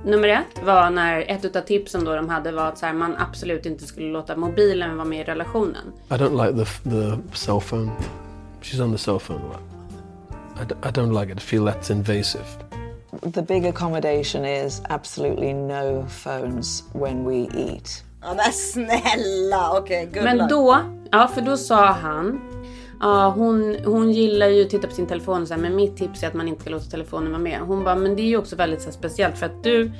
Nummer 0.05 0.27
ett 0.27 0.63
var 0.65 0.89
när 0.89 1.31
ett 1.31 1.45
utav 1.45 1.61
tipsen 1.61 2.05
då 2.05 2.15
de 2.15 2.29
hade 2.29 2.51
var 2.51 2.65
att 2.65 2.77
så 2.77 2.85
här, 2.85 2.93
man 2.93 3.15
absolut 3.17 3.65
inte 3.65 3.85
skulle 3.85 4.11
låta 4.11 4.35
mobilen 4.35 4.97
vara 4.97 5.07
med 5.07 5.19
i 5.19 5.23
relationen. 5.23 5.91
I 6.09 6.13
don't 6.13 6.45
like 6.45 6.65
the 6.65 6.89
the 6.89 7.35
cell 7.37 7.61
phone. 7.61 7.91
She's 8.61 8.83
on 8.83 8.91
the 8.91 8.97
cell 8.97 9.19
phone 9.19 9.39
a 9.39 9.47
lot. 9.47 9.61
I, 10.57 10.87
I 10.87 10.91
don't 10.91 11.21
like 11.21 11.33
it. 11.33 11.37
I 11.37 11.41
feel 11.41 11.63
that's 11.63 11.91
invasive. 11.91 12.45
The 13.33 13.41
big 13.41 13.65
accommodation 13.65 14.45
is 14.45 14.81
absolutely 14.89 15.53
no 15.53 16.05
phones 16.23 16.83
when 16.93 17.25
we 17.25 17.35
eat. 17.35 18.03
Ja 18.21 18.33
men 18.33 18.53
snälla, 18.53 19.77
okej 19.79 20.07
okay, 20.07 20.23
Men 20.23 20.47
då, 20.47 20.77
ja 21.11 21.27
för 21.27 21.41
då 21.41 21.57
sa 21.57 21.85
han, 21.85 22.41
ja 22.99 23.33
hon, 23.35 23.75
hon 23.85 24.11
gillar 24.11 24.47
ju 24.47 24.61
att 24.61 24.69
titta 24.69 24.87
på 24.87 24.93
sin 24.93 25.07
telefon 25.07 25.41
och 25.41 25.47
så 25.47 25.53
här, 25.53 25.61
men 25.61 25.75
mitt 25.75 25.97
tips 25.97 26.23
är 26.23 26.27
att 26.27 26.33
man 26.33 26.47
inte 26.47 26.61
ska 26.61 26.69
låta 26.69 26.85
telefonen 26.85 27.31
vara 27.31 27.41
med. 27.41 27.59
Hon 27.59 27.83
bara, 27.83 27.95
men 27.95 28.15
det 28.15 28.21
är 28.21 28.27
ju 28.27 28.37
också 28.37 28.55
väldigt 28.55 28.81
så 28.81 28.85
här, 28.85 28.93
speciellt 28.93 29.37
för 29.37 29.45
att 29.45 29.63
du 29.63 29.91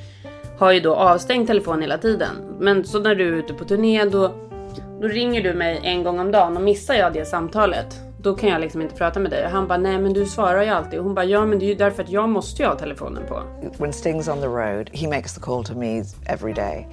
har 0.57 0.71
ju 0.71 0.79
då 0.79 0.95
avstängd 0.95 1.47
telefon 1.47 1.81
hela 1.81 1.97
tiden. 1.97 2.35
Men 2.59 2.85
så 2.85 2.99
när 2.99 3.15
du 3.15 3.27
är 3.27 3.33
ute 3.33 3.53
på 3.53 3.65
turné 3.65 4.05
då, 4.05 4.33
då 5.01 5.07
ringer 5.07 5.43
du 5.43 5.53
mig 5.53 5.79
en 5.83 6.03
gång 6.03 6.19
om 6.19 6.31
dagen 6.31 6.57
och 6.57 6.63
missar 6.63 6.93
jag 6.93 7.13
det 7.13 7.25
samtalet 7.25 8.01
då 8.25 8.35
kan 8.35 8.49
jag 8.49 8.61
liksom 8.61 8.81
inte 8.81 8.95
prata 8.95 9.19
med 9.19 9.31
dig. 9.31 9.45
Och 9.45 9.51
han 9.51 9.67
bara, 9.67 9.77
nej 9.77 9.99
men 9.99 10.13
du 10.13 10.25
svarar 10.25 10.63
ju 10.63 10.69
alltid. 10.69 10.99
Och 10.99 11.05
hon 11.05 11.15
bara, 11.15 11.25
ja 11.25 11.45
men 11.45 11.59
det 11.59 11.65
är 11.65 11.67
ju 11.67 11.75
därför 11.75 12.03
att 12.03 12.09
jag 12.09 12.29
måste 12.29 12.61
ju 12.61 12.67
ha 12.67 12.75
telefonen 12.75 13.23
på. 13.27 13.41
When 13.77 13.91
Sting's 13.91 14.31
on 14.31 14.41
the 14.41 14.47
road, 14.47 14.89
he 14.93 15.07
makes 15.07 15.35
the 15.35 15.41
call 15.41 15.63
to 15.63 15.73
me 15.73 16.03
every 16.25 16.53
day. 16.53 16.87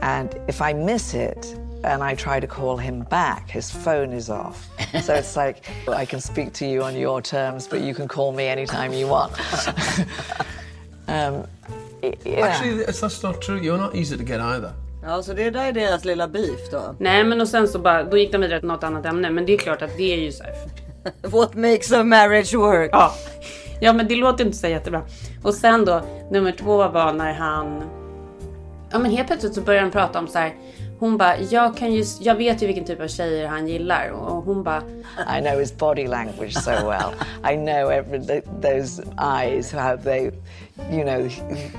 And 0.00 0.28
if 0.48 0.60
I 0.70 0.74
miss 0.74 1.14
it 1.14 1.56
and 1.84 2.02
I 2.02 2.14
try 2.14 2.40
to 2.40 2.46
call 2.46 2.76
him 2.76 3.02
back, 3.10 3.50
his 3.50 3.70
phone 3.70 4.12
is 4.12 4.30
off. 4.30 4.68
So 5.02 5.14
it's 5.14 5.36
like, 5.36 5.64
I 5.88 6.04
can 6.04 6.20
speak 6.20 6.52
to 6.54 6.66
you 6.66 6.82
on 6.82 6.96
your 6.96 7.22
terms, 7.22 7.68
but 7.68 7.80
you 7.80 7.94
can 7.94 8.08
call 8.08 8.32
me 8.32 8.48
anytime 8.48 8.92
you 8.92 9.06
want. 9.06 9.32
um, 11.08 11.44
yeah. 12.24 12.46
Actually, 12.46 12.84
that's 12.84 13.22
not 13.22 13.40
true. 13.40 13.60
You're 13.60 13.78
not 13.78 13.94
easy 13.94 14.16
to 14.16 14.24
get 14.24 14.40
either. 14.40 14.72
Ja, 15.02 15.22
så 15.22 15.32
det 15.32 15.50
där 15.50 15.68
är 15.68 15.72
deras 15.72 16.04
lilla 16.04 16.28
beef 16.28 16.70
då. 16.70 16.94
Nej, 16.98 17.24
men 17.24 17.40
och 17.40 17.48
sen 17.48 17.68
så 17.68 17.78
bara, 17.78 18.04
då 18.04 18.18
gick 18.18 18.32
de 18.32 18.40
vidare 18.40 18.60
till 18.60 18.68
något 18.68 18.84
annat 18.84 19.06
ämne. 19.06 19.30
Men 19.30 19.46
det 19.46 19.52
är 19.52 19.58
klart 19.58 19.82
att 19.82 19.96
det 19.96 20.12
är 20.12 20.18
ju 20.18 20.32
så 20.32 20.44
här. 20.44 20.54
What 21.22 21.54
makes 21.54 21.92
a 21.92 22.04
marriage 22.04 22.54
work? 22.54 22.90
Ja. 22.92 23.14
ja, 23.80 23.92
men 23.92 24.08
det 24.08 24.14
låter 24.14 24.44
inte 24.44 24.56
så 24.56 24.66
jättebra. 24.66 25.02
Och 25.42 25.54
sen 25.54 25.84
då, 25.84 26.02
nummer 26.30 26.52
två 26.52 26.88
var 26.88 27.12
när 27.12 27.32
han... 27.32 27.82
Ja, 28.90 28.98
men 28.98 29.10
helt 29.10 29.26
plötsligt 29.26 29.54
så 29.54 29.60
började 29.60 29.84
han 29.84 29.92
prata 29.92 30.18
om 30.18 30.28
så 30.28 30.38
här. 30.38 30.54
Hon 31.00 31.16
bara, 31.16 31.38
jag, 31.38 31.76
kan 31.76 31.92
ju, 31.92 32.04
jag 32.20 32.34
vet 32.34 32.62
ju 32.62 32.66
vilken 32.66 32.84
typ 32.84 33.00
av 33.00 33.08
tjejer 33.08 33.46
han 33.46 33.68
gillar. 33.68 34.10
Och 34.10 34.44
hon 34.44 34.62
bara... 34.62 34.82
I 35.38 35.40
know 35.40 35.58
his 35.60 35.76
body 35.78 36.06
language 36.06 36.52
so 36.54 36.70
well. 36.70 37.12
I 37.52 37.56
know 37.56 37.90
every, 37.90 38.40
those 38.62 39.02
eyes, 39.18 39.72
how 39.72 39.96
they, 39.96 40.30
you 40.92 41.04
know, 41.04 41.28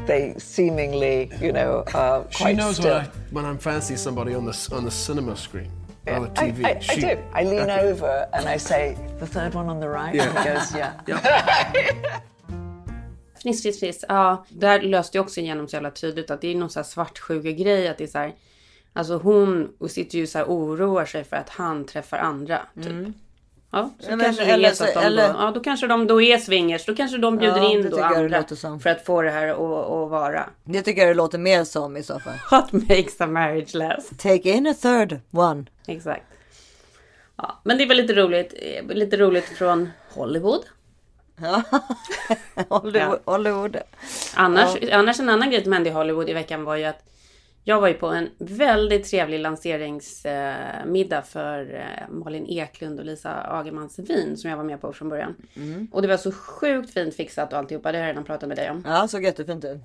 they 0.07 0.33
seemingly, 0.37 1.29
you 1.41 1.51
know, 1.53 1.83
are 1.93 2.23
quite 2.23 2.31
She 2.37 2.53
knows 2.53 2.75
still. 2.77 2.89
when, 2.93 3.01
I, 3.01 3.07
when 3.31 3.45
I'm 3.45 3.57
fancy 3.59 3.95
somebody 3.97 4.35
on 4.35 4.45
the, 4.45 4.69
on 4.75 4.85
the 4.85 4.91
cinema 4.91 5.35
screen. 5.35 5.69
Yeah, 6.07 6.19
On 6.19 6.33
the 6.33 6.41
I, 6.41 6.51
TV. 6.51 6.65
I, 6.65 6.69
I 6.71 6.79
She- 6.79 7.01
do. 7.01 7.17
I 7.33 7.43
lean 7.43 7.69
over 7.69 8.27
and 8.33 8.49
I 8.55 8.57
say, 8.59 8.97
the 9.19 9.27
third 9.27 9.53
one 9.55 9.69
on 9.69 9.79
the 9.79 9.87
right? 9.89 10.15
Yeah. 10.15 10.29
And 10.29 10.37
he 10.39 10.53
goes, 10.53 10.75
yeah. 10.75 10.93
Fniss, 13.43 13.61
fniss, 13.61 13.79
fniss. 13.79 14.05
Ja, 14.07 14.45
där 14.49 14.81
löste 14.81 15.17
jag 15.17 15.23
också 15.25 15.39
igenom 15.39 15.67
så 15.67 15.75
jävla 15.75 15.91
tydligt 15.91 16.31
att 16.31 16.41
det 16.41 16.47
är 16.51 16.55
någon 16.55 16.69
så 16.69 16.79
här 16.79 16.83
svartsjuka 16.83 17.51
grej 17.51 17.87
att 17.87 17.97
det 17.97 18.03
är 18.03 18.07
så 18.07 18.17
här. 18.17 18.33
Alltså 18.93 19.17
hon 19.17 19.73
sitter 19.89 20.17
ju 20.17 20.27
så 20.27 20.37
här 20.37 20.45
oroar 20.45 21.05
sig 21.05 21.23
för 21.23 21.35
att 21.35 21.49
han 21.49 21.85
träffar 21.85 22.17
andra. 22.17 22.59
Typ. 22.83 23.15
Ja, 23.73 23.89
så 23.99 24.09
Ja, 24.11 24.15
men 24.15 24.25
kanske 24.25 24.45
det 24.45 24.51
eller 24.51 24.69
är 24.69 24.73
så 24.73 24.83
att 24.83 24.93
så- 24.93 24.99
de 24.99 25.05
eller- 25.05 25.33
då, 25.33 25.39
ja, 25.39 25.51
då 25.51 25.59
kanske 25.59 25.87
de 25.87 26.07
då 26.07 26.21
är 26.21 26.37
swingers. 26.37 26.85
Då 26.85 26.95
kanske 26.95 27.17
de 27.17 27.37
bjuder 27.37 27.57
Ja, 27.57 27.71
in 27.71 27.89
då 27.89 28.01
andra 28.03 28.43
för 28.79 28.89
att 28.89 29.05
få 29.05 29.21
det 29.21 29.31
här 29.31 29.47
att, 29.47 29.57
att 29.59 30.09
vara. 30.09 30.49
Det 30.63 30.81
tycker 30.81 31.01
jag 31.01 31.09
det 31.09 31.13
låter 31.13 31.37
mer 31.37 31.63
som 31.63 31.97
i 31.97 32.03
så 32.03 32.19
fall. 32.19 32.33
What 32.51 32.71
makes 32.71 33.21
a 33.21 33.27
marriage 33.27 33.73
last? 33.75 34.19
Take 34.19 34.49
in 34.49 34.67
a 34.67 34.73
third 34.81 35.19
one. 35.31 35.65
Exakt. 35.87 36.23
Ja, 37.37 37.59
men 37.63 37.77
det 37.77 37.85
var 37.85 37.95
lite 37.95 38.13
roligt. 38.13 38.53
eh, 38.57 38.95
Lite 38.95 39.17
roligt 39.17 39.45
från 39.45 39.89
Hollywood. 40.09 40.61
Hollywood. 42.69 43.19
Hollywood. 43.25 43.77
Annars, 44.35 44.77
annars 44.91 45.19
en 45.19 45.29
annan 45.29 45.51
grej 45.51 45.63
som 45.63 45.73
hände 45.73 45.89
i 45.89 45.93
Hollywood 45.93 46.29
i 46.29 46.33
veckan 46.33 46.63
var 46.63 46.75
ju 46.75 46.83
att 46.85 47.03
jag 47.63 47.81
var 47.81 47.87
ju 47.87 47.93
på 47.93 48.07
en 48.07 48.29
väldigt 48.37 49.09
trevlig 49.09 49.39
lanseringsmiddag 49.39 51.21
för 51.21 51.75
eh, 51.75 52.09
Malin 52.13 52.45
Eklund 52.47 52.99
och 52.99 53.05
Lisa 53.05 53.33
Agermans 53.33 53.99
vin 53.99 54.37
som 54.37 54.49
jag 54.49 54.57
var 54.57 54.63
med 54.63 54.81
på 54.81 54.93
från 54.93 55.09
början. 55.09 55.35
Och 55.91 56.01
det 56.01 56.07
var 56.07 56.17
så 56.17 56.31
sjukt 56.31 56.93
fint 56.93 57.15
fixat 57.15 57.53
och 57.53 57.59
alltihopa. 57.59 57.91
Det 57.91 57.97
har 57.97 58.05
jag 58.05 58.09
redan 58.09 58.23
pratat 58.23 58.47
med 58.47 58.57
dig 58.57 58.71
om. 58.71 58.83
Ja, 58.87 59.07
såg 59.07 59.23
jättefint 59.23 59.65
ut. 59.65 59.81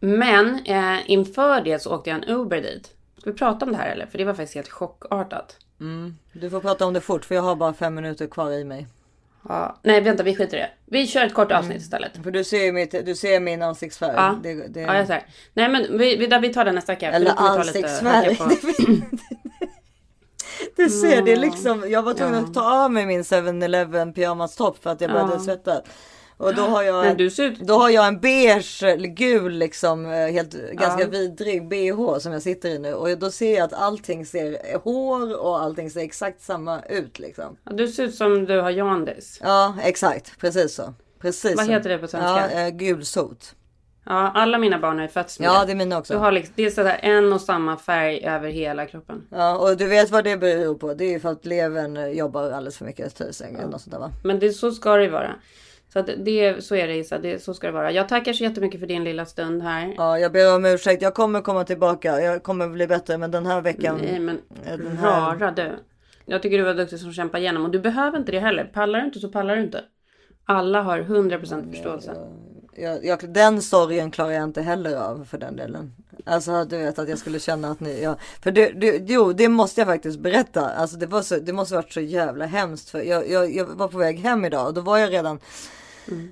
Men 0.00 0.66
eh, 0.66 1.10
inför 1.10 1.60
det 1.60 1.78
så 1.78 1.94
åkte 1.94 2.10
jag 2.10 2.22
en 2.22 2.28
Uber 2.36 2.60
dit. 2.62 2.94
Ska 3.18 3.30
vi 3.30 3.38
prata 3.38 3.66
om 3.66 3.72
det 3.72 3.78
här 3.78 3.92
eller? 3.92 4.06
För 4.06 4.18
det 4.18 4.24
var 4.24 4.34
faktiskt 4.34 4.54
helt 4.54 4.68
chockartat. 4.68 5.56
Du 6.32 6.50
får 6.50 6.60
prata 6.60 6.86
om 6.86 6.92
det 6.92 7.00
fort 7.00 7.24
för 7.24 7.34
jag 7.34 7.42
har 7.42 7.56
bara 7.56 7.72
fem 7.72 7.94
minuter 7.94 8.26
kvar 8.26 8.52
i 8.52 8.64
mig. 8.64 8.86
Ja, 9.48 9.76
nej, 9.82 10.00
vänta, 10.00 10.22
vi 10.22 10.36
skiter 10.36 10.56
i 10.56 10.60
det. 10.60 10.70
Vi 10.86 11.06
kör 11.06 11.26
ett 11.26 11.34
kort 11.34 11.52
avsnitt 11.52 11.76
istället. 11.82 12.12
För 12.22 12.30
du 12.30 12.44
ser, 12.44 12.64
ju 12.64 12.72
mitt, 12.72 13.06
du 13.06 13.14
ser 13.14 13.40
min 13.40 13.62
ansiktsfärg. 13.62 14.12
Ja, 14.16 14.36
Det, 14.42 14.68
det, 14.68 14.80
ja 14.80 14.96
jag 14.96 15.06
ser. 15.06 15.22
Nej, 15.54 15.68
men 15.68 15.98
vi, 15.98 16.16
vi, 16.40 16.52
tar 16.52 16.64
det 16.64 16.72
nästa 16.72 16.92
vecka. 16.92 17.12
Eller 17.12 17.32
ansiktsfärg. 17.36 18.36
på- 18.36 18.50
Du 20.76 20.90
ser, 20.90 21.22
det 21.22 21.32
är 21.32 21.36
liksom, 21.36 21.84
jag 21.90 22.02
var 22.02 22.14
tvungen 22.14 22.44
att 22.44 22.54
ta 22.54 22.84
av 22.84 22.92
mig 22.92 23.06
min 23.06 23.22
7-Eleven 23.22 24.12
pyjamastopp 24.12 24.82
för 24.82 24.90
att 24.90 25.00
jag 25.00 25.10
började 25.10 25.32
Ja. 25.32 25.38
svettas. 25.40 25.82
Och 26.40 26.54
då 26.54 26.62
har 26.62 26.82
jag, 26.82 27.04
Men 27.04 27.20
ut... 27.20 27.58
då 27.60 27.74
har 27.74 27.90
jag 27.90 28.06
en 28.06 28.20
beige, 28.20 28.96
gul 28.98 29.52
liksom, 29.52 30.06
eh, 30.06 30.12
helt 30.12 30.52
ganska 30.72 31.06
vidrig 31.06 31.68
bh 31.68 32.18
som 32.18 32.32
jag 32.32 32.42
sitter 32.42 32.68
i 32.68 32.78
nu. 32.78 32.94
Och 32.94 33.18
då 33.18 33.30
ser 33.30 33.54
jag 33.54 33.64
att 33.64 33.72
allting 33.72 34.26
ser, 34.26 34.78
hår 34.78 35.40
och 35.40 35.60
allting 35.62 35.90
ser 35.90 36.00
exakt 36.00 36.42
samma 36.42 36.82
ut 36.82 37.18
liksom. 37.18 37.56
Du 37.64 37.88
ser 37.88 38.04
ut 38.04 38.14
som 38.14 38.44
du 38.46 38.60
har 38.60 38.70
jaundis. 38.70 39.38
Ja, 39.42 39.76
exakt, 39.82 40.38
precis 40.40 40.74
så. 40.74 40.94
Precis 41.20 41.56
Vad 41.56 41.66
så. 41.66 41.72
heter 41.72 41.90
det 41.90 41.98
på 41.98 42.06
svenska? 42.08 42.50
Ja, 42.52 42.60
eh, 42.60 42.68
gulsot. 42.68 43.54
Ja, 44.06 44.32
alla 44.34 44.58
mina 44.58 44.78
barn 44.78 44.96
har 44.96 45.02
ju 45.02 45.08
fötts 45.08 45.38
med 45.40 45.46
Ja, 45.46 45.64
det. 45.64 45.72
är 45.72 45.76
mina 45.76 45.98
också. 45.98 46.12
Du 46.12 46.18
har 46.18 46.32
liksom, 46.32 46.52
det 46.56 46.62
är 46.64 46.70
sådär 46.70 46.98
en 47.02 47.32
och 47.32 47.40
samma 47.40 47.76
färg 47.76 48.24
över 48.24 48.48
hela 48.48 48.86
kroppen. 48.86 49.26
Ja, 49.30 49.58
och 49.58 49.76
du 49.76 49.86
vet 49.86 50.10
vad 50.10 50.24
det 50.24 50.36
beror 50.36 50.74
på. 50.74 50.94
Det 50.94 51.04
är 51.04 51.10
ju 51.10 51.20
för 51.20 51.28
att 51.28 51.46
levern 51.46 52.12
jobbar 52.16 52.42
alldeles 52.42 52.78
för 52.78 52.84
mycket 52.84 53.14
tusen 53.14 53.56
eller 53.56 53.68
något 53.68 53.80
sånt 53.80 53.92
där 53.92 54.00
va? 54.00 54.10
Men 54.24 54.38
det, 54.38 54.52
så 54.52 54.72
ska 54.72 54.96
det 54.96 55.02
ju 55.02 55.10
vara. 55.10 55.34
Så, 55.92 56.02
det, 56.02 56.64
så 56.64 56.74
är 56.74 56.88
det 56.88 56.94
Isa, 56.94 57.18
det, 57.18 57.42
så 57.42 57.54
ska 57.54 57.66
det 57.66 57.72
vara. 57.72 57.92
Jag 57.92 58.08
tackar 58.08 58.32
så 58.32 58.44
jättemycket 58.44 58.80
för 58.80 58.86
din 58.86 59.04
lilla 59.04 59.26
stund 59.26 59.62
här. 59.62 59.94
Ja, 59.96 60.18
jag 60.18 60.32
ber 60.32 60.54
om 60.54 60.64
ursäkt. 60.64 61.02
Jag 61.02 61.14
kommer 61.14 61.40
komma 61.40 61.64
tillbaka. 61.64 62.20
Jag 62.20 62.42
kommer 62.42 62.68
bli 62.68 62.86
bättre, 62.86 63.18
men 63.18 63.30
den 63.30 63.46
här 63.46 63.60
veckan. 63.60 64.00
Nej 64.02 64.20
men 64.20 64.40
den 64.64 64.96
här- 64.96 65.36
rara 65.36 65.50
du. 65.50 65.72
Jag 66.26 66.42
tycker 66.42 66.58
du 66.58 66.64
var 66.64 66.74
duktig 66.74 66.98
som 66.98 67.12
kämpar 67.12 67.38
igenom 67.38 67.64
och 67.64 67.70
du 67.70 67.78
behöver 67.80 68.18
inte 68.18 68.32
det 68.32 68.40
heller. 68.40 68.64
Pallar 68.64 68.98
du 68.98 69.04
inte 69.06 69.20
så 69.20 69.28
pallar 69.28 69.56
du 69.56 69.62
inte. 69.62 69.84
Alla 70.44 70.82
har 70.82 70.98
100% 71.00 71.70
förståelse. 71.70 72.16
Jag, 72.76 73.04
jag, 73.04 73.32
den 73.34 73.62
sorgen 73.62 74.10
klarar 74.10 74.30
jag 74.30 74.44
inte 74.44 74.62
heller 74.62 74.96
av 74.96 75.24
för 75.24 75.38
den 75.38 75.56
delen. 75.56 75.92
Alltså 76.24 76.64
du 76.64 76.78
vet 76.78 76.98
att 76.98 77.08
jag 77.08 77.18
skulle 77.18 77.38
känna 77.38 77.70
att 77.70 77.80
ni, 77.80 78.02
ja, 78.02 78.16
för 78.42 78.50
det, 78.50 78.70
det, 78.70 79.02
jo 79.06 79.32
det 79.32 79.48
måste 79.48 79.80
jag 79.80 79.88
faktiskt 79.88 80.20
berätta. 80.20 80.68
Alltså 80.70 80.96
det, 80.96 81.06
var 81.06 81.22
så, 81.22 81.36
det 81.36 81.52
måste 81.52 81.74
varit 81.74 81.92
så 81.92 82.00
jävla 82.00 82.46
hemskt. 82.46 82.90
För 82.90 83.02
jag, 83.02 83.30
jag, 83.30 83.54
jag 83.54 83.66
var 83.66 83.88
på 83.88 83.98
väg 83.98 84.18
hem 84.18 84.44
idag 84.44 84.66
och 84.66 84.74
då 84.74 84.80
var 84.80 84.98
jag 84.98 85.12
redan 85.12 85.38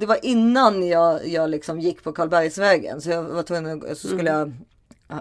Det 0.01 0.07
var 0.07 0.19
innan 0.23 0.89
jag, 0.89 1.29
jag 1.29 1.51
liksom 1.51 1.81
gick 1.81 2.03
på 2.05 2.13
Karlbergsvägen. 2.13 3.01
Så 3.01 3.11
jag 3.11 3.23
var 3.23 3.43
tvungen, 3.43 3.83
att- 3.91 3.99
så 3.99 4.09
skulle 4.09 4.31
jag 4.31 4.53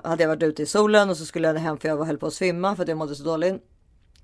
Hade 0.04 0.24
jag 0.24 0.28
varit 0.28 0.44
ute 0.44 0.64
i 0.64 0.66
solen 0.66 1.10
och 1.10 1.18
så 1.18 1.26
skulle 1.26 1.48
jag 1.48 1.56
hem 1.56 1.78
för 1.78 1.88
jag 1.90 1.98
var 1.98 2.06
höll 2.06 2.18
på 2.18 2.28
att 2.28 2.34
svimma 2.34 2.76
för 2.76 2.84
att 2.84 2.90
jag 2.90 2.98
mådde 2.98 3.16
så 3.16 3.24
dåligt. 3.24 3.56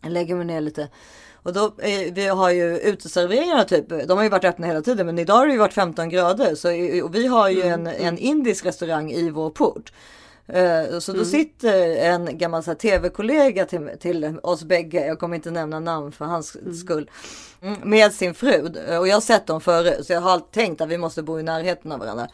Jag 0.02 0.12
lägger 0.12 0.36
mig 0.36 0.46
ner 0.46 0.62
lite. 0.62 0.90
Och 1.34 1.54
då, 1.54 1.66
eh, 1.66 2.14
vi 2.14 2.28
har 2.28 2.50
ju 2.50 2.78
uteserveringarna 2.80 3.64
typ, 3.64 3.90
de 3.90 4.18
har 4.18 4.24
ju 4.24 4.30
varit 4.30 4.44
öppna 4.46 4.68
hela 4.68 4.82
tiden 4.82 5.06
men 5.06 5.20
idag 5.20 5.36
har 5.36 5.48
det 5.48 5.54
ju 5.54 5.60
varit 5.60 5.74
15 5.74 6.10
grader. 6.10 6.56
Så, 6.56 6.70
och 7.06 7.16
vi 7.16 7.28
har 7.28 7.50
ju 7.50 7.62
en, 7.62 7.88
en 7.88 8.18
indisk 8.18 8.66
restaurang 8.66 9.12
i 9.12 9.30
vår 9.30 9.50
port. 9.50 9.94
Eh, 10.48 11.00
Så 11.00 11.14
då 11.14 11.26
sitter 11.26 11.96
en 11.96 12.38
gammal 12.38 12.64
tv-kollega 12.64 13.66
till, 13.66 13.90
till 14.00 14.38
oss 14.44 14.64
bägge, 14.64 15.08
jag 15.08 15.20
kommer 15.20 15.36
inte 15.36 15.52
nämna 15.52 15.80
namn 15.80 16.12
för 16.12 16.26
hans 16.26 16.58
skull, 16.80 17.10
mm, 17.62 17.76
med 17.84 18.14
sin 18.14 18.34
fru. 18.34 18.62
Och 19.00 19.08
jag 19.08 19.16
har 19.16 19.22
sett 19.22 19.48
dem 19.48 19.62
förut 19.62 20.06
så 20.06 20.14
jag 20.14 20.22
har 20.22 20.32
alltid 20.32 20.52
tänkt 20.52 20.82
att 20.82 20.90
vi 20.90 20.98
måste 20.98 21.24
bo 21.24 21.40
i 21.40 21.44
närheten 21.44 21.92
av 21.92 22.00
varandra. 22.00 22.28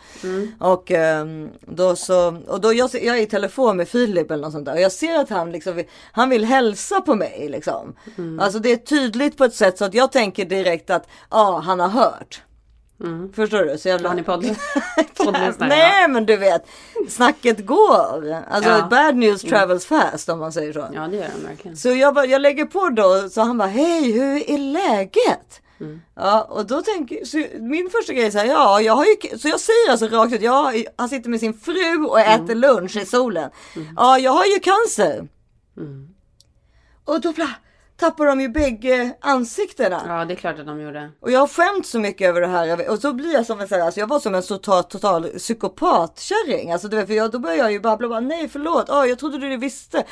Och 0.59 0.91
ehm, 0.91 1.49
då 1.61 1.95
så, 1.95 2.37
och 2.47 2.61
då 2.61 2.73
jag, 2.73 2.89
jag 2.93 3.17
är 3.17 3.21
i 3.21 3.25
telefon 3.25 3.77
med 3.77 3.87
Filip 3.87 4.31
eller 4.31 4.43
något 4.43 4.53
sånt 4.53 4.65
där 4.65 4.73
och 4.73 4.81
jag 4.81 4.91
ser 4.91 5.19
att 5.19 5.29
han 5.29 5.51
liksom, 5.51 5.83
han 6.11 6.29
vill 6.29 6.45
hälsa 6.45 7.01
på 7.01 7.15
mig 7.15 7.47
liksom. 7.49 7.95
Alltså 8.39 8.59
det 8.59 8.71
är 8.71 8.77
tydligt 8.77 9.37
på 9.37 9.43
ett 9.43 9.55
sätt 9.55 9.77
så 9.77 9.85
att 9.85 9.93
jag 9.93 10.11
tänker 10.11 10.45
direkt 10.45 10.89
att 10.89 11.07
ja, 11.29 11.59
han 11.65 11.79
har 11.79 11.89
hört. 11.89 12.41
Förstår 13.35 13.65
du? 13.65 13.77
Så 13.77 13.88
jävla... 13.89 14.09
Har 14.09 14.15
ni 14.15 14.23
podd? 14.23 14.45
poddlyssnare? 15.17 15.69
Nej 15.69 16.07
men 16.07 16.25
du 16.25 16.38
vet, 16.38 16.65
snacket 17.09 17.65
går. 17.65 18.33
Alltså 18.51 18.69
Ja. 18.69 18.88
bad 18.89 19.15
news 19.15 19.41
travels 19.41 19.85
fast 19.85 20.29
om 20.29 20.39
man 20.39 20.51
säger 20.53 20.73
så. 20.73 20.88
Ja 20.93 21.08
det 21.08 21.17
gör 21.17 21.27
de 21.41 21.47
verkligen. 21.47 21.77
Så 21.77 21.89
jag, 21.89 22.13
bara, 22.13 22.25
jag 22.25 22.41
lägger 22.41 22.65
på 22.65 22.89
då, 22.89 23.29
så 23.29 23.41
han 23.41 23.58
bara 23.58 23.67
hej 23.67 24.12
hur 24.12 24.50
är 24.50 24.58
läget? 24.58 25.62
Ja 26.15 26.41
och 26.43 26.65
då 26.67 26.81
tänker 26.81 27.25
så 27.25 27.45
min 27.60 27.89
första 27.89 28.13
grej 28.13 28.25
är 28.25 28.31
så 28.31 28.37
här, 28.37 28.45
ja 28.45 28.81
jag 28.81 28.95
har 28.95 29.06
ju, 29.06 29.37
så 29.37 29.47
jag 29.47 29.60
säger 29.60 29.91
alltså 29.91 30.08
rakt 30.08 30.33
ut, 30.33 30.41
ja 30.41 30.73
han 30.95 31.10
sitter 31.10 31.29
med 31.29 31.39
sin 31.39 31.54
fru 31.54 32.06
och 32.06 32.19
äter 32.19 32.56
lunch 32.56 32.95
i 32.97 33.06
solen. 33.06 33.50
Ja 33.97 34.19
jag 34.19 34.31
har 34.31 34.45
ju 34.45 34.60
cancer. 34.60 35.27
Och 37.06 37.21
då 37.21 37.33
blir 37.33 37.50
tappade 38.00 38.29
de 38.29 38.41
ju 38.41 38.50
bägge 38.50 39.12
ansiktena. 39.21 40.02
Ja, 40.08 40.25
det 40.25 40.33
är 40.33 40.35
klart 40.35 40.60
att 40.60 40.65
de 40.65 40.81
gjorde. 40.81 41.12
Och 41.21 41.31
jag 41.31 41.39
har 41.39 41.47
skämt 41.47 41.87
så 41.87 42.00
mycket 42.00 42.27
över 42.29 42.41
det 42.41 42.47
här. 42.47 42.89
Och 42.89 43.00
så 43.00 43.13
blir 43.13 43.33
jag 43.33 43.45
som 43.45 43.60
en 43.60 43.67
sån 43.67 43.81
alltså 43.81 44.00
jag 44.00 44.08
var 44.08 44.19
som 44.19 44.35
en 44.35 44.41
total, 44.43 44.83
total 44.83 45.23
psykopatkärring. 45.23 46.71
Alltså 46.71 46.87
vet, 46.87 47.08
för 47.08 47.13
jag, 47.13 47.31
då 47.31 47.39
började 47.39 47.62
jag 47.62 47.71
ju 47.71 47.79
babbla 47.79 48.08
bara, 48.10 48.19
nej 48.19 48.50
förlåt, 48.50 48.89
oh, 48.89 49.06
jag 49.10 49.19
trodde 49.19 49.37
du 49.37 49.58
visste. 49.58 50.04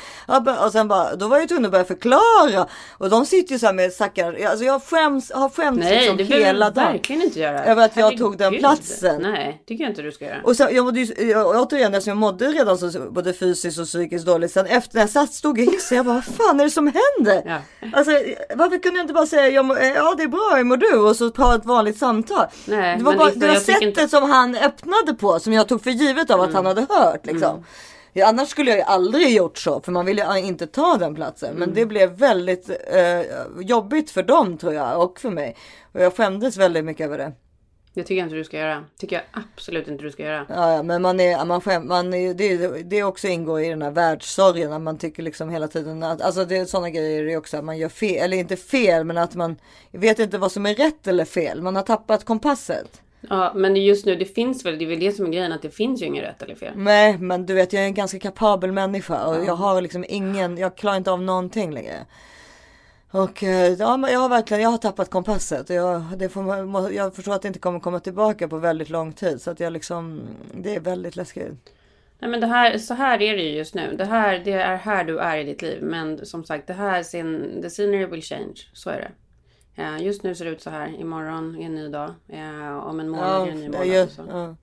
Och 0.64 0.72
sen 0.72 0.88
bara, 0.88 1.16
då 1.16 1.28
var 1.28 1.38
jag 1.38 1.48
tvungen 1.48 1.64
att 1.64 1.70
börja 1.70 1.84
förklara. 1.84 2.66
Och 2.98 3.10
de 3.10 3.26
sitter 3.26 3.52
ju 3.52 3.58
så 3.58 3.66
här 3.66 3.72
med 3.72 3.92
stackare, 3.92 4.48
alltså 4.48 4.64
jag 4.64 4.82
skäms, 4.82 5.32
har 5.32 5.48
skämts 5.48 5.84
Nej, 5.84 5.96
liksom 5.96 6.16
det 6.16 6.24
hela 6.24 6.40
behöver 6.40 6.52
du 6.54 6.58
dagen. 6.60 6.92
verkligen 6.92 7.22
inte 7.22 7.40
göra. 7.40 7.64
Över 7.64 7.84
att 7.84 7.96
jag 7.96 8.02
Herregud. 8.04 8.18
tog 8.20 8.38
den 8.38 8.54
platsen. 8.58 9.22
Nej, 9.22 9.62
tycker 9.66 9.84
jag 9.84 9.90
inte 9.90 10.02
du 10.02 10.12
ska 10.12 10.24
göra. 10.24 10.40
Och 10.44 10.56
sen, 10.56 10.74
jag 10.74 10.84
mådde 10.84 11.00
ju, 11.00 11.30
jag, 11.30 11.46
återigen 11.62 11.94
eftersom 11.94 12.10
jag 12.10 12.16
mådde 12.16 12.46
redan 12.48 12.78
så 12.78 13.10
både 13.10 13.32
fysiskt 13.34 13.78
och 13.78 13.86
psykiskt 13.86 14.26
dåligt. 14.26 14.52
Sen 14.52 14.66
efter 14.66 14.94
när 14.94 15.02
jag 15.02 15.10
satt, 15.10 15.32
stod 15.32 15.58
i 15.60 15.64
hissen, 15.70 15.96
jag 15.96 16.06
bara, 16.06 16.14
vad 16.14 16.24
fan 16.24 16.60
är 16.60 16.64
det 16.64 16.70
som 16.70 16.86
händer? 17.16 17.42
Ja. 17.46 17.58
Alltså, 17.92 18.10
varför 18.54 18.78
kunde 18.78 18.98
jag 18.98 19.04
inte 19.04 19.14
bara 19.14 19.26
säga, 19.26 19.62
mår, 19.62 19.78
ja 19.78 20.14
det 20.16 20.22
är 20.22 20.28
bra, 20.28 20.52
hur 20.56 20.64
mår 20.64 20.76
du? 20.76 20.98
Och 20.98 21.16
så 21.16 21.30
ta 21.30 21.54
ett 21.54 21.64
vanligt 21.64 21.98
samtal. 21.98 22.46
Nej, 22.66 22.96
det 22.98 23.04
var, 23.04 23.14
bara, 23.14 23.30
det 23.30 23.46
var 23.46 23.54
sättet 23.54 23.82
inte- 23.82 24.00
Mm. 24.00 24.08
som 24.08 24.30
han 24.30 24.54
öppnade 24.56 25.14
på 25.14 25.38
som 25.40 25.52
jag 25.52 25.68
tog 25.68 25.82
för 25.82 25.90
givet 25.90 26.30
av 26.30 26.40
att 26.40 26.52
han 26.54 26.66
hade 26.66 26.86
hört. 26.88 27.26
Liksom. 27.26 27.64
Ja, 28.12 28.26
annars 28.28 28.48
skulle 28.48 28.70
jag 28.70 28.78
ju 28.78 28.84
aldrig 28.84 29.36
gjort 29.36 29.58
så, 29.58 29.80
för 29.80 29.92
man 29.92 30.06
vill 30.06 30.18
ju 30.18 30.38
inte 30.38 30.66
ta 30.66 30.96
den 30.96 31.14
platsen. 31.14 31.48
Mm. 31.48 31.60
Men 31.60 31.74
det 31.74 31.86
blev 31.86 32.10
väldigt 32.18 32.68
eh, 32.70 33.60
jobbigt 33.60 34.10
för 34.10 34.22
dem 34.22 34.58
tror 34.58 34.74
jag, 34.74 35.02
och 35.02 35.20
för 35.20 35.30
mig. 35.30 35.56
Och 35.94 36.00
jag 36.00 36.16
skämdes 36.16 36.56
väldigt 36.56 36.84
mycket 36.84 37.06
över 37.06 37.18
det. 37.18 37.32
Det 37.98 38.04
tycker 38.04 38.18
jag 38.18 38.26
inte 38.26 38.36
du 38.36 38.44
ska 38.44 38.58
göra. 38.58 38.84
tycker 38.98 39.16
jag 39.16 39.42
absolut 39.44 39.88
inte 39.88 40.04
du 40.04 40.10
ska 40.10 40.22
göra. 40.22 40.46
Ja, 40.48 40.72
ja, 40.72 40.82
men 40.82 41.02
man 41.02 41.20
är, 41.20 41.44
man 41.44 41.60
skäm, 41.60 41.88
man 41.88 42.14
är, 42.14 42.34
det, 42.34 42.82
det 42.82 43.02
också 43.02 43.28
ingår 43.28 43.60
i 43.60 43.68
den 43.68 43.82
här 43.82 43.90
världssorgen. 43.90 44.72
Att 44.72 44.82
man 44.82 44.98
tycker 44.98 45.22
liksom 45.22 45.50
hela 45.50 45.68
tiden 45.68 46.02
att, 46.02 46.22
alltså 46.22 46.44
det 46.44 46.56
är 46.56 46.64
sådana 46.64 46.90
grejer 46.90 47.24
det 47.24 47.32
är 47.32 47.36
också 47.36 47.56
att 47.56 47.64
man 47.64 47.78
gör 47.78 47.88
fel, 47.88 48.24
eller 48.24 48.36
inte 48.36 48.56
fel, 48.56 49.04
men 49.04 49.18
att 49.18 49.34
man 49.34 49.56
vet 49.90 50.18
inte 50.18 50.38
vad 50.38 50.52
som 50.52 50.66
är 50.66 50.74
rätt 50.74 51.06
eller 51.06 51.24
fel. 51.24 51.62
Man 51.62 51.76
har 51.76 51.82
tappat 51.82 52.24
kompasset. 52.24 53.02
Ja, 53.20 53.52
men 53.54 53.76
just 53.76 54.06
nu, 54.06 54.16
det 54.16 54.24
finns 54.24 54.64
väl, 54.64 54.78
det 54.78 54.84
är 54.84 54.88
väl 54.88 55.00
det 55.00 55.12
som 55.12 55.26
är 55.26 55.30
grejen, 55.30 55.52
att 55.52 55.62
det 55.62 55.70
finns 55.70 56.02
ju 56.02 56.06
inget 56.06 56.24
rätt 56.24 56.42
eller 56.42 56.54
fel. 56.54 56.72
Nej, 56.76 57.18
men 57.18 57.46
du 57.46 57.54
vet, 57.54 57.72
jag 57.72 57.82
är 57.82 57.86
en 57.86 57.94
ganska 57.94 58.18
kapabel 58.18 58.72
människa 58.72 59.26
och 59.26 59.44
jag 59.44 59.54
har 59.54 59.80
liksom 59.80 60.04
ingen, 60.08 60.58
jag 60.58 60.76
klarar 60.76 60.96
inte 60.96 61.10
av 61.10 61.22
någonting 61.22 61.72
längre. 61.72 62.06
Och 63.10 63.42
eh, 63.42 63.72
ja, 63.72 64.10
jag 64.10 64.20
har 64.20 64.28
verkligen, 64.28 64.62
jag 64.62 64.70
har 64.70 64.78
tappat 64.78 65.10
kompasset 65.10 65.70
jag, 65.70 66.02
det 66.16 66.28
får, 66.28 66.92
jag 66.92 67.14
förstår 67.14 67.34
att 67.34 67.42
det 67.42 67.48
inte 67.48 67.60
kommer 67.60 67.80
komma 67.80 68.00
tillbaka 68.00 68.48
på 68.48 68.58
väldigt 68.58 68.90
lång 68.90 69.12
tid. 69.12 69.42
Så 69.42 69.50
att 69.50 69.60
jag 69.60 69.72
liksom, 69.72 70.20
det 70.54 70.74
är 70.74 70.80
väldigt 70.80 71.16
läskigt. 71.16 71.72
Nej 72.18 72.30
men 72.30 72.40
det 72.40 72.46
här, 72.46 72.78
så 72.78 72.94
här 72.94 73.22
är 73.22 73.36
det 73.36 73.42
ju 73.42 73.56
just 73.56 73.74
nu. 73.74 73.94
Det 73.98 74.04
här, 74.04 74.38
det 74.44 74.52
är 74.52 74.76
här 74.76 75.04
du 75.04 75.18
är 75.18 75.38
i 75.38 75.44
ditt 75.44 75.62
liv. 75.62 75.82
Men 75.82 76.26
som 76.26 76.44
sagt, 76.44 76.66
det 76.66 76.72
här, 76.72 77.02
sin, 77.02 77.58
the 77.62 77.70
scenery 77.70 78.06
will 78.06 78.22
change. 78.22 78.54
Så 78.72 78.90
är 78.90 78.96
det. 79.00 79.10
Eh, 79.82 80.02
Just 80.02 80.22
nu 80.22 80.34
ser 80.34 80.44
det 80.44 80.50
ut 80.50 80.62
så 80.62 80.70
här. 80.70 81.00
Imorgon 81.00 81.56
är 81.60 81.66
en 81.66 81.74
ny 81.74 81.88
dag. 81.88 82.10
Eh, 82.28 82.78
Om 82.78 83.00
en 83.00 83.08
månad 83.08 83.42
är 83.42 83.46
det 83.46 83.52
en 83.52 83.60
ny 83.60 83.68
månad. 83.68 83.86
ja. 84.28 84.56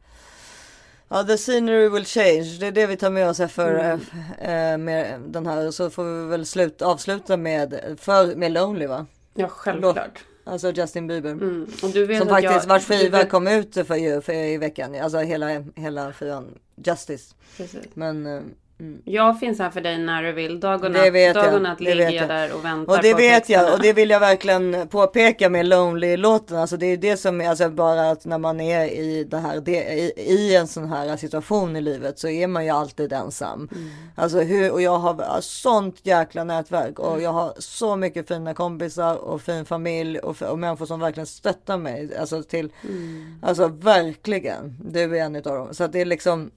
Ja, 1.09 1.23
the 1.23 1.37
scenery 1.37 1.89
will 1.89 2.05
change. 2.05 2.57
Det 2.59 2.67
är 2.67 2.71
det 2.71 2.87
vi 2.87 2.97
tar 2.97 3.09
med 3.09 3.29
oss 3.29 3.37
för 3.51 3.73
Mm. 3.75 3.99
eh, 4.39 4.77
med 4.77 5.21
den 5.27 5.45
här. 5.45 5.71
Så 5.71 5.89
får 5.89 6.03
vi 6.03 6.29
väl 6.29 6.45
slut, 6.45 6.81
avsluta 6.81 7.37
med, 7.37 7.79
för, 7.99 8.35
med 8.35 8.51
Lonely 8.51 8.87
va? 8.87 9.05
Ja, 9.33 9.47
självklart. 9.47 10.23
Alltså 10.43 10.71
Justin 10.71 11.07
Bieber. 11.07 11.31
Mm. 11.31 11.67
Som 11.79 11.89
faktiskt 12.27 12.53
jag, 12.53 12.65
vars 12.67 12.85
skiva 12.87 13.17
vet- 13.17 13.29
kom 13.29 13.47
ut 13.47 13.73
för, 13.73 14.21
för 14.21 14.33
i 14.33 14.57
veckan. 14.57 14.95
Alltså 14.95 15.17
hela, 15.17 15.63
hela 15.75 16.13
skivan. 16.13 16.57
Justice. 16.75 17.35
Precis. 17.57 17.81
Men 17.93 18.41
eh, 18.79 18.85
Jag 19.13 19.39
finns 19.39 19.59
här 19.59 19.69
för 19.69 19.81
dig 19.81 19.97
när 19.97 20.23
du 20.23 20.31
vill. 20.31 20.59
Dag 20.59 20.83
och 20.83 20.91
Det 20.91 20.99
natt, 21.05 21.13
vet 21.13 21.33
dag 21.35 21.45
jag. 21.45 21.53
och 21.53 21.61
natt 21.61 21.77
Det 21.77 21.83
ligger 21.95 22.03
jag 22.11 22.13
jag. 22.13 22.29
där 22.29 22.53
och 22.55 22.65
väntar 22.65 22.93
och 22.97 23.01
det 23.03 23.11
på 23.11 23.17
vet 23.17 23.31
jag 23.33 23.43
texterna. 23.59 23.73
och 23.73 23.81
det 23.81 23.93
vill 23.93 24.09
jag 24.09 24.19
verkligen 24.19 24.87
påpeka 24.87 25.49
med 25.49 25.65
Lonely-låten. 25.65 26.57
Alltså 26.57 26.77
det 26.77 26.85
är 26.85 26.97
det 26.97 27.17
som 27.17 27.41
är, 27.41 27.49
alltså 27.49 27.69
bara 27.69 28.09
att 28.11 28.25
när 28.25 28.37
man 28.37 28.59
är 28.59 28.85
i 28.85 29.23
det 29.23 29.37
här, 29.37 29.59
det, 29.59 29.71
i, 29.93 30.13
i 30.17 30.55
en 30.55 30.67
sån 30.67 30.89
här 30.89 31.17
situation 31.17 31.75
i 31.75 31.81
livet 31.81 32.19
så 32.19 32.27
är 32.27 32.47
man 32.47 32.63
ju 32.65 32.69
alltid 32.71 33.13
ensam. 33.13 33.69
Mm. 33.75 33.89
Alltså 34.15 34.39
hur, 34.39 34.71
och 34.71 34.81
jag 34.81 34.97
har 34.97 35.41
sånt 35.41 35.95
jäkla 36.03 36.43
nätverk 36.43 36.99
och 36.99 37.21
jag 37.21 37.33
har 37.33 37.53
så 37.59 37.95
mycket 37.95 38.27
fina 38.27 38.53
kompisar 38.53 39.15
och 39.15 39.41
fin 39.41 39.65
familj 39.65 40.19
och, 40.19 40.41
och 40.41 40.59
människor 40.59 40.85
som 40.85 40.99
verkligen 40.99 41.27
stöttar 41.27 41.77
mig. 41.77 42.17
Alltså 42.19 42.43
till, 42.43 42.69
Mm. 42.83 43.35
alltså 43.41 43.67
verkligen. 43.67 44.77
Du 44.91 45.17
är 45.17 45.23
en 45.23 45.35
utav 45.35 45.55
dem. 45.55 45.73
Så 45.73 45.83
att 45.83 45.91
det 45.93 46.01
är 46.01 46.05
liksom 46.05 46.51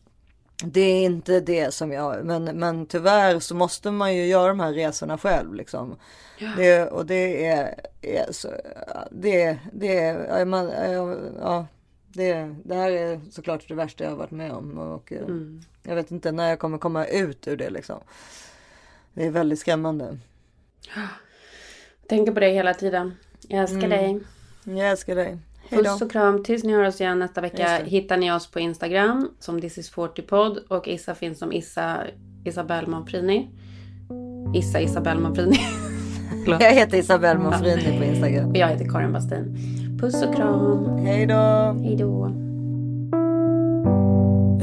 det 0.65 0.81
är 0.81 1.05
inte 1.05 1.41
det 1.41 1.75
som 1.75 1.93
jag, 1.93 2.25
men, 2.25 2.45
men 2.45 2.87
tyvärr 2.87 3.39
så 3.41 3.55
måste 3.55 3.91
man 3.91 4.17
ju 4.17 4.25
göra 4.27 4.49
de 4.49 4.61
här 4.61 4.73
resorna 4.73 5.19
själv 5.19 5.55
liksom. 5.55 5.97
Det, 6.57 6.87
och 6.87 7.07
det 7.07 7.47
är, 7.47 7.75
är 8.03 8.33
så, 8.33 8.49
det, 9.11 9.59
det 9.73 9.99
är, 9.99 10.39
ja, 10.39 10.45
man, 10.45 10.69
ja, 10.69 11.17
ja, 11.41 11.67
det, 12.09 12.55
det 12.65 12.75
här 12.75 12.91
är 12.91 13.21
såklart 13.31 13.69
det 13.69 13.75
värsta 13.75 14.05
jag 14.05 14.11
har 14.11 14.17
varit 14.17 14.31
med 14.31 14.53
om. 14.53 14.79
Och 14.79 15.13
eh, 15.13 15.19
Mm. 15.23 15.61
jag 15.83 15.95
vet 15.95 16.11
inte 16.11 16.33
när 16.33 16.49
jag 16.49 16.59
kommer 16.59 16.79
komma 16.79 17.07
ut 17.07 17.49
ur 17.49 17.57
det 17.57 17.71
liksom. 17.71 18.01
Det 19.13 19.27
är 19.27 19.31
väldigt 19.31 19.59
skrämmande. 19.59 20.19
Tänker 22.09 22.33
på 22.33 22.41
dig 22.41 22.55
hela 22.55 22.75
tiden. 22.75 23.15
Jag 23.49 23.61
älskar 23.61 23.77
Mm. 23.77 23.91
dig. 23.91 24.21
Jag 24.79 24.91
älskar 24.91 25.15
dig. 25.15 25.39
Hej 25.71 25.85
Puss 25.85 26.03
och 26.03 26.11
kram. 26.11 26.43
Tills 26.43 26.65
ni 26.65 26.73
hör 26.73 26.87
oss 26.87 27.01
igen 27.01 27.19
nästa 27.19 27.41
vecka 27.41 27.79
hittar 27.85 28.17
ni 28.17 28.33
oss 28.33 28.51
på 28.51 28.61
Instagram 28.61 29.31
som 29.39 29.61
This 29.61 29.79
is 29.79 29.91
40 29.91 30.23
podd 30.23 30.59
och 30.69 30.89
Issa 30.89 31.15
finns 31.15 31.39
som 31.39 31.53
Issa 31.53 31.97
Isabel 32.45 32.87
Manfrini. 32.87 33.51
Issa 34.55 34.81
Isabel 34.81 35.19
Manfrini. 35.19 35.59
Jag 36.47 36.73
heter 36.73 36.99
Isabelle 36.99 37.41
Monfrini 37.41 37.99
på 37.99 38.05
Instagram. 38.05 38.51
och 38.51 38.57
jag 38.57 38.69
heter 38.69 38.89
Karin 38.89 39.13
Bastin. 39.13 39.57
Puss 40.01 40.23
och 40.23 40.37
kram. 40.37 40.99
Hej 40.99 41.27
då. 41.27 41.35
Hej 41.83 41.97
då. 41.97 42.33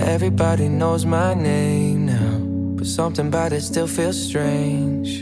Everybody 0.07 0.67
knows 0.67 1.05
my 1.05 1.35
name 1.35 2.05
now, 2.05 2.39
but 2.77 2.87
something 2.87 3.27
about 3.27 3.53
it 3.53 3.63
still 3.63 3.87
feels 3.87 4.29
strange. 4.29 5.21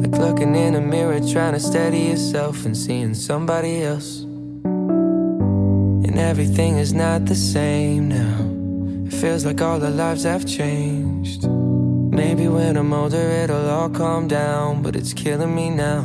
Like 0.00 0.18
looking 0.18 0.54
in 0.56 0.74
a 0.74 0.80
mirror, 0.80 1.20
trying 1.20 1.54
to 1.54 1.60
steady 1.60 1.98
yourself 2.10 2.66
and 2.66 2.76
seeing 2.76 3.14
somebody 3.14 3.82
else. 3.82 4.21
And 6.12 6.20
everything 6.20 6.76
is 6.76 6.92
not 6.92 7.24
the 7.24 7.34
same 7.34 8.10
now. 8.10 9.06
It 9.06 9.14
feels 9.14 9.46
like 9.46 9.62
all 9.62 9.82
our 9.82 9.90
lives 9.90 10.24
have 10.24 10.44
changed. 10.44 11.48
Maybe 11.48 12.48
when 12.48 12.76
I'm 12.76 12.92
older, 12.92 13.16
it'll 13.16 13.70
all 13.70 13.88
calm 13.88 14.28
down, 14.28 14.82
but 14.82 14.94
it's 14.94 15.14
killing 15.14 15.54
me 15.54 15.70
now. 15.70 16.02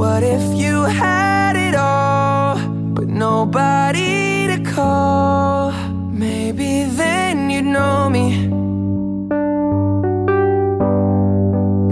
What 0.00 0.24
if 0.24 0.42
you 0.60 0.82
had 0.82 1.54
it 1.54 1.76
all, 1.76 2.58
but 2.92 3.06
nobody 3.06 4.48
to 4.48 4.58
call? 4.72 5.70
Maybe 6.10 6.82
then 6.86 7.50
you'd 7.50 7.66
know 7.66 8.10
me. 8.10 8.48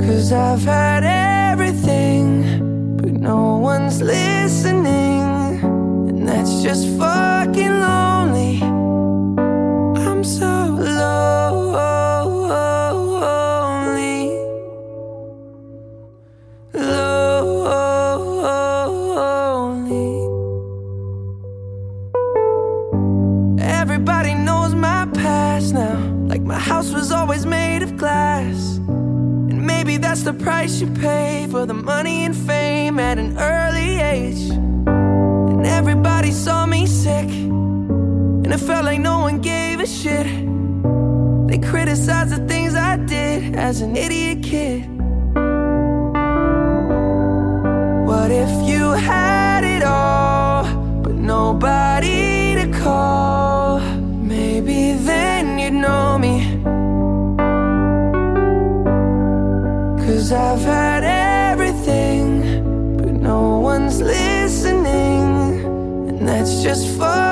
Cause 0.04 0.32
I've 0.32 0.64
had 0.64 1.04
everything, 1.04 2.96
but 2.96 3.12
no 3.12 3.58
one's 3.58 4.02
listening. 4.02 5.11
That's 6.42 6.58
just 6.60 6.88
fucking 6.98 7.70
lonely. 7.70 8.60
I'm 10.02 10.24
so 10.24 10.44
lonely. 10.74 11.12
Lonely. 16.74 17.94
Everybody 23.62 24.34
knows 24.34 24.74
my 24.74 25.06
past 25.14 25.74
now. 25.74 25.96
Like 26.26 26.42
my 26.42 26.58
house 26.58 26.92
was 26.92 27.12
always 27.12 27.46
made 27.46 27.84
of 27.84 27.96
glass. 27.96 28.78
And 28.88 29.64
maybe 29.64 29.96
that's 29.96 30.24
the 30.24 30.32
price 30.32 30.80
you 30.80 30.88
pay 30.88 31.46
for 31.52 31.66
the 31.66 31.74
money 31.74 32.24
and 32.24 32.34
fame 32.34 32.98
at 32.98 33.18
an 33.18 33.38
early 33.38 34.00
age. 34.00 34.71
Saw 36.32 36.66
me 36.66 36.86
sick. 36.86 37.28
And 37.28 38.46
it 38.46 38.58
felt 38.58 38.84
like 38.84 38.98
no 39.00 39.20
one 39.20 39.40
gave 39.40 39.80
a 39.80 39.86
shit. 39.86 40.26
They 41.46 41.58
criticized 41.58 42.30
the 42.30 42.44
things 42.48 42.74
I 42.74 42.96
did 42.96 43.54
as 43.54 43.82
an 43.82 43.96
idiot 43.96 44.42
kid. 44.42 44.88
What 48.08 48.30
if 48.30 48.50
you 48.68 48.92
had 48.92 49.62
it 49.62 49.82
all, 49.84 50.64
but 51.02 51.14
nobody 51.14 52.54
to 52.54 52.66
call? 52.82 53.78
Maybe 53.80 54.94
then 54.94 55.58
you'd 55.58 55.74
know 55.74 56.18
me. 56.18 56.36
Cause 60.04 60.32
I've 60.32 60.62
had 60.62 61.04
everything, 61.04 62.96
but 62.96 63.12
no 63.12 63.58
one's 63.58 64.00
listening. 64.00 64.31
And 66.42 66.48
that's 66.48 66.60
just 66.60 66.88
fucking 66.98 67.31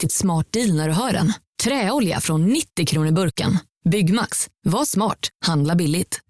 riktigt 0.00 0.12
smart 0.12 0.52
deal 0.52 0.74
när 0.74 0.88
du 0.88 0.94
hör 0.94 1.12
den? 1.12 1.32
Träolja 1.62 2.20
från 2.20 2.46
90 2.46 2.86
kronor 2.86 3.10
burken. 3.12 3.58
Byggmax. 3.90 4.48
Var 4.64 4.84
smart. 4.84 5.28
Handla 5.46 5.74
billigt. 5.74 6.20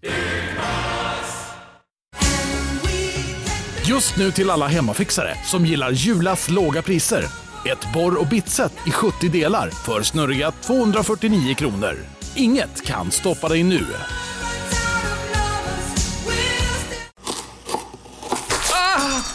Just 3.87 4.17
nu 4.17 4.33
till 4.33 4.51
alla 4.51 4.67
hemmafixare 4.67 5.35
som 5.45 5.67
gillar 5.67 5.91
Julas 5.91 6.51
låga 6.51 6.83
priser. 6.83 7.25
Ett 7.67 7.93
borr 7.95 8.21
och 8.21 8.27
bitset 8.27 8.73
i 8.87 8.91
70 8.91 9.29
delar 9.29 9.71
för 9.71 10.03
snurriga 10.03 10.51
249 10.51 11.55
kronor. 11.55 11.97
Inget 12.37 12.87
kan 12.87 13.11
stoppa 13.11 13.49
dig 13.49 13.63
nu. 13.63 13.87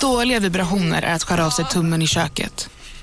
Dåliga 0.02 0.40
vibrationer 0.40 1.02
är 1.02 1.14
att 1.14 1.24
skära 1.24 1.46
av 1.46 1.50
sig 1.50 1.66
tummen 1.66 2.02
i 2.02 2.08
köket. 2.08 2.70